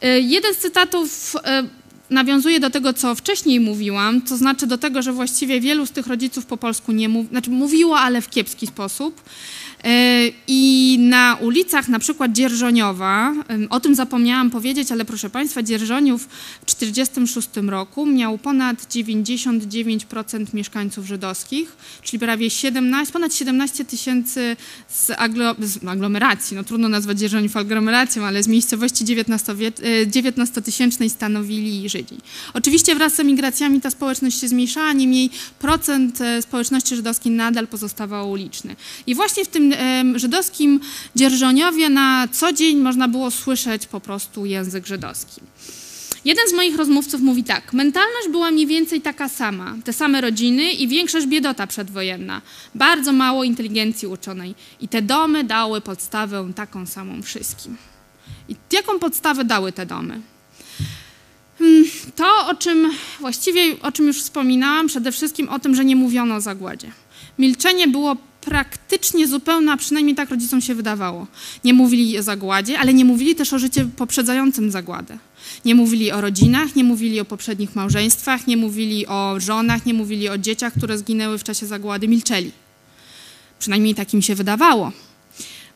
E, 0.00 0.20
jeden 0.20 0.54
z 0.54 0.58
cytatów 0.58 1.36
e, 1.44 1.62
nawiązuje 2.10 2.60
do 2.60 2.70
tego, 2.70 2.92
co 2.92 3.14
wcześniej 3.14 3.60
mówiłam, 3.60 4.22
to 4.22 4.36
znaczy 4.36 4.66
do 4.66 4.78
tego, 4.78 5.02
że 5.02 5.12
właściwie 5.12 5.60
wielu 5.60 5.86
z 5.86 5.90
tych 5.90 6.06
rodziców 6.06 6.46
po 6.46 6.56
polsku 6.56 6.92
nie 6.92 7.08
mów, 7.08 7.28
znaczy 7.28 7.50
mówiło, 7.50 7.98
ale 7.98 8.20
w 8.20 8.30
kiepski 8.30 8.66
sposób. 8.66 9.22
E, 9.84 10.30
I 10.46 10.96
na 11.00 11.36
ulicach 11.40 11.88
na 11.88 11.98
przykład 11.98 12.32
Dzierżoniowa, 12.32 13.34
o 13.70 13.80
tym 13.80 13.94
zapomniałam 13.94 14.50
powiedzieć, 14.50 14.92
ale 14.92 15.04
proszę 15.04 15.30
Państwa, 15.30 15.62
Dzierżoniów 15.62 16.28
w 16.66 16.74
1946 16.74 17.48
roku 17.68 18.06
miał 18.06 18.38
ponad 18.38 18.82
99% 18.82 20.54
mieszkańców 20.54 21.06
żydowskich, 21.06 21.76
czyli 22.02 22.20
prawie 22.20 22.50
17, 22.50 23.12
ponad 23.12 23.34
17 23.34 23.84
tysięcy 23.84 24.56
z, 24.88 25.10
aglo, 25.10 25.54
z 25.60 25.84
aglomeracji, 25.84 26.56
no 26.56 26.64
trudno 26.64 26.88
nazwać 26.88 27.18
Dzierżoniów 27.18 27.56
aglomeracją, 27.56 28.24
ale 28.24 28.42
z 28.42 28.48
miejscowości 28.48 29.04
XIX-tysięcznej 29.04 31.06
e, 31.06 31.10
stanowili 31.10 31.88
Żydzi. 31.88 32.16
Oczywiście 32.54 32.94
wraz 32.94 33.14
z 33.14 33.20
emigracjami 33.20 33.80
ta 33.80 33.90
społeczność 33.90 34.40
się 34.40 34.48
zmniejszała, 34.48 34.92
niemniej 34.92 35.30
procent 35.58 36.20
e, 36.20 36.42
społeczności 36.42 36.96
żydowskiej 36.96 37.32
nadal 37.32 37.66
pozostawał 37.66 38.30
uliczny. 38.30 38.76
I 39.06 39.14
właśnie 39.14 39.44
w 39.44 39.48
tym 39.48 39.67
żydowskim 40.14 40.80
dzierżoniowie 41.16 41.88
na 41.88 42.28
co 42.32 42.52
dzień 42.52 42.78
można 42.78 43.08
było 43.08 43.30
słyszeć 43.30 43.86
po 43.86 44.00
prostu 44.00 44.46
język 44.46 44.86
żydowski. 44.86 45.40
Jeden 46.24 46.48
z 46.48 46.52
moich 46.52 46.76
rozmówców 46.76 47.20
mówi 47.20 47.44
tak: 47.44 47.72
mentalność 47.72 48.28
była 48.30 48.50
mniej 48.50 48.66
więcej 48.66 49.00
taka 49.00 49.28
sama, 49.28 49.76
te 49.84 49.92
same 49.92 50.20
rodziny 50.20 50.72
i 50.72 50.88
większość 50.88 51.26
biedota 51.26 51.66
przedwojenna, 51.66 52.42
bardzo 52.74 53.12
mało 53.12 53.44
inteligencji 53.44 54.08
uczonej. 54.08 54.54
I 54.80 54.88
te 54.88 55.02
domy 55.02 55.44
dały 55.44 55.80
podstawę 55.80 56.52
taką 56.56 56.86
samą 56.86 57.22
wszystkim. 57.22 57.76
I 58.48 58.56
jaką 58.72 58.98
podstawę 58.98 59.44
dały 59.44 59.72
te 59.72 59.86
domy? 59.86 60.20
Hmm, 61.58 61.84
to, 62.16 62.46
o 62.46 62.54
czym 62.54 62.90
właściwie, 63.20 63.60
o 63.82 63.92
czym 63.92 64.06
już 64.06 64.22
wspominałam, 64.22 64.86
przede 64.86 65.12
wszystkim 65.12 65.48
o 65.48 65.58
tym, 65.58 65.74
że 65.74 65.84
nie 65.84 65.96
mówiono 65.96 66.34
o 66.34 66.40
zagładzie. 66.40 66.92
Milczenie 67.38 67.88
było 67.88 68.16
praktycznie 68.40 69.28
zupełna, 69.28 69.76
przynajmniej 69.76 70.16
tak 70.16 70.30
rodzicom 70.30 70.60
się 70.60 70.74
wydawało. 70.74 71.26
Nie 71.64 71.74
mówili 71.74 72.18
o 72.18 72.22
zagładzie, 72.22 72.78
ale 72.78 72.94
nie 72.94 73.04
mówili 73.04 73.34
też 73.34 73.52
o 73.52 73.58
życiu 73.58 73.80
poprzedzającym 73.96 74.70
zagładę. 74.70 75.18
Nie 75.64 75.74
mówili 75.74 76.12
o 76.12 76.20
rodzinach, 76.20 76.76
nie 76.76 76.84
mówili 76.84 77.20
o 77.20 77.24
poprzednich 77.24 77.76
małżeństwach, 77.76 78.46
nie 78.46 78.56
mówili 78.56 79.06
o 79.06 79.34
żonach, 79.38 79.86
nie 79.86 79.94
mówili 79.94 80.28
o 80.28 80.38
dzieciach, 80.38 80.72
które 80.72 80.98
zginęły 80.98 81.38
w 81.38 81.44
czasie 81.44 81.66
zagłady, 81.66 82.08
milczeli. 82.08 82.52
Przynajmniej 83.58 83.94
tak 83.94 84.14
im 84.14 84.22
się 84.22 84.34
wydawało. 84.34 84.92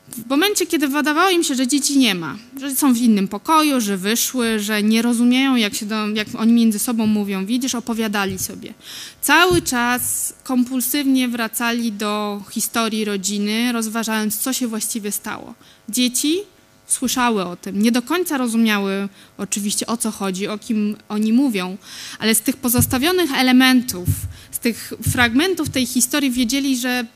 W 0.08 0.28
momencie, 0.30 0.66
kiedy 0.66 0.88
wydawało 0.88 1.30
im 1.30 1.44
się, 1.44 1.54
że 1.54 1.66
dzieci 1.66 1.98
nie 1.98 2.14
ma, 2.14 2.36
że 2.60 2.74
są 2.74 2.94
w 2.94 2.98
innym 2.98 3.28
pokoju, 3.28 3.80
że 3.80 3.96
wyszły, 3.96 4.58
że 4.60 4.82
nie 4.82 5.02
rozumieją, 5.02 5.56
jak, 5.56 5.74
się 5.74 5.86
do, 5.86 6.08
jak 6.08 6.28
oni 6.38 6.52
między 6.52 6.78
sobą 6.78 7.06
mówią, 7.06 7.46
widzisz, 7.46 7.74
opowiadali 7.74 8.38
sobie. 8.38 8.74
Cały 9.20 9.62
czas 9.62 10.34
kompulsywnie 10.44 11.28
wracali 11.28 11.92
do 11.92 12.42
historii 12.50 13.04
rodziny, 13.04 13.72
rozważając, 13.72 14.36
co 14.36 14.52
się 14.52 14.66
właściwie 14.66 15.12
stało. 15.12 15.54
Dzieci 15.88 16.38
słyszały 16.86 17.44
o 17.44 17.56
tym, 17.56 17.82
nie 17.82 17.92
do 17.92 18.02
końca 18.02 18.38
rozumiały 18.38 19.08
oczywiście 19.38 19.86
o 19.86 19.96
co 19.96 20.10
chodzi, 20.10 20.48
o 20.48 20.58
kim 20.58 20.96
oni 21.08 21.32
mówią, 21.32 21.76
ale 22.18 22.34
z 22.34 22.40
tych 22.40 22.56
pozostawionych 22.56 23.30
elementów, 23.34 24.08
z 24.50 24.58
tych 24.58 24.92
fragmentów 25.12 25.70
tej 25.70 25.86
historii 25.86 26.30
wiedzieli, 26.30 26.76
że 26.76 27.06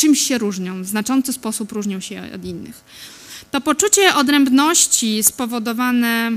czymś 0.00 0.20
się 0.20 0.38
różnią, 0.38 0.82
w 0.82 0.86
znaczący 0.86 1.32
sposób 1.32 1.72
różnią 1.72 2.00
się 2.00 2.22
od 2.34 2.44
innych. 2.44 2.84
To 3.50 3.60
poczucie 3.60 4.14
odrębności 4.14 5.22
spowodowane 5.22 6.32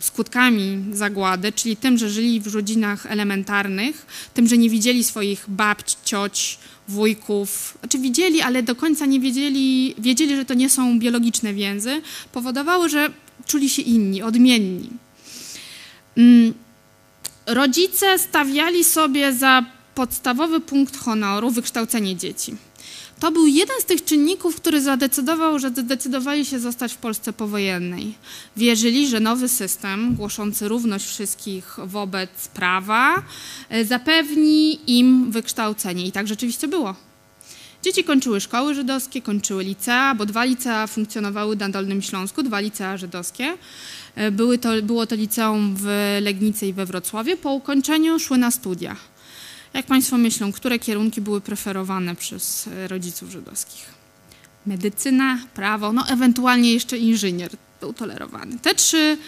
skutkami 0.00 0.84
zagłady, 0.92 1.52
czyli 1.52 1.76
tym, 1.76 1.98
że 1.98 2.10
żyli 2.10 2.40
w 2.40 2.54
rodzinach 2.54 3.06
elementarnych, 3.06 4.06
tym, 4.34 4.48
że 4.48 4.58
nie 4.58 4.70
widzieli 4.70 5.04
swoich 5.04 5.44
babć, 5.48 5.96
cioć, 6.04 6.58
wujków, 6.88 7.78
znaczy 7.80 7.98
widzieli, 7.98 8.40
ale 8.40 8.62
do 8.62 8.74
końca 8.74 9.06
nie 9.06 9.20
wiedzieli, 9.20 9.94
wiedzieli, 9.98 10.36
że 10.36 10.44
to 10.44 10.54
nie 10.54 10.70
są 10.70 10.98
biologiczne 10.98 11.54
więzy, 11.54 12.02
powodowały, 12.32 12.88
że 12.88 13.10
czuli 13.46 13.68
się 13.68 13.82
inni, 13.82 14.22
odmienni. 14.22 14.90
Mm, 16.16 16.54
rodzice 17.46 18.18
stawiali 18.18 18.84
sobie 18.84 19.32
za 19.32 19.64
podstawowy 19.94 20.60
punkt 20.60 20.96
honoru 20.96 21.50
wykształcenie 21.50 22.16
dzieci. 22.16 22.67
To 23.20 23.32
był 23.32 23.46
jeden 23.46 23.80
z 23.80 23.84
tych 23.84 24.04
czynników, 24.04 24.56
który 24.56 24.80
zadecydował, 24.80 25.58
że 25.58 25.68
zdecydowali 25.68 26.46
się 26.46 26.60
zostać 26.60 26.92
w 26.92 26.96
Polsce 26.96 27.32
powojennej. 27.32 28.14
Wierzyli, 28.56 29.08
że 29.08 29.20
nowy 29.20 29.48
system 29.48 30.14
głoszący 30.14 30.68
równość 30.68 31.06
wszystkich 31.06 31.76
wobec 31.84 32.48
prawa 32.48 33.22
e, 33.68 33.84
zapewni 33.84 34.80
im 34.98 35.30
wykształcenie. 35.30 36.06
I 36.06 36.12
tak 36.12 36.28
rzeczywiście 36.28 36.68
było. 36.68 36.94
Dzieci 37.82 38.04
kończyły 38.04 38.40
szkoły 38.40 38.74
żydowskie, 38.74 39.22
kończyły 39.22 39.64
licea, 39.64 40.14
bo 40.14 40.26
dwa 40.26 40.44
licea 40.44 40.86
funkcjonowały 40.86 41.56
na 41.56 41.68
Dolnym 41.68 42.02
Śląsku, 42.02 42.42
dwa 42.42 42.60
licea 42.60 42.96
żydowskie. 42.96 43.58
E, 44.14 44.30
były 44.30 44.58
to, 44.58 44.82
było 44.82 45.06
to 45.06 45.14
liceum 45.14 45.74
w 45.76 45.86
Legnicy 46.22 46.66
i 46.66 46.72
we 46.72 46.86
Wrocławiu. 46.86 47.36
Po 47.36 47.52
ukończeniu 47.52 48.18
szły 48.18 48.38
na 48.38 48.50
studia. 48.50 48.96
Jak 49.74 49.86
Państwo 49.86 50.18
myślą, 50.18 50.52
które 50.52 50.78
kierunki 50.78 51.20
były 51.20 51.40
preferowane 51.40 52.16
przez 52.16 52.66
e, 52.66 52.88
rodziców 52.88 53.30
żydowskich? 53.30 53.86
Medycyna, 54.66 55.38
prawo, 55.54 55.92
no 55.92 56.04
ewentualnie 56.08 56.72
jeszcze 56.72 56.98
inżynier 56.98 57.50
był 57.80 57.92
tolerowany. 57.92 58.58
Te 58.58 58.74
trzy 58.74 59.18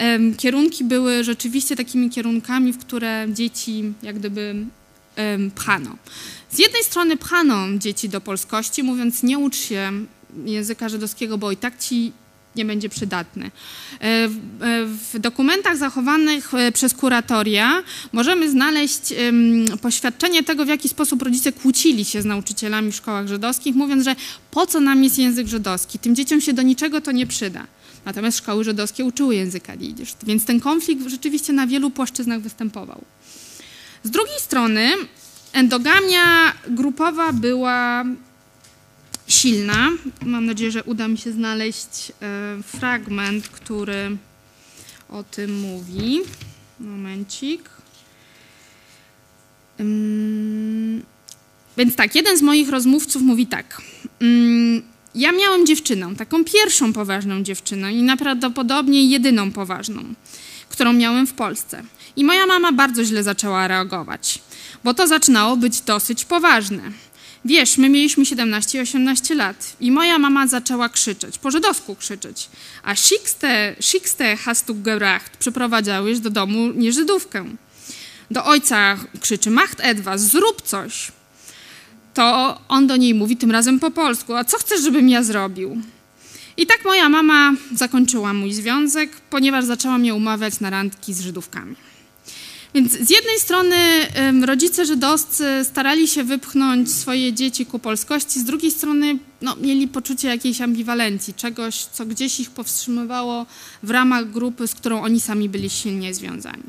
um, 0.00 0.36
kierunki 0.36 0.84
były 0.84 1.24
rzeczywiście 1.24 1.76
takimi 1.76 2.10
kierunkami, 2.10 2.72
w 2.72 2.78
które 2.78 3.26
dzieci 3.28 3.92
jak 4.02 4.18
gdyby 4.18 4.54
um, 5.16 5.50
pchano. 5.50 5.96
Z 6.50 6.58
jednej 6.58 6.84
strony 6.84 7.16
pchano 7.16 7.78
dzieci 7.78 8.08
do 8.08 8.20
polskości, 8.20 8.82
mówiąc 8.82 9.22
nie 9.22 9.38
ucz 9.38 9.56
się 9.56 9.92
języka 10.44 10.88
żydowskiego, 10.88 11.38
bo 11.38 11.52
i 11.52 11.56
tak 11.56 11.78
ci 11.78 12.12
nie 12.56 12.64
będzie 12.64 12.88
przydatny. 12.88 13.50
E, 14.00 14.04
e, 14.04 14.30
w 15.12 15.18
dokumentach 15.18 15.76
zachowanych 15.76 16.54
e, 16.54 16.72
przez 16.72 16.94
kuratoria 16.94 17.82
możemy 18.12 18.50
znaleźć 18.50 19.14
poświadczenie 19.82 20.42
tego, 20.42 20.64
w 20.64 20.68
jaki 20.68 20.88
sposób 20.88 21.22
rodzice 21.22 21.52
kłócili 21.52 22.04
się 22.04 22.22
z 22.22 22.24
nauczycielami 22.24 22.92
w 22.92 22.96
szkołach 22.96 23.28
żydowskich, 23.28 23.74
mówiąc, 23.74 24.04
że 24.04 24.16
po 24.50 24.66
co 24.66 24.80
nam 24.80 25.04
jest 25.04 25.18
język 25.18 25.46
żydowski, 25.46 25.98
tym 25.98 26.16
dzieciom 26.16 26.40
się 26.40 26.52
do 26.52 26.62
niczego 26.62 27.00
to 27.00 27.12
nie 27.12 27.26
przyda. 27.26 27.66
Natomiast 28.04 28.38
szkoły 28.38 28.64
żydowskie 28.64 29.04
uczyły 29.04 29.34
języka 29.34 29.74
jidysz, 29.74 30.14
więc 30.22 30.44
ten 30.44 30.60
konflikt 30.60 31.08
rzeczywiście 31.08 31.52
na 31.52 31.66
wielu 31.66 31.90
płaszczyznach 31.90 32.40
występował. 32.40 33.04
Z 34.02 34.10
drugiej 34.10 34.40
strony 34.40 34.90
endogamia 35.52 36.52
grupowa 36.68 37.32
była 37.32 38.04
silna. 39.42 39.90
Mam 40.26 40.46
nadzieję, 40.46 40.70
że 40.70 40.84
uda 40.84 41.08
mi 41.08 41.18
się 41.18 41.32
znaleźć 41.32 42.12
e, 42.22 42.62
fragment, 42.62 43.48
który 43.48 44.16
o 45.08 45.22
tym 45.22 45.60
mówi. 45.60 46.20
Momencik. 46.80 47.70
Więc 51.76 51.96
tak, 51.96 52.14
jeden 52.14 52.38
z 52.38 52.42
moich 52.42 52.68
rozmówców 52.68 53.22
mówi 53.22 53.46
tak. 53.46 53.82
Ja 55.14 55.32
miałem 55.32 55.66
dziewczynę, 55.66 56.16
taką 56.16 56.44
pierwszą 56.44 56.92
poważną 56.92 57.42
dziewczynę 57.42 57.92
i 57.92 58.02
najprawdopodobniej 58.02 59.10
jedyną 59.10 59.52
poważną, 59.52 60.02
którą 60.68 60.92
miałem 60.92 61.26
w 61.26 61.32
Polsce. 61.32 61.82
I 62.16 62.24
moja 62.24 62.46
mama 62.46 62.72
bardzo 62.72 63.04
źle 63.04 63.22
zaczęła 63.22 63.68
reagować, 63.68 64.38
bo 64.84 64.94
to 64.94 65.06
zaczynało 65.06 65.56
być 65.56 65.80
dosyć 65.80 66.24
poważne. 66.24 66.82
Wiesz, 67.44 67.78
my 67.78 67.88
mieliśmy 67.88 68.26
17 68.26 68.78
i 68.78 68.80
18 68.80 69.34
lat 69.34 69.76
i 69.80 69.90
moja 69.90 70.18
mama 70.18 70.46
zaczęła 70.46 70.88
krzyczeć, 70.88 71.38
po 71.38 71.50
żydowsku 71.50 71.96
krzyczeć. 71.96 72.48
A 72.82 72.94
Schickste 73.80 74.36
hast 74.36 74.66
du 74.66 74.74
gebracht, 74.74 75.36
przyprowadzałeś 75.36 76.20
do 76.20 76.30
domu 76.30 76.72
nieżydówkę. 76.74 77.44
Do 78.30 78.44
ojca 78.44 78.96
krzyczy, 79.20 79.50
macht 79.50 79.80
etwas, 79.80 80.20
zrób 80.20 80.62
coś. 80.62 81.12
To 82.14 82.58
on 82.68 82.86
do 82.86 82.96
niej 82.96 83.14
mówi 83.14 83.36
tym 83.36 83.50
razem 83.50 83.80
po 83.80 83.90
polsku, 83.90 84.34
a 84.34 84.44
co 84.44 84.58
chcesz, 84.58 84.82
żebym 84.82 85.08
ja 85.08 85.22
zrobił? 85.22 85.82
I 86.56 86.66
tak 86.66 86.84
moja 86.84 87.08
mama 87.08 87.52
zakończyła 87.74 88.32
mój 88.32 88.52
związek, 88.52 89.10
ponieważ 89.30 89.64
zaczęła 89.64 89.98
mnie 89.98 90.14
umawiać 90.14 90.60
na 90.60 90.70
randki 90.70 91.14
z 91.14 91.20
Żydówkami. 91.20 91.76
Więc 92.74 92.92
z 92.92 93.10
jednej 93.10 93.38
strony 93.38 93.76
rodzice 94.46 94.86
żydowscy 94.86 95.44
starali 95.64 96.08
się 96.08 96.24
wypchnąć 96.24 96.92
swoje 96.92 97.32
dzieci 97.32 97.66
ku 97.66 97.78
polskości, 97.78 98.40
z 98.40 98.44
drugiej 98.44 98.70
strony 98.70 99.18
no, 99.42 99.56
mieli 99.56 99.88
poczucie 99.88 100.28
jakiejś 100.28 100.60
ambiwalencji, 100.60 101.34
czegoś, 101.34 101.84
co 101.84 102.06
gdzieś 102.06 102.40
ich 102.40 102.50
powstrzymywało 102.50 103.46
w 103.82 103.90
ramach 103.90 104.30
grupy, 104.30 104.66
z 104.66 104.74
którą 104.74 105.02
oni 105.02 105.20
sami 105.20 105.48
byli 105.48 105.70
silnie 105.70 106.14
związani. 106.14 106.62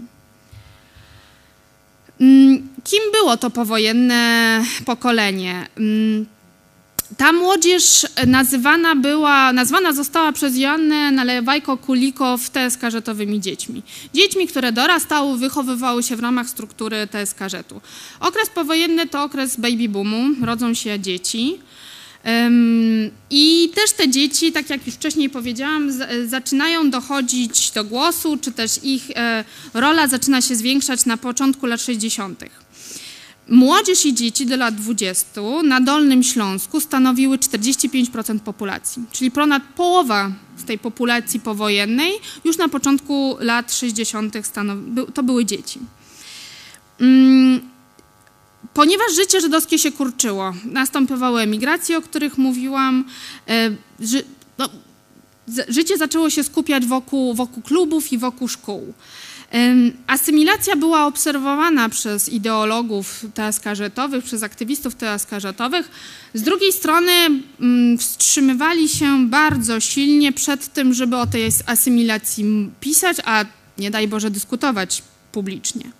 Mm, 2.21 2.69
kim 2.83 3.01
było 3.11 3.37
to 3.37 3.49
powojenne 3.49 4.63
pokolenie? 4.85 5.67
Ta 7.17 7.33
młodzież 7.33 8.07
nazywana 8.27 8.95
była, 8.95 9.53
nazwana 9.53 9.93
została 9.93 10.31
przez 10.31 10.57
Joannę 10.57 11.11
Nalewajko-Kulikow 11.11 12.49
TSK-żetowymi 12.51 13.39
dziećmi. 13.39 13.83
Dziećmi, 14.13 14.47
które 14.47 14.71
dorastały, 14.71 15.37
wychowywały 15.37 16.03
się 16.03 16.15
w 16.15 16.19
ramach 16.19 16.49
struktury 16.49 17.07
TSK-żetu. 17.07 17.81
Okres 18.19 18.49
powojenny 18.49 19.07
to 19.07 19.23
okres 19.23 19.55
baby 19.55 19.89
boomu, 19.89 20.45
rodzą 20.45 20.73
się 20.73 20.99
dzieci. 20.99 21.59
I 23.29 23.71
też 23.75 23.91
te 23.91 24.09
dzieci, 24.09 24.51
tak 24.51 24.69
jak 24.69 24.85
już 24.85 24.95
wcześniej 24.95 25.29
powiedziałam, 25.29 25.91
zaczynają 26.25 26.89
dochodzić 26.89 27.71
do 27.71 27.83
głosu, 27.83 28.37
czy 28.41 28.51
też 28.51 28.83
ich 28.83 29.11
e, 29.15 29.43
rola 29.73 30.07
zaczyna 30.07 30.41
się 30.41 30.55
zwiększać 30.55 31.05
na 31.05 31.17
początku 31.17 31.65
lat 31.65 31.81
60. 31.81 32.43
Młodzież 33.49 34.05
i 34.05 34.13
dzieci 34.13 34.45
do 34.45 34.57
lat 34.57 34.75
20 34.75 35.41
na 35.63 35.81
Dolnym 35.81 36.23
Śląsku 36.23 36.79
stanowiły 36.79 37.37
45% 37.37 38.39
populacji, 38.39 39.03
czyli 39.11 39.31
ponad 39.31 39.63
połowa 39.75 40.31
z 40.57 40.63
tej 40.63 40.79
populacji 40.79 41.39
powojennej 41.39 42.11
już 42.43 42.57
na 42.57 42.69
początku 42.69 43.37
lat 43.39 43.73
60. 43.73 44.33
to 45.13 45.23
były 45.23 45.45
dzieci. 45.45 45.79
Mm, 46.99 47.61
ponieważ 48.73 49.15
życie 49.15 49.41
żydowskie 49.41 49.79
się 49.79 49.91
kurczyło, 49.91 50.53
następowały 50.65 51.41
emigracje, 51.41 51.97
o 51.97 52.01
których 52.01 52.37
mówiłam, 52.37 53.05
e, 53.47 53.69
no, 54.57 54.69
życie 55.67 55.97
zaczęło 55.97 56.29
się 56.29 56.43
skupiać 56.43 56.85
wokół, 56.85 57.33
wokół 57.33 57.63
klubów 57.63 58.11
i 58.11 58.17
wokół 58.17 58.47
szkół. 58.47 58.93
Asymilacja 60.07 60.75
była 60.75 61.05
obserwowana 61.05 61.89
przez 61.89 62.29
ideologów 62.29 63.25
teaskarżetowych, 63.33 64.23
przez 64.23 64.43
aktywistów 64.43 64.95
teaskarżetowych. 64.95 65.89
Z 66.33 66.41
drugiej 66.41 66.73
strony 66.73 67.11
mm, 67.11 67.97
wstrzymywali 67.97 68.89
się 68.89 69.27
bardzo 69.27 69.79
silnie 69.79 70.31
przed 70.31 70.73
tym, 70.73 70.93
żeby 70.93 71.17
o 71.17 71.27
tej 71.27 71.49
asymilacji 71.65 72.69
pisać, 72.79 73.17
a 73.25 73.45
nie 73.77 73.91
daj 73.91 74.07
Boże 74.07 74.31
dyskutować 74.31 75.03
publicznie. 75.31 75.91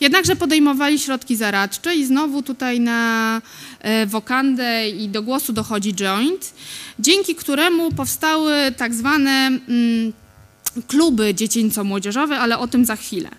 Jednakże 0.00 0.36
podejmowali 0.36 0.98
środki 0.98 1.36
zaradcze 1.36 1.94
i 1.94 2.04
znowu 2.04 2.42
tutaj 2.42 2.80
na 2.80 3.42
e, 3.80 4.06
wokandę 4.06 4.88
i 4.88 5.08
do 5.08 5.22
głosu 5.22 5.52
dochodzi 5.52 5.94
joint, 5.94 6.54
dzięki 6.98 7.34
któremu 7.34 7.92
powstały 7.92 8.54
tak 8.76 8.94
zwane 8.94 9.46
mm, 9.46 10.12
kluby 10.88 11.34
dziecięco-młodzieżowe, 11.34 12.38
ale 12.38 12.58
o 12.58 12.68
tym 12.68 12.84
za 12.84 12.96
chwilę. 12.96 13.30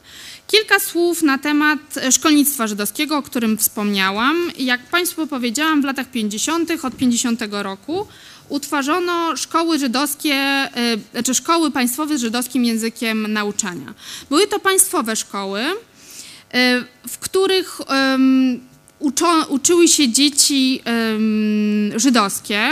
Kilka 0.48 0.80
słów 0.80 1.24
na 1.24 1.38
temat 1.38 1.80
szkolnictwa 2.12 2.68
żydowskiego, 2.68 3.18
o 3.18 3.22
którym 3.22 3.58
wspomniałam. 3.58 4.52
Jak 4.58 4.90
Państwu 4.90 5.28
powiedziałam, 5.28 5.82
w 5.82 5.86
latach 5.86 6.12
50., 6.12 6.72
od 6.84 6.96
50 6.96 7.42
roku 7.52 8.08
utworzono 8.50 9.38
szkoły 9.38 9.80
żydowskie, 9.80 10.34
e, 10.34 10.70
znaczy 11.12 11.34
szkoły 11.34 11.72
państwowe 11.72 12.18
z 12.18 12.22
żydowskim 12.22 12.66
językiem 12.66 13.34
nauczania. 13.34 13.94
Były 14.30 14.48
to 14.48 14.60
państwowe 14.60 15.16
szkoły, 15.16 15.62
e, 15.62 15.74
w 17.08 17.18
których 17.18 17.82
uczo, 19.00 19.46
uczyły 19.50 19.88
się 19.88 20.12
dzieci 20.12 20.84
żydowskie. 21.96 22.70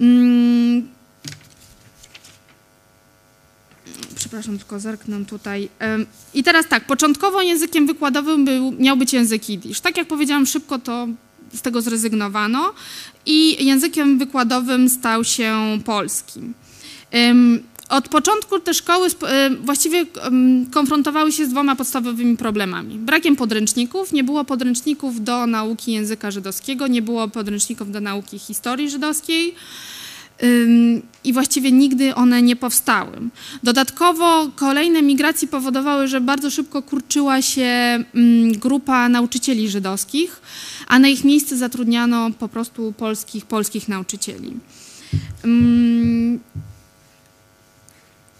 Um, 0.00 0.88
przepraszam, 4.22 4.58
tylko 4.58 4.80
zerknę 4.80 5.24
tutaj. 5.24 5.68
I 6.34 6.42
teraz 6.42 6.68
tak, 6.68 6.86
początkowo 6.86 7.42
językiem 7.42 7.86
wykładowym 7.86 8.44
był, 8.44 8.72
miał 8.72 8.96
być 8.96 9.12
język 9.12 9.48
jidysz. 9.48 9.80
Tak 9.80 9.96
jak 9.96 10.08
powiedziałam 10.08 10.46
szybko, 10.46 10.78
to 10.78 11.08
z 11.52 11.62
tego 11.62 11.82
zrezygnowano 11.82 12.72
i 13.26 13.64
językiem 13.64 14.18
wykładowym 14.18 14.88
stał 14.88 15.24
się 15.24 15.78
polski. 15.84 16.40
Od 17.88 18.08
początku 18.08 18.60
te 18.60 18.74
szkoły 18.74 19.08
właściwie 19.64 20.06
konfrontowały 20.70 21.32
się 21.32 21.46
z 21.46 21.48
dwoma 21.48 21.76
podstawowymi 21.76 22.36
problemami. 22.36 22.98
Brakiem 22.98 23.36
podręczników, 23.36 24.12
nie 24.12 24.24
było 24.24 24.44
podręczników 24.44 25.24
do 25.24 25.46
nauki 25.46 25.92
języka 25.92 26.30
żydowskiego, 26.30 26.86
nie 26.86 27.02
było 27.02 27.28
podręczników 27.28 27.90
do 27.90 28.00
nauki 28.00 28.38
historii 28.38 28.90
żydowskiej, 28.90 29.54
i 31.24 31.32
właściwie 31.32 31.72
nigdy 31.72 32.14
one 32.14 32.42
nie 32.42 32.56
powstały. 32.56 33.12
Dodatkowo 33.62 34.50
kolejne 34.56 35.02
migracje 35.02 35.48
powodowały, 35.48 36.08
że 36.08 36.20
bardzo 36.20 36.50
szybko 36.50 36.82
kurczyła 36.82 37.42
się 37.42 38.04
grupa 38.60 39.08
nauczycieli 39.08 39.68
żydowskich, 39.68 40.40
a 40.88 40.98
na 40.98 41.08
ich 41.08 41.24
miejsce 41.24 41.56
zatrudniano 41.56 42.30
po 42.38 42.48
prostu 42.48 42.94
polskich, 42.98 43.46
polskich 43.46 43.88
nauczycieli. 43.88 44.52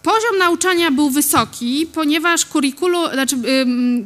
Poziom 0.03 0.39
nauczania 0.39 0.91
był 0.91 1.11
wysoki, 1.11 1.87
ponieważ 1.95 2.47
kurikulu, 2.47 3.09
znaczy, 3.13 3.37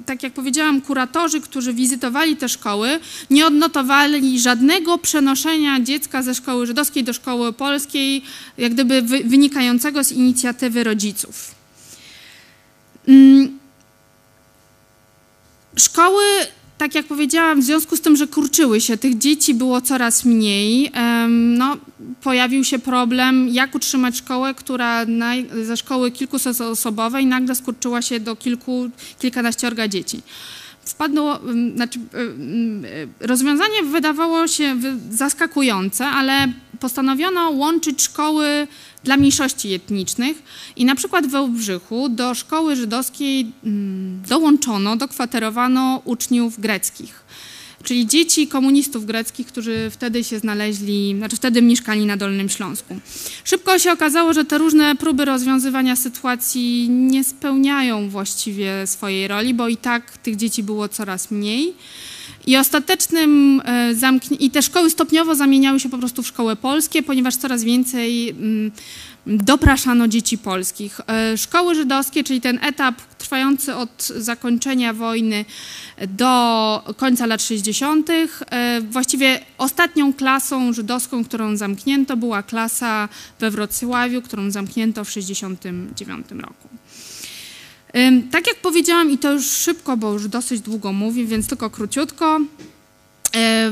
tak 0.06 0.22
jak 0.22 0.32
powiedziałam, 0.32 0.80
kuratorzy, 0.80 1.40
którzy 1.40 1.72
wizytowali 1.72 2.36
te 2.36 2.48
szkoły, 2.48 3.00
nie 3.30 3.46
odnotowali 3.46 4.40
żadnego 4.40 4.98
przenoszenia 4.98 5.80
dziecka 5.80 6.22
ze 6.22 6.34
szkoły 6.34 6.66
żydowskiej 6.66 7.04
do 7.04 7.12
szkoły 7.12 7.52
polskiej, 7.52 8.22
jak 8.58 8.72
gdyby 8.72 9.02
wynikającego 9.02 10.04
z 10.04 10.12
inicjatywy 10.12 10.84
rodziców. 10.84 11.54
Szkoły 15.76 16.24
tak 16.78 16.94
jak 16.94 17.06
powiedziałam, 17.06 17.60
w 17.60 17.64
związku 17.64 17.96
z 17.96 18.00
tym, 18.00 18.16
że 18.16 18.26
kurczyły 18.26 18.80
się, 18.80 18.96
tych 18.96 19.18
dzieci 19.18 19.54
było 19.54 19.80
coraz 19.80 20.24
mniej, 20.24 20.92
no, 21.28 21.76
pojawił 22.22 22.64
się 22.64 22.78
problem, 22.78 23.48
jak 23.48 23.74
utrzymać 23.74 24.16
szkołę, 24.16 24.54
która 24.54 25.04
na, 25.06 25.32
ze 25.62 25.76
szkoły 25.76 26.10
kilkusetosobowej 26.10 27.26
nagle 27.26 27.54
skurczyła 27.54 28.02
się 28.02 28.20
do 28.20 28.36
kilku, 28.36 28.90
kilkanaściorga 29.18 29.88
dzieci. 29.88 30.22
Znaczy, 31.74 32.00
rozwiązanie 33.20 33.82
wydawało 33.82 34.48
się 34.48 34.76
zaskakujące, 35.10 36.06
ale 36.06 36.52
postanowiono 36.80 37.50
łączyć 37.50 38.02
szkoły 38.02 38.66
dla 39.04 39.16
mniejszości 39.16 39.74
etnicznych 39.74 40.42
i 40.76 40.84
na 40.84 40.94
przykład 40.94 41.26
we 41.26 41.46
Wbrzychu 41.46 42.08
do 42.08 42.34
szkoły 42.34 42.76
żydowskiej 42.76 43.52
dołączono, 44.28 44.96
dokwaterowano 44.96 46.02
uczniów 46.04 46.60
greckich, 46.60 47.24
czyli 47.86 48.06
dzieci 48.06 48.48
komunistów 48.48 49.06
greckich, 49.06 49.46
którzy 49.46 49.90
wtedy 49.90 50.24
się 50.24 50.38
znaleźli, 50.38 51.14
znaczy 51.18 51.36
wtedy 51.36 51.62
mieszkali 51.62 52.06
na 52.06 52.16
Dolnym 52.16 52.48
Śląsku. 52.48 52.96
Szybko 53.44 53.78
się 53.78 53.92
okazało, 53.92 54.32
że 54.32 54.44
te 54.44 54.58
różne 54.58 54.96
próby 54.96 55.24
rozwiązywania 55.24 55.96
sytuacji 55.96 56.88
nie 56.88 57.24
spełniają 57.24 58.08
właściwie 58.08 58.86
swojej 58.86 59.28
roli, 59.28 59.54
bo 59.54 59.68
i 59.68 59.76
tak 59.76 60.18
tych 60.18 60.36
dzieci 60.36 60.62
było 60.62 60.88
coraz 60.88 61.30
mniej. 61.30 61.74
I 62.46 62.56
ostatecznym 62.56 63.62
e, 63.64 63.94
zamknięciem, 63.94 64.46
i 64.46 64.50
te 64.50 64.62
szkoły 64.62 64.90
stopniowo 64.90 65.34
zamieniały 65.34 65.80
się 65.80 65.88
po 65.88 65.98
prostu 65.98 66.22
w 66.22 66.26
szkoły 66.26 66.56
polskie, 66.56 67.02
ponieważ 67.02 67.36
coraz 67.36 67.64
więcej 67.64 68.28
mm, 68.28 68.72
dopraszano 69.26 70.08
dzieci 70.08 70.38
polskich. 70.38 71.00
E, 71.06 71.38
szkoły 71.38 71.74
żydowskie, 71.74 72.24
czyli 72.24 72.40
ten 72.40 72.58
etap 72.62 72.94
trwający 73.18 73.74
od 73.74 74.02
zakończenia 74.16 74.92
wojny 74.92 75.44
do 76.08 76.94
końca 76.96 77.26
lat 77.26 77.42
60., 77.42 78.10
e, 78.50 78.80
właściwie 78.80 79.40
ostatnią 79.58 80.12
klasą 80.12 80.72
żydowską, 80.72 81.24
którą 81.24 81.56
zamknięto, 81.56 82.16
była 82.16 82.42
klasa 82.42 83.08
we 83.40 83.50
Wrocławiu, 83.50 84.22
którą 84.22 84.50
zamknięto 84.50 85.04
w 85.04 85.08
1969 85.08 86.42
roku. 86.42 86.68
Tak 88.30 88.46
jak 88.46 88.56
powiedziałam, 88.56 89.10
i 89.10 89.18
to 89.18 89.32
już 89.32 89.46
szybko, 89.46 89.96
bo 89.96 90.12
już 90.12 90.28
dosyć 90.28 90.60
długo 90.60 90.92
mówię, 90.92 91.24
więc 91.24 91.48
tylko 91.48 91.70
króciutko. 91.70 92.40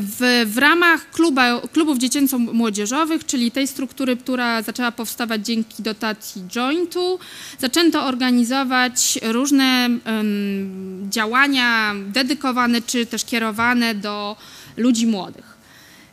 W, 0.01 0.45
w 0.47 0.59
ramach 0.59 1.11
kluba, 1.11 1.61
klubów 1.73 1.99
dziecięco-młodzieżowych, 1.99 3.27
czyli 3.27 3.51
tej 3.51 3.67
struktury, 3.67 4.17
która 4.17 4.62
zaczęła 4.62 4.93
powstawać 4.93 5.47
dzięki 5.47 5.83
dotacji 5.83 6.43
jointu, 6.49 7.19
zaczęto 7.59 8.07
organizować 8.07 9.19
różne 9.23 9.89
um, 10.07 11.07
działania 11.11 11.95
dedykowane 12.07 12.83
czy 12.83 13.07
też 13.07 13.25
kierowane 13.25 13.95
do 13.95 14.37
ludzi 14.77 15.07
młodych. 15.07 15.57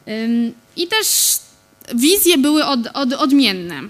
Um, 0.06 0.54
I 0.76 0.88
też 0.88 1.40
wizje 1.96 2.38
były 2.38 2.66
od, 2.66 2.80
od, 2.94 3.14
odmienne. 3.14 3.82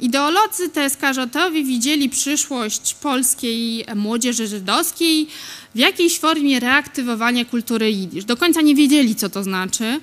Ideolodzy 0.00 0.68
TSK 0.68 1.00
Rzotowi 1.12 1.64
widzieli 1.64 2.08
przyszłość 2.08 2.94
polskiej 2.94 3.84
młodzieży 3.96 4.46
żydowskiej 4.46 5.26
w 5.74 5.78
jakiejś 5.78 6.18
formie 6.18 6.60
reaktywowania 6.60 7.44
kultury 7.44 7.92
jidysz. 7.92 8.24
Do 8.24 8.36
końca 8.36 8.60
nie 8.60 8.74
wiedzieli, 8.74 9.14
co 9.14 9.30
to 9.30 9.42
znaczy, 9.42 10.00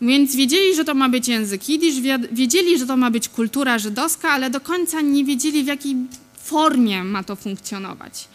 więc 0.00 0.36
wiedzieli, 0.36 0.74
że 0.74 0.84
to 0.84 0.94
ma 0.94 1.08
być 1.08 1.28
język 1.28 1.68
jidysz, 1.68 1.94
wiedzieli, 2.32 2.78
że 2.78 2.86
to 2.86 2.96
ma 2.96 3.10
być 3.10 3.28
kultura 3.28 3.78
żydowska, 3.78 4.30
ale 4.30 4.50
do 4.50 4.60
końca 4.60 5.00
nie 5.00 5.24
wiedzieli, 5.24 5.64
w 5.64 5.66
jakiej 5.66 5.96
formie 6.36 7.04
ma 7.04 7.22
to 7.22 7.36
funkcjonować. 7.36 8.28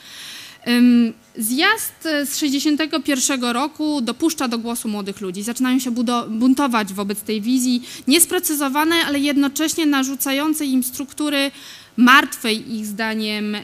Zjazd 1.38 1.94
z 2.04 2.30
1961 2.34 3.44
roku 3.44 4.02
dopuszcza 4.02 4.48
do 4.48 4.58
głosu 4.58 4.88
młodych 4.88 5.22
ludzi. 5.22 5.44
Zaczynają 5.44 5.80
się 5.80 5.92
buntować 6.30 6.94
wobec 6.94 7.22
tej 7.22 7.42
wizji 7.42 7.84
niesprecyzowanej, 8.08 9.02
ale 9.02 9.20
jednocześnie 9.20 9.86
narzucającej 9.86 10.70
im 10.70 10.84
struktury 10.84 11.52
martwej 11.98 12.76
ich 12.76 12.86
zdaniem 12.86 13.58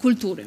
kultury. 0.00 0.46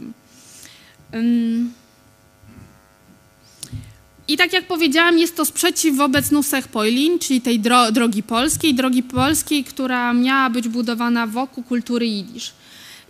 I 4.27 4.37
tak 4.37 4.53
jak 4.53 4.67
powiedziałam, 4.67 5.19
jest 5.19 5.35
to 5.35 5.45
sprzeciw 5.45 5.95
wobec 5.95 6.31
Nusech 6.31 6.67
Poilin, 6.67 7.19
czyli 7.19 7.41
tej 7.41 7.59
dro 7.59 7.91
drogi 7.91 8.23
polskiej, 8.23 8.73
drogi 8.73 9.03
polskiej, 9.03 9.63
która 9.63 10.13
miała 10.13 10.49
być 10.49 10.67
budowana 10.67 11.27
wokół 11.27 11.63
kultury 11.63 12.07
jidysz. 12.07 12.53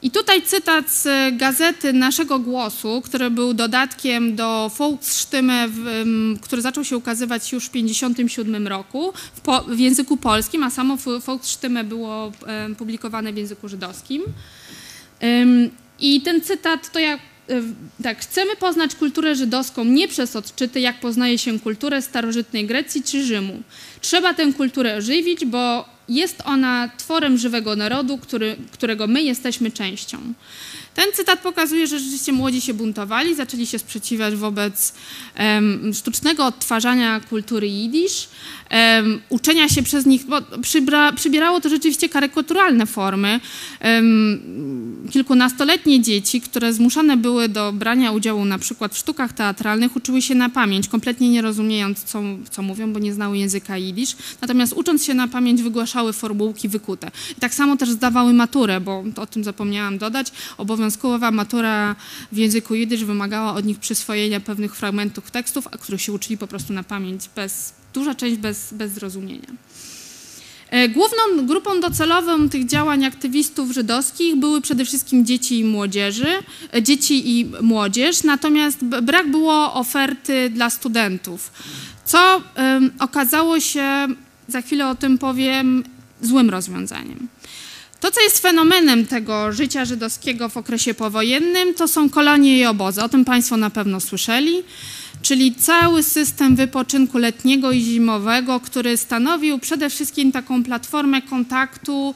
I 0.01 0.11
tutaj 0.11 0.41
cytat 0.41 0.91
z 0.91 1.07
gazety 1.37 1.93
Naszego 1.93 2.39
Głosu, 2.39 3.01
który 3.05 3.29
był 3.29 3.53
dodatkiem 3.53 4.35
do 4.35 4.71
Volksstimme, 4.77 5.69
który 6.41 6.61
zaczął 6.61 6.83
się 6.83 6.97
ukazywać 6.97 7.51
już 7.51 7.65
w 7.65 7.69
1957 7.69 8.67
roku 8.67 9.13
w, 9.35 9.41
po, 9.41 9.61
w 9.61 9.79
języku 9.79 10.17
polskim, 10.17 10.63
a 10.63 10.69
samo 10.69 10.97
Volksstimme 11.25 11.83
było 11.83 12.31
publikowane 12.77 13.33
w 13.33 13.37
języku 13.37 13.69
żydowskim. 13.69 14.23
I 15.99 16.21
ten 16.21 16.41
cytat 16.41 16.91
to 16.91 16.99
jak 16.99 17.19
tak, 18.03 18.19
chcemy 18.19 18.55
poznać 18.55 18.95
kulturę 18.95 19.35
żydowską 19.35 19.85
nie 19.85 20.07
przez 20.07 20.35
odczyty, 20.35 20.79
jak 20.79 20.99
poznaje 20.99 21.37
się 21.37 21.59
kulturę 21.59 22.01
starożytnej 22.01 22.65
Grecji 22.65 23.03
czy 23.03 23.23
Rzymu. 23.23 23.61
Trzeba 24.01 24.33
tę 24.33 24.53
kulturę 24.53 24.95
ożywić, 24.95 25.45
bo 25.45 25.85
jest 26.09 26.41
ona 26.45 26.89
tworem 26.97 27.37
żywego 27.37 27.75
narodu, 27.75 28.17
który, 28.17 28.57
którego 28.71 29.07
my 29.07 29.21
jesteśmy 29.23 29.71
częścią. 29.71 30.17
Ten 30.97 31.13
cytat 31.13 31.39
pokazuje, 31.39 31.87
że 31.87 31.99
rzeczywiście 31.99 32.31
młodzi 32.31 32.61
się 32.61 32.73
buntowali, 32.73 33.35
zaczęli 33.35 33.65
się 33.65 33.79
sprzeciwiać 33.79 34.35
wobec 34.35 34.93
um, 35.39 35.93
sztucznego 35.93 36.45
odtwarzania 36.45 37.19
kultury 37.19 37.67
jidysz, 37.67 38.29
um, 38.71 39.21
uczenia 39.29 39.69
się 39.69 39.83
przez 39.83 40.05
nich, 40.05 40.25
bo 40.25 40.41
przybra, 40.61 41.11
przybierało 41.11 41.61
to 41.61 41.69
rzeczywiście 41.69 42.09
karykaturalne 42.09 42.85
formy. 42.85 43.39
Um, 43.83 45.07
kilkunastoletnie 45.11 46.01
dzieci, 46.01 46.41
które 46.41 46.73
zmuszane 46.73 47.17
były 47.17 47.49
do 47.49 47.73
brania 47.73 48.11
udziału 48.11 48.45
na 48.45 48.59
przykład 48.59 48.93
w 48.93 48.97
sztukach 48.97 49.33
teatralnych, 49.33 49.95
uczyły 49.95 50.21
się 50.21 50.35
na 50.35 50.49
pamięć, 50.49 50.87
kompletnie 50.87 51.29
nie 51.29 51.41
rozumiejąc, 51.41 52.03
co, 52.03 52.21
co 52.51 52.61
mówią, 52.61 52.93
bo 52.93 52.99
nie 52.99 53.13
znały 53.13 53.37
języka 53.37 53.77
jidysz. 53.77 54.15
Natomiast 54.41 54.73
ucząc 54.73 55.05
się 55.05 55.13
na 55.13 55.27
pamięć, 55.27 55.63
wygłaszały 55.63 56.13
formułki 56.13 56.69
wykute. 56.69 57.11
I 57.37 57.39
tak 57.39 57.53
samo 57.53 57.77
też 57.77 57.89
zdawały 57.89 58.33
maturę, 58.33 58.81
bo 58.81 59.03
o 59.15 59.27
tym 59.27 59.43
zapomniałam 59.43 59.97
dodać. 59.97 60.31
Obowiązkowa 60.87 61.31
matura 61.31 61.95
w 62.31 62.37
języku 62.37 62.75
jidysz 62.75 63.03
wymagała 63.03 63.53
od 63.53 63.65
nich 63.65 63.79
przyswojenia 63.79 64.39
pewnych 64.39 64.75
fragmentów 64.75 65.31
tekstów, 65.31 65.67
a 65.71 65.77
których 65.77 66.01
się 66.01 66.13
uczyli 66.13 66.37
po 66.37 66.47
prostu 66.47 66.73
na 66.73 66.83
pamięć 66.83 67.29
bez 67.35 67.73
duża 67.93 68.15
część 68.15 68.35
bez, 68.37 68.73
bez 68.73 68.91
zrozumienia. 68.91 69.47
E, 70.69 70.89
główną 70.89 71.45
grupą 71.45 71.79
docelową 71.79 72.49
tych 72.49 72.65
działań 72.65 73.05
aktywistów 73.05 73.71
żydowskich 73.71 74.35
były 74.35 74.61
przede 74.61 74.85
wszystkim 74.85 75.25
dzieci 75.25 75.59
i 75.59 75.63
młodzieży, 75.63 76.29
e, 76.73 76.83
dzieci 76.83 77.39
i 77.39 77.51
młodzież, 77.61 78.23
natomiast 78.23 78.83
brak 78.83 79.31
było 79.31 79.73
oferty 79.73 80.49
dla 80.49 80.69
studentów, 80.69 81.51
co 82.05 82.41
okazało 82.99 83.59
się, 83.59 84.07
za 84.47 84.61
chwilę 84.61 84.89
o 84.89 84.95
tym 84.95 85.17
powiem, 85.17 85.83
złym 86.21 86.49
rozwiązaniem. 86.49 87.27
To, 87.99 88.11
co 88.11 88.21
jest 88.21 88.39
fenomenem 88.39 89.05
tego 89.05 89.51
życia 89.51 89.85
żydowskiego 89.85 90.49
w 90.49 90.57
okresie 90.57 90.93
powojennym, 90.93 91.73
to 91.73 91.87
są 91.87 92.09
kolonie 92.09 92.57
i 92.57 92.65
obozy. 92.65 93.03
O 93.03 93.09
tym 93.09 93.25
Państwo 93.25 93.57
na 93.57 93.69
pewno 93.69 93.99
słyszeli 93.99 94.63
czyli 95.21 95.55
cały 95.55 96.03
system 96.03 96.55
wypoczynku 96.55 97.17
letniego 97.17 97.71
i 97.71 97.81
zimowego, 97.81 98.59
który 98.59 98.97
stanowił 98.97 99.59
przede 99.59 99.89
wszystkim 99.89 100.31
taką 100.31 100.63
platformę 100.63 101.21
kontaktu, 101.21 102.15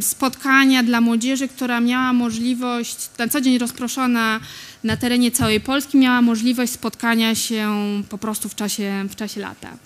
spotkania 0.00 0.82
dla 0.82 1.00
młodzieży, 1.00 1.48
która 1.48 1.80
miała 1.80 2.12
możliwość, 2.12 2.96
na 3.18 3.28
co 3.28 3.40
dzień 3.40 3.58
rozproszona 3.58 4.40
na 4.84 4.96
terenie 4.96 5.30
całej 5.30 5.60
Polski, 5.60 5.98
miała 5.98 6.22
możliwość 6.22 6.72
spotkania 6.72 7.34
się 7.34 7.72
po 8.08 8.18
prostu 8.18 8.48
w 8.48 8.54
czasie, 8.54 9.06
w 9.10 9.16
czasie 9.16 9.40
lata. 9.40 9.76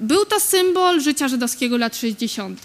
Był 0.00 0.24
to 0.24 0.40
symbol 0.40 1.00
życia 1.00 1.28
żydowskiego 1.28 1.78
lat 1.78 1.96
60. 1.96 2.60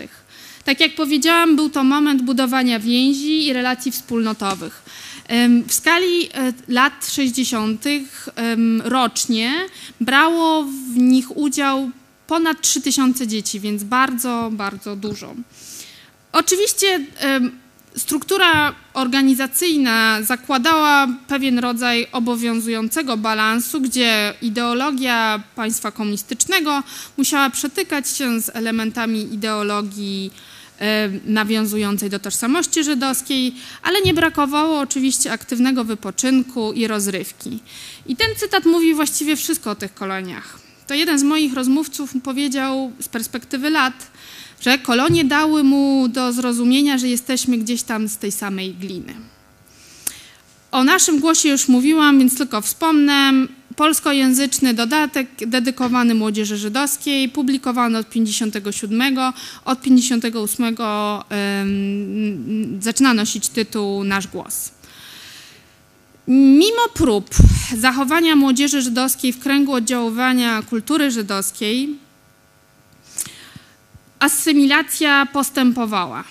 Tak 0.67 0.79
jak 0.79 0.95
powiedziałam, 0.95 1.55
był 1.55 1.69
to 1.69 1.83
moment 1.83 2.21
budowania 2.21 2.79
więzi 2.79 3.47
i 3.47 3.53
relacji 3.53 3.91
wspólnotowych. 3.91 4.83
W 5.67 5.73
skali 5.73 6.29
e, 6.33 6.53
lat 6.67 7.07
60. 7.11 7.85
rocznie 8.83 9.53
brało 10.01 10.63
w 10.63 10.97
nich 10.97 11.37
udział 11.37 11.89
ponad 12.27 12.61
3000 12.61 13.27
dzieci, 13.27 13.59
więc 13.59 13.83
bardzo, 13.83 14.49
bardzo 14.51 14.95
dużo. 14.95 15.35
Oczywiście 16.31 17.05
struktura 17.97 18.75
organizacyjna 18.93 20.21
zakładała 20.21 21.07
pewien 21.27 21.59
rodzaj 21.59 22.07
obowiązującego 22.11 23.17
balansu, 23.17 23.81
gdzie 23.81 24.33
ideologia 24.41 25.43
państwa 25.55 25.91
komunistycznego 25.91 26.83
musiała 27.17 27.49
przetykać 27.49 28.09
się 28.09 28.41
z 28.41 28.55
elementami 28.55 29.33
ideologii 29.33 30.31
nawiązującej 31.25 32.09
do 32.09 32.19
tożsamości 32.19 32.83
żydowskiej, 32.83 33.55
ale 33.83 34.01
nie 34.01 34.13
brakowało 34.13 34.79
oczywiście 34.79 35.31
aktywnego 35.31 35.83
wypoczynku 35.83 36.73
i 36.73 36.87
rozrywki. 36.87 37.59
I 38.05 38.15
ten 38.15 38.27
cytat 38.37 38.65
mówi 38.65 38.93
właściwie 38.93 39.35
wszystko 39.35 39.71
o 39.71 39.75
tych 39.75 39.93
koloniach. 39.93 40.59
To 40.87 40.93
jeden 40.93 41.19
z 41.19 41.23
moich 41.23 41.53
rozmówców 41.53 42.13
powiedział 42.23 42.91
z 42.99 43.07
perspektywy 43.07 43.69
lat, 43.69 44.11
że 44.61 44.77
kolonie 44.77 45.25
dały 45.25 45.63
mu 45.63 46.07
do 46.07 46.33
zrozumienia, 46.33 46.97
że 46.97 47.07
jesteśmy 47.07 47.57
gdzieś 47.57 47.83
tam 47.83 48.07
z 48.07 48.17
tej 48.17 48.31
samej 48.31 48.73
gliny. 48.73 49.15
O 50.71 50.83
naszym 50.83 51.19
głosie 51.19 51.49
już 51.49 51.67
mówiłam, 51.67 52.19
więc 52.19 52.37
tylko 52.37 52.61
wspomnę 52.61 53.33
polskojęzyczny 53.77 54.73
dodatek 54.73 55.27
dedykowany 55.47 56.15
młodzieży 56.15 56.57
żydowskiej, 56.57 57.29
publikowany 57.29 57.97
od 57.97 58.09
57, 58.09 59.17
od 59.65 59.81
58 59.81 60.65
um, 60.65 60.75
zaczyna 62.81 63.13
nosić 63.13 63.49
tytuł 63.49 64.03
Nasz 64.03 64.27
Głos. 64.27 64.71
Mimo 66.27 66.89
prób 66.93 67.29
zachowania 67.77 68.35
młodzieży 68.35 68.81
żydowskiej 68.81 69.33
w 69.33 69.39
kręgu 69.39 69.73
oddziaływania 69.73 70.61
kultury 70.61 71.11
żydowskiej, 71.11 71.95
asymilacja 74.19 75.27
postępowała 75.33 76.23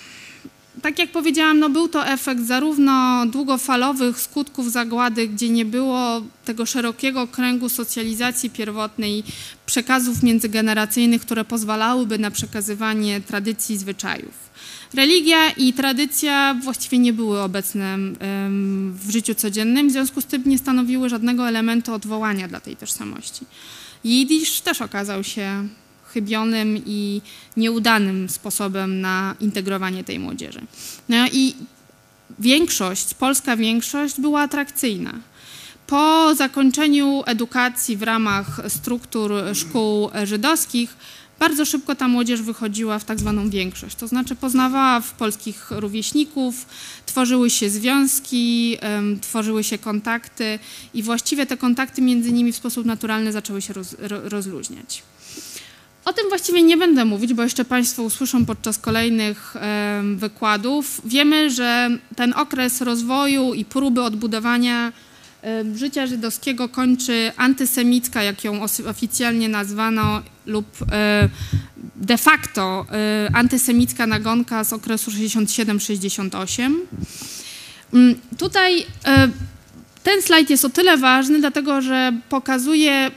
tak 0.87 0.99
jak 0.99 1.11
powiedziałam, 1.11 1.59
no 1.59 1.69
był 1.69 1.87
to 1.87 2.07
efekt 2.07 2.41
zarówno 2.41 3.25
długofalowych 3.25 4.19
skutków 4.19 4.71
zagłady, 4.71 5.27
gdzie 5.27 5.49
nie 5.49 5.65
było 5.65 6.21
tego 6.45 6.65
szerokiego 6.65 7.27
kręgu 7.27 7.69
socjalizacji 7.69 8.49
pierwotnej, 8.49 9.23
przekazów 9.65 10.23
międzygeneracyjnych, 10.23 11.21
które 11.21 11.45
pozwalałyby 11.45 12.19
na 12.19 12.31
przekazywanie 12.31 13.21
tradycji 13.21 13.75
i 13.75 13.77
zwyczajów. 13.77 14.49
Religia 14.93 15.51
i 15.51 15.73
tradycja 15.73 16.55
właściwie 16.63 16.97
nie 16.97 17.13
były 17.13 17.41
obecne 17.41 17.97
w 18.93 19.11
życiu 19.11 19.35
codziennym, 19.35 19.89
w 19.89 19.91
związku 19.91 20.21
z 20.21 20.25
tym 20.25 20.43
nie 20.45 20.57
stanowiły 20.57 21.09
żadnego 21.09 21.47
elementu 21.47 21.93
odwołania 21.93 22.47
dla 22.47 22.59
tej 22.59 22.75
tożsamości. 22.75 23.45
Jidysz 24.03 24.61
też 24.61 24.81
okazał 24.81 25.23
się 25.23 25.67
chybionym 26.07 26.81
i 26.85 27.21
nieudanym 27.57 28.29
sposobem 28.29 29.01
na 29.01 29.35
integrowanie 29.39 30.03
tej 30.03 30.19
młodzieży. 30.19 30.61
No 31.09 31.27
i 31.31 31.55
większość, 32.39 33.13
polska 33.13 33.57
większość 33.57 34.21
była 34.21 34.41
atrakcyjna. 34.41 35.13
po 35.87 36.35
zakończeniu 36.35 37.23
edukacji 37.25 37.97
w 37.97 38.03
ramach 38.03 38.61
struktur 38.67 39.31
szkół 39.53 40.09
żydowskich 40.23 40.97
bardzo 41.39 41.65
szybko 41.65 41.95
ta 41.95 42.07
młodzież 42.07 42.41
wychodziła 42.41 42.99
w 42.99 43.05
tak 43.05 43.19
zwaną 43.19 43.49
większość, 43.49 43.95
to 43.95 44.07
znaczy 44.07 44.35
poznawała 44.35 45.01
w 45.01 45.11
polskich 45.11 45.71
rówieśników, 45.71 46.65
tworzyły 47.05 47.49
się 47.49 47.69
związki, 47.69 48.77
tworzyły 49.21 49.63
się 49.63 49.77
kontakty 49.77 50.59
i 50.93 51.03
właściwie 51.03 51.45
te 51.45 51.57
kontakty 51.57 52.01
między 52.01 52.31
nimi 52.31 52.51
w 52.51 52.55
sposób 52.55 52.85
naturalny 52.85 53.31
zaczęły 53.31 53.61
się 53.61 53.73
roz, 53.73 53.95
rozluźniać. 54.23 55.03
O 56.07 56.13
tym 56.13 56.29
właściwie 56.29 56.63
nie 56.63 56.77
będę 56.77 57.05
mówić, 57.05 57.33
bo 57.33 57.43
jeszcze 57.43 57.65
Państwo 57.65 58.03
usłyszą 58.03 58.45
podczas 58.45 58.77
kolejnych 58.79 59.55
wykładów. 60.15 61.01
Wiemy, 61.05 61.49
że 61.49 61.89
ten 62.15 62.33
okres 62.33 62.81
rozwoju 62.81 63.53
i 63.53 63.65
próby 63.65 64.01
odbudowania 64.03 64.91
życia 65.75 66.07
żydowskiego 66.07 66.69
kończy 66.69 67.31
antysemicka, 67.37 68.23
jak 68.23 68.43
ją 68.43 68.61
oficjalnie 68.89 69.49
nazwano, 69.49 70.21
lub 70.45 70.65
e, 70.91 71.29
de 71.95 72.17
facto 72.17 72.85
e, 72.91 73.29
antysemicka 73.33 74.07
nagonka 74.07 74.63
z 74.63 74.73
okresu 74.73 75.11
67-68. 75.11 76.75
Mm, 77.93 78.15
tutaj 78.37 78.85
e, 79.05 79.29
ten 80.07 80.21
slajd 80.21 80.49
jest 80.49 80.65
o 80.65 80.69
tyle 80.69 80.97
ważny, 80.97 81.39
dlatego 81.39 81.81
że 81.81 82.13
pokazuje, 82.29 83.11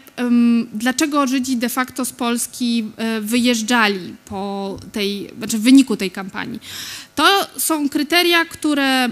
dlaczego 0.72 1.26
Żydzi 1.26 1.57
de 1.57 1.68
facto 1.68 2.05
z 2.05 2.12
Polski 2.12 2.84
wyjeżdżali 3.20 4.14
po 4.24 4.76
tej, 4.93 5.30
znaczy 5.38 5.59
w 5.59 5.62
wyniku 5.62 5.97
tej 5.97 6.11
kampanii. 6.11 6.61
To 7.14 7.47
są 7.57 7.88
kryteria, 7.88 8.45
które 8.45 9.09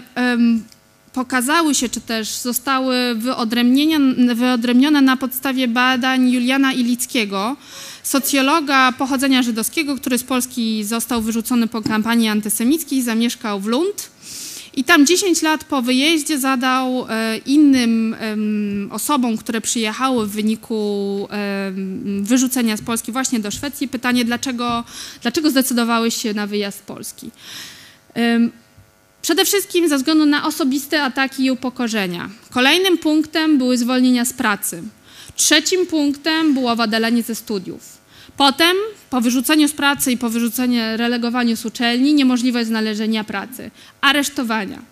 pokazały 1.12 1.74
się, 1.74 1.88
czy 1.88 2.00
też 2.00 2.30
zostały 2.30 3.14
wyodrębnione, 3.14 4.34
wyodrębnione 4.34 5.02
na 5.02 5.16
podstawie 5.16 5.68
badań 5.68 6.30
Juliana 6.30 6.72
Ilickiego, 6.72 7.56
socjologa 8.02 8.92
pochodzenia 8.92 9.42
żydowskiego, 9.42 9.96
który 9.96 10.18
z 10.18 10.24
Polski 10.24 10.84
został 10.84 11.22
wyrzucony 11.22 11.66
po 11.66 11.82
kampanii 11.82 12.28
antysemickiej, 12.28 13.02
zamieszkał 13.02 13.60
w 13.60 13.66
Lund. 13.66 14.17
I 14.78 14.84
tam 14.84 15.06
10 15.06 15.42
lat 15.42 15.64
po 15.64 15.82
wyjeździe 15.82 16.38
zadał 16.38 17.06
e, 17.08 17.38
innym 17.38 18.16
osobom, 18.90 19.36
które 19.36 19.60
przyjechały 19.60 20.26
w 20.26 20.30
wyniku 20.30 21.28
wyrzucenia 22.20 22.76
z 22.76 22.82
Polski 22.82 23.12
właśnie 23.12 23.40
do 23.40 23.50
Szwecji, 23.50 23.88
pytanie, 23.88 24.24
dlaczego, 24.24 24.84
dlaczego 25.22 25.50
zdecydowały 25.50 26.10
się 26.10 26.34
na 26.34 26.46
wyjazd 26.46 26.78
z 26.78 26.82
Polski. 26.82 27.30
Przede 29.22 29.44
wszystkim 29.44 29.88
ze 29.88 29.96
względu 29.96 30.26
na 30.26 30.46
osobiste 30.46 31.02
ataki 31.02 31.44
i 31.44 31.50
upokorzenia. 31.50 32.30
Kolejnym 32.50 32.98
punktem 32.98 33.58
były 33.58 33.78
zwolnienia 33.78 34.24
z 34.24 34.32
pracy. 34.32 34.82
Trzecim 35.36 35.86
punktem 35.86 36.54
było 36.54 36.76
wadalenie 36.76 37.22
ze 37.22 37.34
studiów. 37.34 37.97
Potem, 38.38 38.76
po 39.10 39.20
wyrzuceniu 39.20 39.68
z 39.68 39.72
pracy 39.72 40.12
i 40.12 40.16
po 40.16 40.30
wyrzuceniu, 40.30 40.80
relegowaniu 40.96 41.56
z 41.56 41.66
uczelni, 41.66 42.14
niemożliwość 42.14 42.66
znalezienia 42.66 43.24
pracy, 43.24 43.70
aresztowania. 44.00 44.82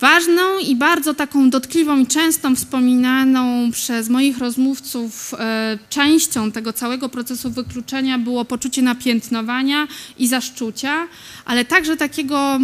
Ważną 0.00 0.58
i 0.58 0.76
bardzo 0.76 1.14
taką 1.14 1.50
dotkliwą 1.50 1.98
i 1.98 2.06
częstą 2.06 2.56
wspominaną 2.56 3.70
przez 3.72 4.08
moich 4.08 4.38
rozmówców 4.38 5.34
e, 5.34 5.78
częścią 5.88 6.52
tego 6.52 6.72
całego 6.72 7.08
procesu 7.08 7.50
wykluczenia 7.50 8.18
było 8.18 8.44
poczucie 8.44 8.82
napiętnowania 8.82 9.88
i 10.18 10.28
zaszczucia, 10.28 11.08
ale 11.44 11.64
także 11.64 11.96
takiego 11.96 12.58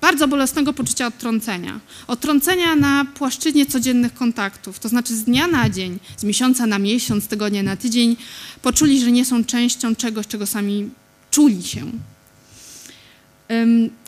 bardzo 0.00 0.28
bolesnego 0.28 0.72
poczucia 0.72 1.06
odtrącenia. 1.06 1.80
Odtrącenia 2.06 2.76
na 2.76 3.04
płaszczyźnie 3.04 3.66
codziennych 3.66 4.14
kontaktów, 4.14 4.78
to 4.78 4.88
znaczy 4.88 5.16
z 5.16 5.24
dnia 5.24 5.46
na 5.46 5.70
dzień, 5.70 5.98
z 6.16 6.24
miesiąca 6.24 6.66
na 6.66 6.78
miesiąc, 6.78 7.24
z 7.24 7.28
tygodnia 7.28 7.62
na 7.62 7.76
tydzień, 7.76 8.16
poczuli, 8.62 9.00
że 9.00 9.12
nie 9.12 9.24
są 9.24 9.44
częścią 9.44 9.96
czegoś, 9.96 10.26
czego 10.26 10.46
sami 10.46 10.90
czuli 11.30 11.62
się. 11.62 11.82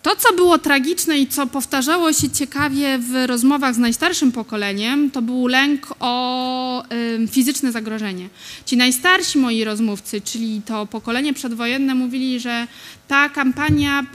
To, 0.02 0.16
co 0.16 0.34
było 0.34 0.58
tragiczne 0.58 1.18
i 1.18 1.26
co 1.26 1.46
powtarzało 1.46 2.12
się 2.12 2.30
ciekawie 2.30 2.98
w 2.98 3.26
rozmowach 3.26 3.74
z 3.74 3.78
najstarszym 3.78 4.32
pokoleniem, 4.32 5.10
to 5.10 5.22
był 5.22 5.46
lęk 5.46 5.94
o 6.00 6.84
fizyczne 7.30 7.72
zagrożenie. 7.72 8.28
Ci 8.66 8.76
najstarsi 8.76 9.38
moi 9.38 9.64
rozmówcy, 9.64 10.20
czyli 10.20 10.62
to 10.66 10.86
pokolenie 10.86 11.34
przedwojenne, 11.34 11.94
mówili, 11.94 12.40
że 12.40 12.66
ta 13.08 13.28
kampania 13.28 14.06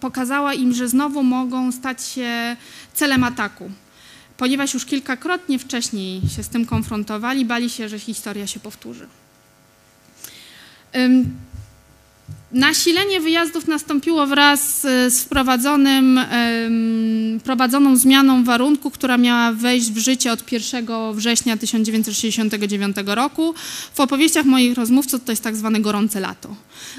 pokazała 0.00 0.54
im, 0.54 0.74
że 0.74 0.88
znowu 0.88 1.22
mogą 1.22 1.72
stać 1.72 2.06
się 2.06 2.56
celem 2.94 3.24
ataku. 3.24 3.70
Ponieważ 4.36 4.74
już 4.74 4.84
kilkakrotnie 4.84 5.58
wcześniej 5.58 6.20
się 6.36 6.42
z 6.42 6.48
tym 6.48 6.66
konfrontowali, 6.66 7.44
bali 7.44 7.70
się, 7.70 7.88
że 7.88 7.98
historia 7.98 8.46
się 8.46 8.60
powtórzy. 8.60 9.06
Nasilenie 12.54 13.20
wyjazdów 13.20 13.68
nastąpiło 13.68 14.26
wraz 14.26 14.80
z 15.08 15.20
wprowadzonym, 15.22 16.20
zmianą 17.94 18.44
warunku, 18.44 18.90
która 18.90 19.18
miała 19.18 19.52
wejść 19.52 19.90
w 19.90 19.98
życie 19.98 20.32
od 20.32 20.52
1 20.52 20.86
września 21.12 21.56
1969 21.56 22.96
roku. 23.06 23.54
W 23.94 24.00
opowieściach 24.00 24.44
moich 24.44 24.74
rozmówców 24.74 25.24
to 25.24 25.32
jest 25.32 25.42
tak 25.42 25.56
zwane 25.56 25.80
gorące 25.80 26.20
lato. 26.20 26.56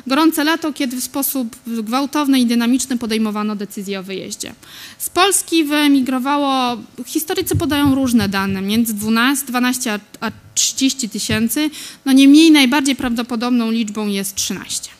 Gorące 0.08 0.43
lato, 0.43 0.74
kiedy 0.74 0.97
w 0.97 1.03
sposób 1.03 1.56
gwałtowny 1.68 2.39
i 2.39 2.45
dynamiczny 2.45 2.97
podejmowano 2.97 3.56
decyzję 3.56 3.99
o 3.99 4.03
wyjeździe. 4.03 4.53
Z 4.97 5.10
Polski 5.10 5.64
wyemigrowało, 5.64 6.78
historycy 7.06 7.56
podają 7.56 7.95
różne 7.95 8.30
dane, 8.30 8.62
między 8.62 8.93
12, 8.93 9.45
12 9.45 9.99
a 10.20 10.32
30 10.56 11.10
tysięcy, 11.10 11.70
no 12.06 12.12
niemniej 12.12 12.51
najbardziej 12.51 12.95
prawdopodobną 12.95 13.72
liczbą 13.72 14.08
jest 14.08 14.36
13. 14.36 14.95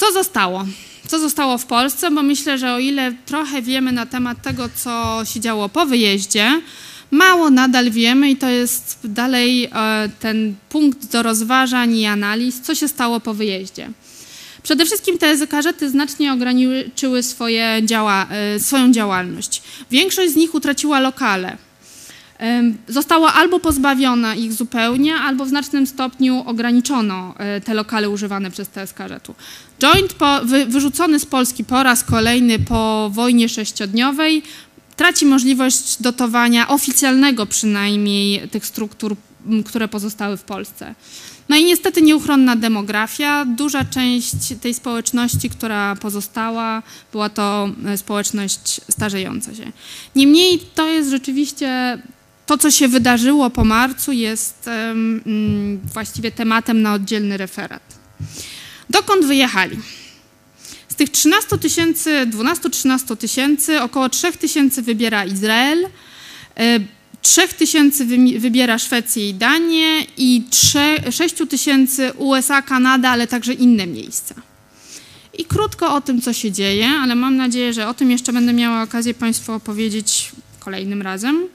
Co 0.00 0.12
zostało? 0.12 0.66
Co 1.06 1.18
zostało 1.18 1.58
w 1.58 1.66
Polsce? 1.66 2.10
Bo 2.10 2.22
myślę, 2.22 2.58
że 2.58 2.74
o 2.74 2.78
ile 2.78 3.12
trochę 3.26 3.62
wiemy 3.62 3.92
na 3.92 4.06
temat 4.06 4.42
tego, 4.42 4.68
co 4.74 5.20
się 5.24 5.40
działo 5.40 5.68
po 5.68 5.86
wyjeździe, 5.86 6.60
mało 7.10 7.50
nadal 7.50 7.90
wiemy 7.90 8.30
i 8.30 8.36
to 8.36 8.48
jest 8.48 8.98
dalej 9.04 9.64
e, 9.64 10.08
ten 10.20 10.54
punkt 10.68 11.12
do 11.12 11.22
rozważań 11.22 11.96
i 11.96 12.06
analiz, 12.06 12.60
co 12.60 12.74
się 12.74 12.88
stało 12.88 13.20
po 13.20 13.34
wyjeździe. 13.34 13.90
Przede 14.62 14.86
wszystkim 14.86 15.18
te 15.18 15.36
ZKŻ 15.36 15.88
znacznie 15.90 16.32
ograniczyły 16.32 17.22
swoje 17.22 17.80
działa, 17.84 18.26
e, 18.30 18.60
swoją 18.60 18.92
działalność. 18.92 19.62
Większość 19.90 20.32
z 20.32 20.36
nich 20.36 20.54
utraciła 20.54 21.00
lokale. 21.00 21.56
Została 22.88 23.34
albo 23.34 23.60
pozbawiona 23.60 24.34
ich 24.34 24.52
zupełnie, 24.52 25.14
albo 25.14 25.44
w 25.44 25.48
znacznym 25.48 25.86
stopniu 25.86 26.42
ograniczono 26.46 27.34
e, 27.38 27.60
te 27.60 27.74
lokale 27.74 28.10
używane 28.10 28.50
przez 28.50 28.68
TSKŻ-u. 28.68 29.34
Joint 29.78 30.12
po, 30.12 30.40
wy, 30.44 30.66
wyrzucony 30.66 31.18
z 31.18 31.26
Polski 31.26 31.64
po 31.64 31.82
raz 31.82 32.04
kolejny 32.04 32.58
po 32.58 33.10
wojnie 33.12 33.48
sześciodniowej 33.48 34.42
traci 34.96 35.26
możliwość 35.26 36.02
dotowania 36.02 36.68
oficjalnego 36.68 37.46
przynajmniej 37.46 38.48
tych 38.48 38.66
struktur, 38.66 39.16
które 39.66 39.88
pozostały 39.88 40.36
w 40.36 40.42
Polsce. 40.42 40.94
No 41.48 41.56
i 41.56 41.64
niestety 41.64 42.02
nieuchronna 42.02 42.56
demografia. 42.56 43.44
Duża 43.44 43.84
część 43.84 44.34
tej 44.60 44.74
społeczności, 44.74 45.50
która 45.50 45.96
pozostała, 45.96 46.82
była 47.12 47.28
to 47.28 47.70
e, 47.86 47.98
społeczność 47.98 48.80
starzejąca 48.90 49.54
się. 49.54 49.72
Niemniej 50.16 50.58
to 50.74 50.86
jest 50.86 51.10
rzeczywiście 51.10 51.98
to, 52.50 52.58
co 52.58 52.70
się 52.70 52.88
wydarzyło 52.88 53.50
po 53.50 53.64
marcu, 53.64 54.12
jest 54.12 54.66
um, 54.66 55.80
właściwie 55.94 56.32
tematem 56.32 56.82
na 56.82 56.94
oddzielny 56.94 57.36
referat. 57.36 57.82
Dokąd 58.90 59.26
wyjechali? 59.26 59.78
Z 60.88 60.94
tych 60.94 61.10
13 61.10 61.58
tysięcy, 61.58 62.26
12-13 62.26 63.16
tysięcy, 63.16 63.80
około 63.80 64.08
3 64.08 64.32
tysięcy 64.32 64.82
wybiera 64.82 65.24
Izrael, 65.24 65.88
3 67.22 67.42
e, 67.42 67.48
tysięcy 67.48 68.06
wybiera 68.38 68.78
Szwecję 68.78 69.28
i 69.28 69.34
Danię 69.34 70.04
i 70.16 70.44
6 71.10 71.34
tysięcy 71.48 72.12
USA, 72.12 72.62
Kanada, 72.62 73.10
ale 73.10 73.26
także 73.26 73.52
inne 73.52 73.86
miejsca. 73.86 74.34
I 75.38 75.44
krótko 75.44 75.94
o 75.94 76.00
tym, 76.00 76.20
co 76.20 76.32
się 76.32 76.52
dzieje, 76.52 76.88
ale 76.88 77.14
mam 77.14 77.36
nadzieję, 77.36 77.72
że 77.72 77.88
o 77.88 77.94
tym 77.94 78.10
jeszcze 78.10 78.32
będę 78.32 78.52
miała 78.52 78.82
okazję 78.82 79.14
Państwu 79.14 79.52
opowiedzieć 79.52 80.32
kolejnym 80.60 81.02
razem. 81.02 81.48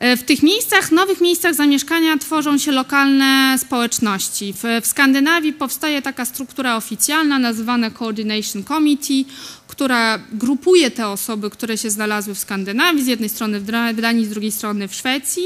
E, 0.00 0.16
w 0.16 0.22
tych 0.22 0.42
miejscach, 0.42 0.92
nowych 0.92 1.20
miejscach 1.20 1.54
zamieszkania 1.54 2.18
tworzą 2.18 2.58
się 2.58 2.72
lokalne 2.72 3.58
społeczności. 3.58 4.52
W, 4.52 4.62
w, 4.82 4.86
Skandynawii 4.86 5.52
powstaje 5.52 6.02
taka 6.02 6.24
struktura 6.24 6.76
oficjalna 6.76 7.38
nazywana 7.38 7.90
Coordination 7.90 8.64
Committee, 8.64 9.26
która 9.66 10.18
grupuje 10.32 10.90
te 10.90 11.08
osoby, 11.08 11.50
które 11.50 11.78
się 11.78 11.90
znalazły 11.90 12.34
w 12.34 12.38
Skandynawii, 12.38 13.04
z 13.04 13.06
jednej 13.06 13.28
strony 13.28 13.60
w 13.60 14.00
Danii, 14.00 14.26
z 14.26 14.28
drugiej 14.30 14.52
strony 14.52 14.88
w 14.88 14.94
Szwecji. 14.94 15.44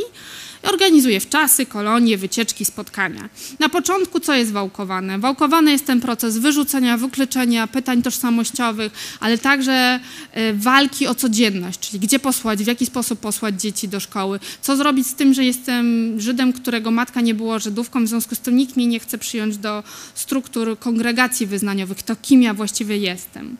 Organizuje 0.64 1.20
wczasy, 1.20 1.66
kolonie, 1.66 2.18
wycieczki, 2.18 2.64
spotkania. 2.64 3.28
Na 3.58 3.68
początku 3.68 4.20
co 4.20 4.34
jest 4.34 4.52
wałkowane? 4.52 5.18
Wałkowany 5.18 5.72
jest 5.72 5.86
ten 5.86 6.00
proces 6.00 6.38
wyrzucenia, 6.38 6.96
wykluczenia, 6.96 7.66
pytań 7.66 8.02
tożsamościowych, 8.02 8.92
ale 9.20 9.38
także 9.38 10.00
e, 10.32 10.54
walki 10.54 11.06
o 11.06 11.14
codzienność, 11.14 11.80
czyli 11.80 12.00
gdzie 12.00 12.18
posłać, 12.18 12.64
w 12.64 12.66
jaki 12.66 12.86
sposób 12.86 13.20
posłać 13.20 13.60
dzieci 13.60 13.88
do 13.88 14.00
szkoły, 14.00 14.40
co 14.62 14.76
zrobić 14.76 15.06
z 15.06 15.14
tym, 15.14 15.34
że 15.34 15.44
jestem 15.44 16.14
Żydem, 16.20 16.52
którego 16.52 16.90
matka 16.90 17.20
nie 17.20 17.34
była 17.34 17.58
Żydówką, 17.58 18.04
w 18.04 18.08
związku 18.08 18.34
z 18.34 18.38
tym 18.38 18.56
nikt 18.56 18.76
mnie 18.76 18.86
nie 18.86 19.00
chce 19.00 19.18
przyjąć 19.18 19.56
do 19.56 19.82
struktur 20.14 20.78
kongregacji 20.78 21.46
wyznaniowych, 21.46 22.02
to 22.02 22.16
kim 22.16 22.42
ja 22.42 22.54
właściwie 22.54 22.98
jestem. 22.98 23.56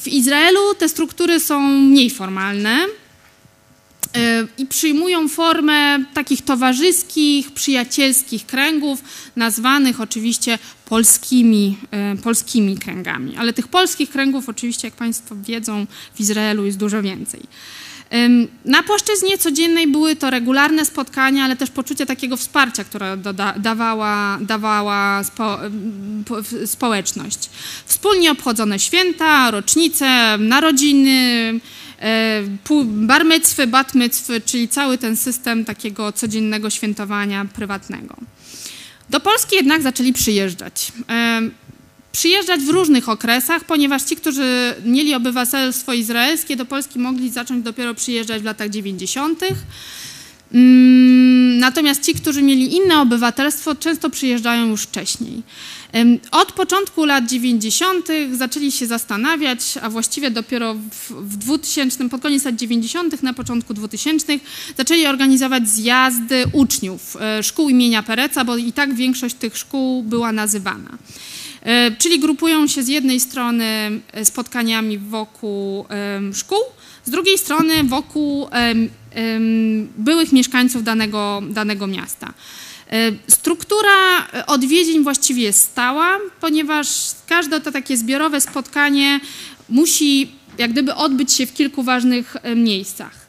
W 0.00 0.08
Izraelu 0.08 0.60
te 0.78 0.88
struktury 0.88 1.40
są 1.40 1.60
mniej 1.60 2.10
formalne, 2.10 2.86
i 4.58 4.66
przyjmują 4.66 5.28
formę 5.28 6.04
takich 6.14 6.42
towarzyskich, 6.42 7.52
przyjacielskich 7.52 8.46
kręgów, 8.46 9.02
nazwanych 9.36 10.00
oczywiście 10.00 10.58
polskimi, 10.84 11.78
e, 11.90 12.16
polskimi 12.16 12.78
kręgami. 12.78 13.36
Ale 13.36 13.52
tych 13.52 13.68
polskich 13.68 14.10
kręgów 14.10 14.48
oczywiście, 14.48 14.88
jak 14.88 14.94
Państwo 14.94 15.36
wiedzą, 15.42 15.86
w 16.14 16.20
Izraelu 16.20 16.66
jest 16.66 16.78
dużo 16.78 17.02
więcej. 17.02 17.40
Na 18.64 18.82
płaszczyźnie 18.82 19.38
codziennej 19.38 19.86
były 19.86 20.16
to 20.16 20.30
regularne 20.30 20.84
spotkania, 20.84 21.44
ale 21.44 21.56
też 21.56 21.70
poczucie 21.70 22.06
takiego 22.06 22.36
wsparcia, 22.36 22.84
które 22.84 23.16
dawała, 23.56 24.38
dawała 24.40 25.24
spo, 25.24 25.58
społeczność. 26.66 27.50
Wspólnie 27.86 28.30
obchodzone 28.30 28.78
święta, 28.78 29.50
rocznice, 29.50 30.38
narodziny, 30.38 31.60
E, 32.02 32.42
barmycwy, 32.84 33.66
batmycwy, 33.66 34.40
czyli 34.40 34.68
cały 34.68 34.98
ten 34.98 35.16
system 35.16 35.64
takiego 35.64 36.12
codziennego 36.12 36.70
świętowania 36.70 37.44
prywatnego. 37.44 38.16
Do 39.10 39.20
Polski 39.20 39.56
jednak 39.56 39.82
zaczęli 39.82 40.12
przyjeżdżać. 40.12 40.92
E, 41.08 41.40
przyjeżdżać 42.12 42.60
w 42.60 42.68
różnych 42.68 43.08
okresach, 43.08 43.64
ponieważ 43.64 44.02
ci, 44.02 44.16
którzy 44.16 44.74
mieli 44.84 45.14
obywatelstwo 45.14 45.92
izraelskie, 45.92 46.56
do 46.56 46.64
Polski 46.66 46.98
mogli 46.98 47.30
zacząć 47.30 47.64
dopiero 47.64 47.94
przyjeżdżać 47.94 48.42
w 48.42 48.44
latach 48.44 48.70
90. 48.70 49.40
Mm, 50.52 51.58
natomiast 51.58 52.04
ci, 52.04 52.14
którzy 52.14 52.42
mieli 52.42 52.76
inne 52.76 53.00
obywatelstwo, 53.00 53.74
często 53.74 54.10
przyjeżdżają 54.10 54.66
już 54.66 54.82
wcześniej. 54.82 55.42
Od 56.30 56.52
początku 56.52 57.04
lat 57.04 57.26
90. 57.26 58.08
zaczęli 58.32 58.72
się 58.72 58.86
zastanawiać, 58.86 59.60
a 59.82 59.90
właściwie 59.90 60.30
dopiero 60.30 60.74
w, 60.74 61.10
w 61.10 61.36
2000, 61.36 62.08
pod 62.08 62.22
koniec 62.22 62.44
lat 62.44 62.56
90., 62.56 63.22
na 63.22 63.34
początku 63.34 63.74
2000 63.74 64.38
zaczęli 64.76 65.06
organizować 65.06 65.68
zjazdy 65.68 66.44
uczniów 66.52 67.16
e, 67.20 67.42
szkół 67.42 67.68
imienia 67.68 68.02
Pereca, 68.02 68.44
bo 68.44 68.56
i 68.56 68.72
tak 68.72 68.94
większość 68.94 69.34
tych 69.34 69.56
szkół 69.56 70.02
była 70.02 70.32
nazywana. 70.32 70.98
E, 71.62 71.90
czyli 71.90 72.18
grupują 72.18 72.66
się 72.66 72.82
z 72.82 72.88
jednej 72.88 73.20
strony 73.20 73.64
e, 74.12 74.24
spotkaniami 74.24 74.98
wokół 74.98 75.86
szkół, 76.34 76.60
z 77.04 77.10
drugiej 77.10 77.38
strony 77.38 77.84
wokół 77.84 78.48
byłych 79.98 80.32
mieszkańców 80.32 80.84
danego, 80.84 81.42
danego 81.50 81.86
miasta. 81.86 82.34
Struktura 83.28 84.26
odwiedzin 84.46 85.02
właściwie 85.02 85.42
jest 85.42 85.60
stała, 85.60 86.18
ponieważ 86.40 86.88
każde 87.28 87.60
to 87.60 87.72
takie 87.72 87.96
zbiorowe 87.96 88.40
spotkanie 88.40 89.20
musi 89.68 90.28
jak 90.58 90.72
gdyby 90.72 90.94
odbyć 90.94 91.32
się 91.32 91.46
w 91.46 91.54
kilku 91.54 91.82
ważnych 91.82 92.36
e, 92.42 92.54
miejscach. 92.54 93.26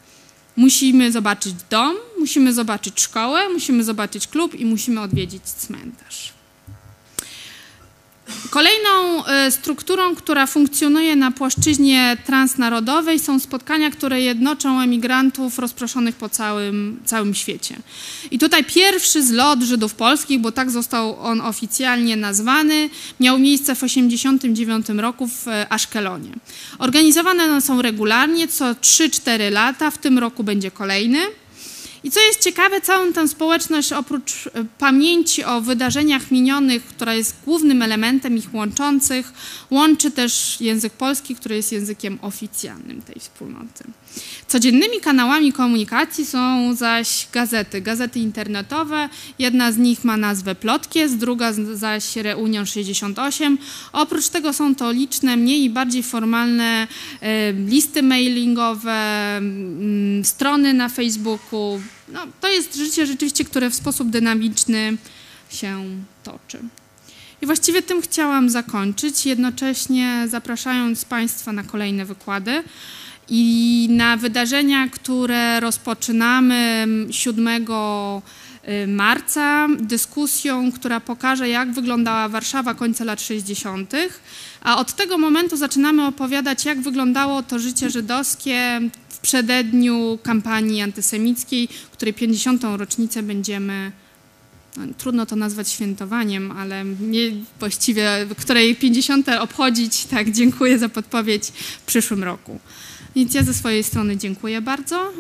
Musimy 0.55 1.11
zobaczyć 1.11 1.53
dom, 1.69 1.95
musimy 2.19 2.53
zobaczyć 2.53 3.01
szkołę, 3.01 3.49
musimy 3.49 3.83
zobaczyć 3.83 4.27
klub 4.27 4.55
i 4.55 4.65
musimy 4.65 5.01
odwiedzić 5.01 5.43
cmentarz. 5.43 6.36
Kolejną 8.49 9.25
e, 9.25 9.51
strukturą, 9.51 10.15
która 10.15 10.47
funkcjonuje 10.47 11.15
na 11.15 11.32
płaszczyźnie 11.32 12.17
transnarodowej 12.25 13.19
są 13.19 13.39
spotkania, 13.39 13.91
które 13.91 14.21
jednoczą 14.21 14.82
emigrantów 14.82 15.59
rozproszonych 15.59 16.15
po 16.15 16.30
całym, 16.30 16.99
całym 17.05 17.36
świecie. 17.36 17.75
I 18.32 18.39
tutaj 18.39 18.63
pierwszy 18.63 19.23
zlot 19.23 19.61
Żydów 19.61 19.93
polskich, 19.93 20.39
bo 20.39 20.51
tak 20.51 20.71
został 20.71 21.19
on 21.19 21.41
oficjalnie 21.41 22.15
nazwany, 22.15 22.89
miał 23.19 23.39
miejsce 23.39 23.75
w 23.75 23.80
1989 23.80 25.01
roku 25.01 25.28
w 25.28 25.47
e, 25.47 25.65
Aszkelonie. 25.69 26.32
Organizowane 26.80 27.43
one 27.43 27.61
są 27.61 27.82
regularnie, 27.82 28.47
co 28.47 28.65
3-4 28.65 29.51
lata, 29.51 29.91
w 29.91 29.97
tym 29.97 30.19
roku 30.19 30.43
będzie 30.43 30.71
kolejny. 30.71 31.19
I 32.03 32.11
co 32.11 32.19
jest 32.19 32.43
ciekawe, 32.43 32.81
całą 32.81 33.13
tę 33.13 33.27
społeczność 33.27 33.93
oprócz 33.93 34.47
e, 34.47 34.51
pamięci 34.79 35.43
o 35.43 35.61
wydarzeniach 35.61 36.31
minionych, 36.31 36.85
która 36.85 37.13
jest 37.13 37.35
głównym 37.45 37.81
elementem 37.81 38.37
ich 38.37 38.53
łączących, 38.53 39.33
łączy 39.71 40.11
też 40.11 40.61
język 40.61 40.93
polski, 40.93 41.35
który 41.35 41.55
jest 41.55 41.71
językiem 41.71 42.19
oficjalnym 42.21 43.01
tej 43.01 43.19
wspólnoty. 43.19 43.83
Codziennymi 44.47 44.99
kanałami 45.01 45.53
komunikacji 45.53 46.26
są 46.26 46.76
zaś 46.76 47.28
gazety, 47.34 47.82
gazety 47.82 48.20
internetowe. 48.20 49.09
Jedna 49.39 49.72
z 49.72 49.78
nich 49.78 50.03
ma 50.03 50.18
nazwę 50.18 50.55
Plotkies, 50.55 51.15
druga 51.15 51.53
zaś 51.74 52.15
Reunion 52.15 52.65
68. 52.65 53.57
Oprócz 53.93 54.30
tego 54.30 54.53
są 54.53 54.76
to 54.76 54.91
liczne, 54.91 55.38
mniej 55.38 55.63
i 55.63 55.70
bardziej 55.70 56.03
formalne 56.03 56.88
listy 57.68 58.03
mailingowe, 58.03 59.41
strony 60.24 60.74
na 60.74 60.89
Facebooku. 60.89 61.82
No, 62.07 62.20
to 62.41 62.47
jest 62.47 62.76
życie 62.76 63.05
rzeczywiście, 63.05 63.45
które 63.45 63.70
w 63.70 63.76
sposób 63.76 64.09
dynamiczny 64.09 64.97
się 65.49 65.86
toczy. 66.24 66.59
I 67.41 67.45
właściwie 67.45 67.82
tym 67.82 68.01
chciałam 68.01 68.49
zakończyć, 68.49 69.26
jednocześnie 69.26 70.24
zapraszając 70.28 71.05
Państwa 71.05 71.51
na 71.51 71.63
kolejne 71.63 72.05
wykłady. 72.05 72.63
I 73.30 73.88
na 73.91 74.17
wydarzenia, 74.17 74.88
które 74.89 75.59
rozpoczynamy 75.59 76.88
7 77.11 77.47
y, 77.47 78.88
marca, 78.88 79.67
dyskusją, 79.80 80.71
która 80.71 80.99
pokaże, 80.99 81.49
jak 81.49 81.71
wyglądała 81.71 82.30
Warszawa 82.30 82.73
końca 82.73 83.03
lat 83.03 83.21
60., 83.21 83.93
a 84.61 84.78
od 84.78 84.93
tego 84.93 85.17
momentu 85.17 85.57
zaczynamy 85.57 86.05
opowiadać, 86.05 86.65
jak 86.65 86.82
wyglądało 86.82 87.43
to 87.43 87.59
życie 87.59 87.89
żydowskie 87.89 88.82
w 89.09 89.19
przededniu 89.19 90.19
kampanii 90.23 90.82
antysemickiej, 90.82 91.67
której 91.91 92.13
50. 92.13 92.63
rocznicę 92.78 93.23
będziemy 93.23 93.91
no, 94.78 94.84
trudno 94.97 95.25
to 95.25 95.36
nazwać 95.36 95.69
świętowaniem, 95.69 96.51
ale 96.51 96.86
nie 96.86 97.32
właściwie, 97.59 98.28
której 98.39 98.75
50. 98.75 99.30
obchodzić, 99.30 100.05
tak, 100.05 100.32
dziękuję 100.32 100.80
za 100.80 100.89
podpowiedź 100.89 101.47
w 101.82 101.82
przyszłym 101.86 102.23
roku. 102.23 102.59
Więc 103.15 103.33
ja 103.33 103.43
ze 103.43 103.53
swojej 103.53 103.83
strony 103.83 104.17
dziękuję 104.17 104.61
bardzo. 104.61 105.11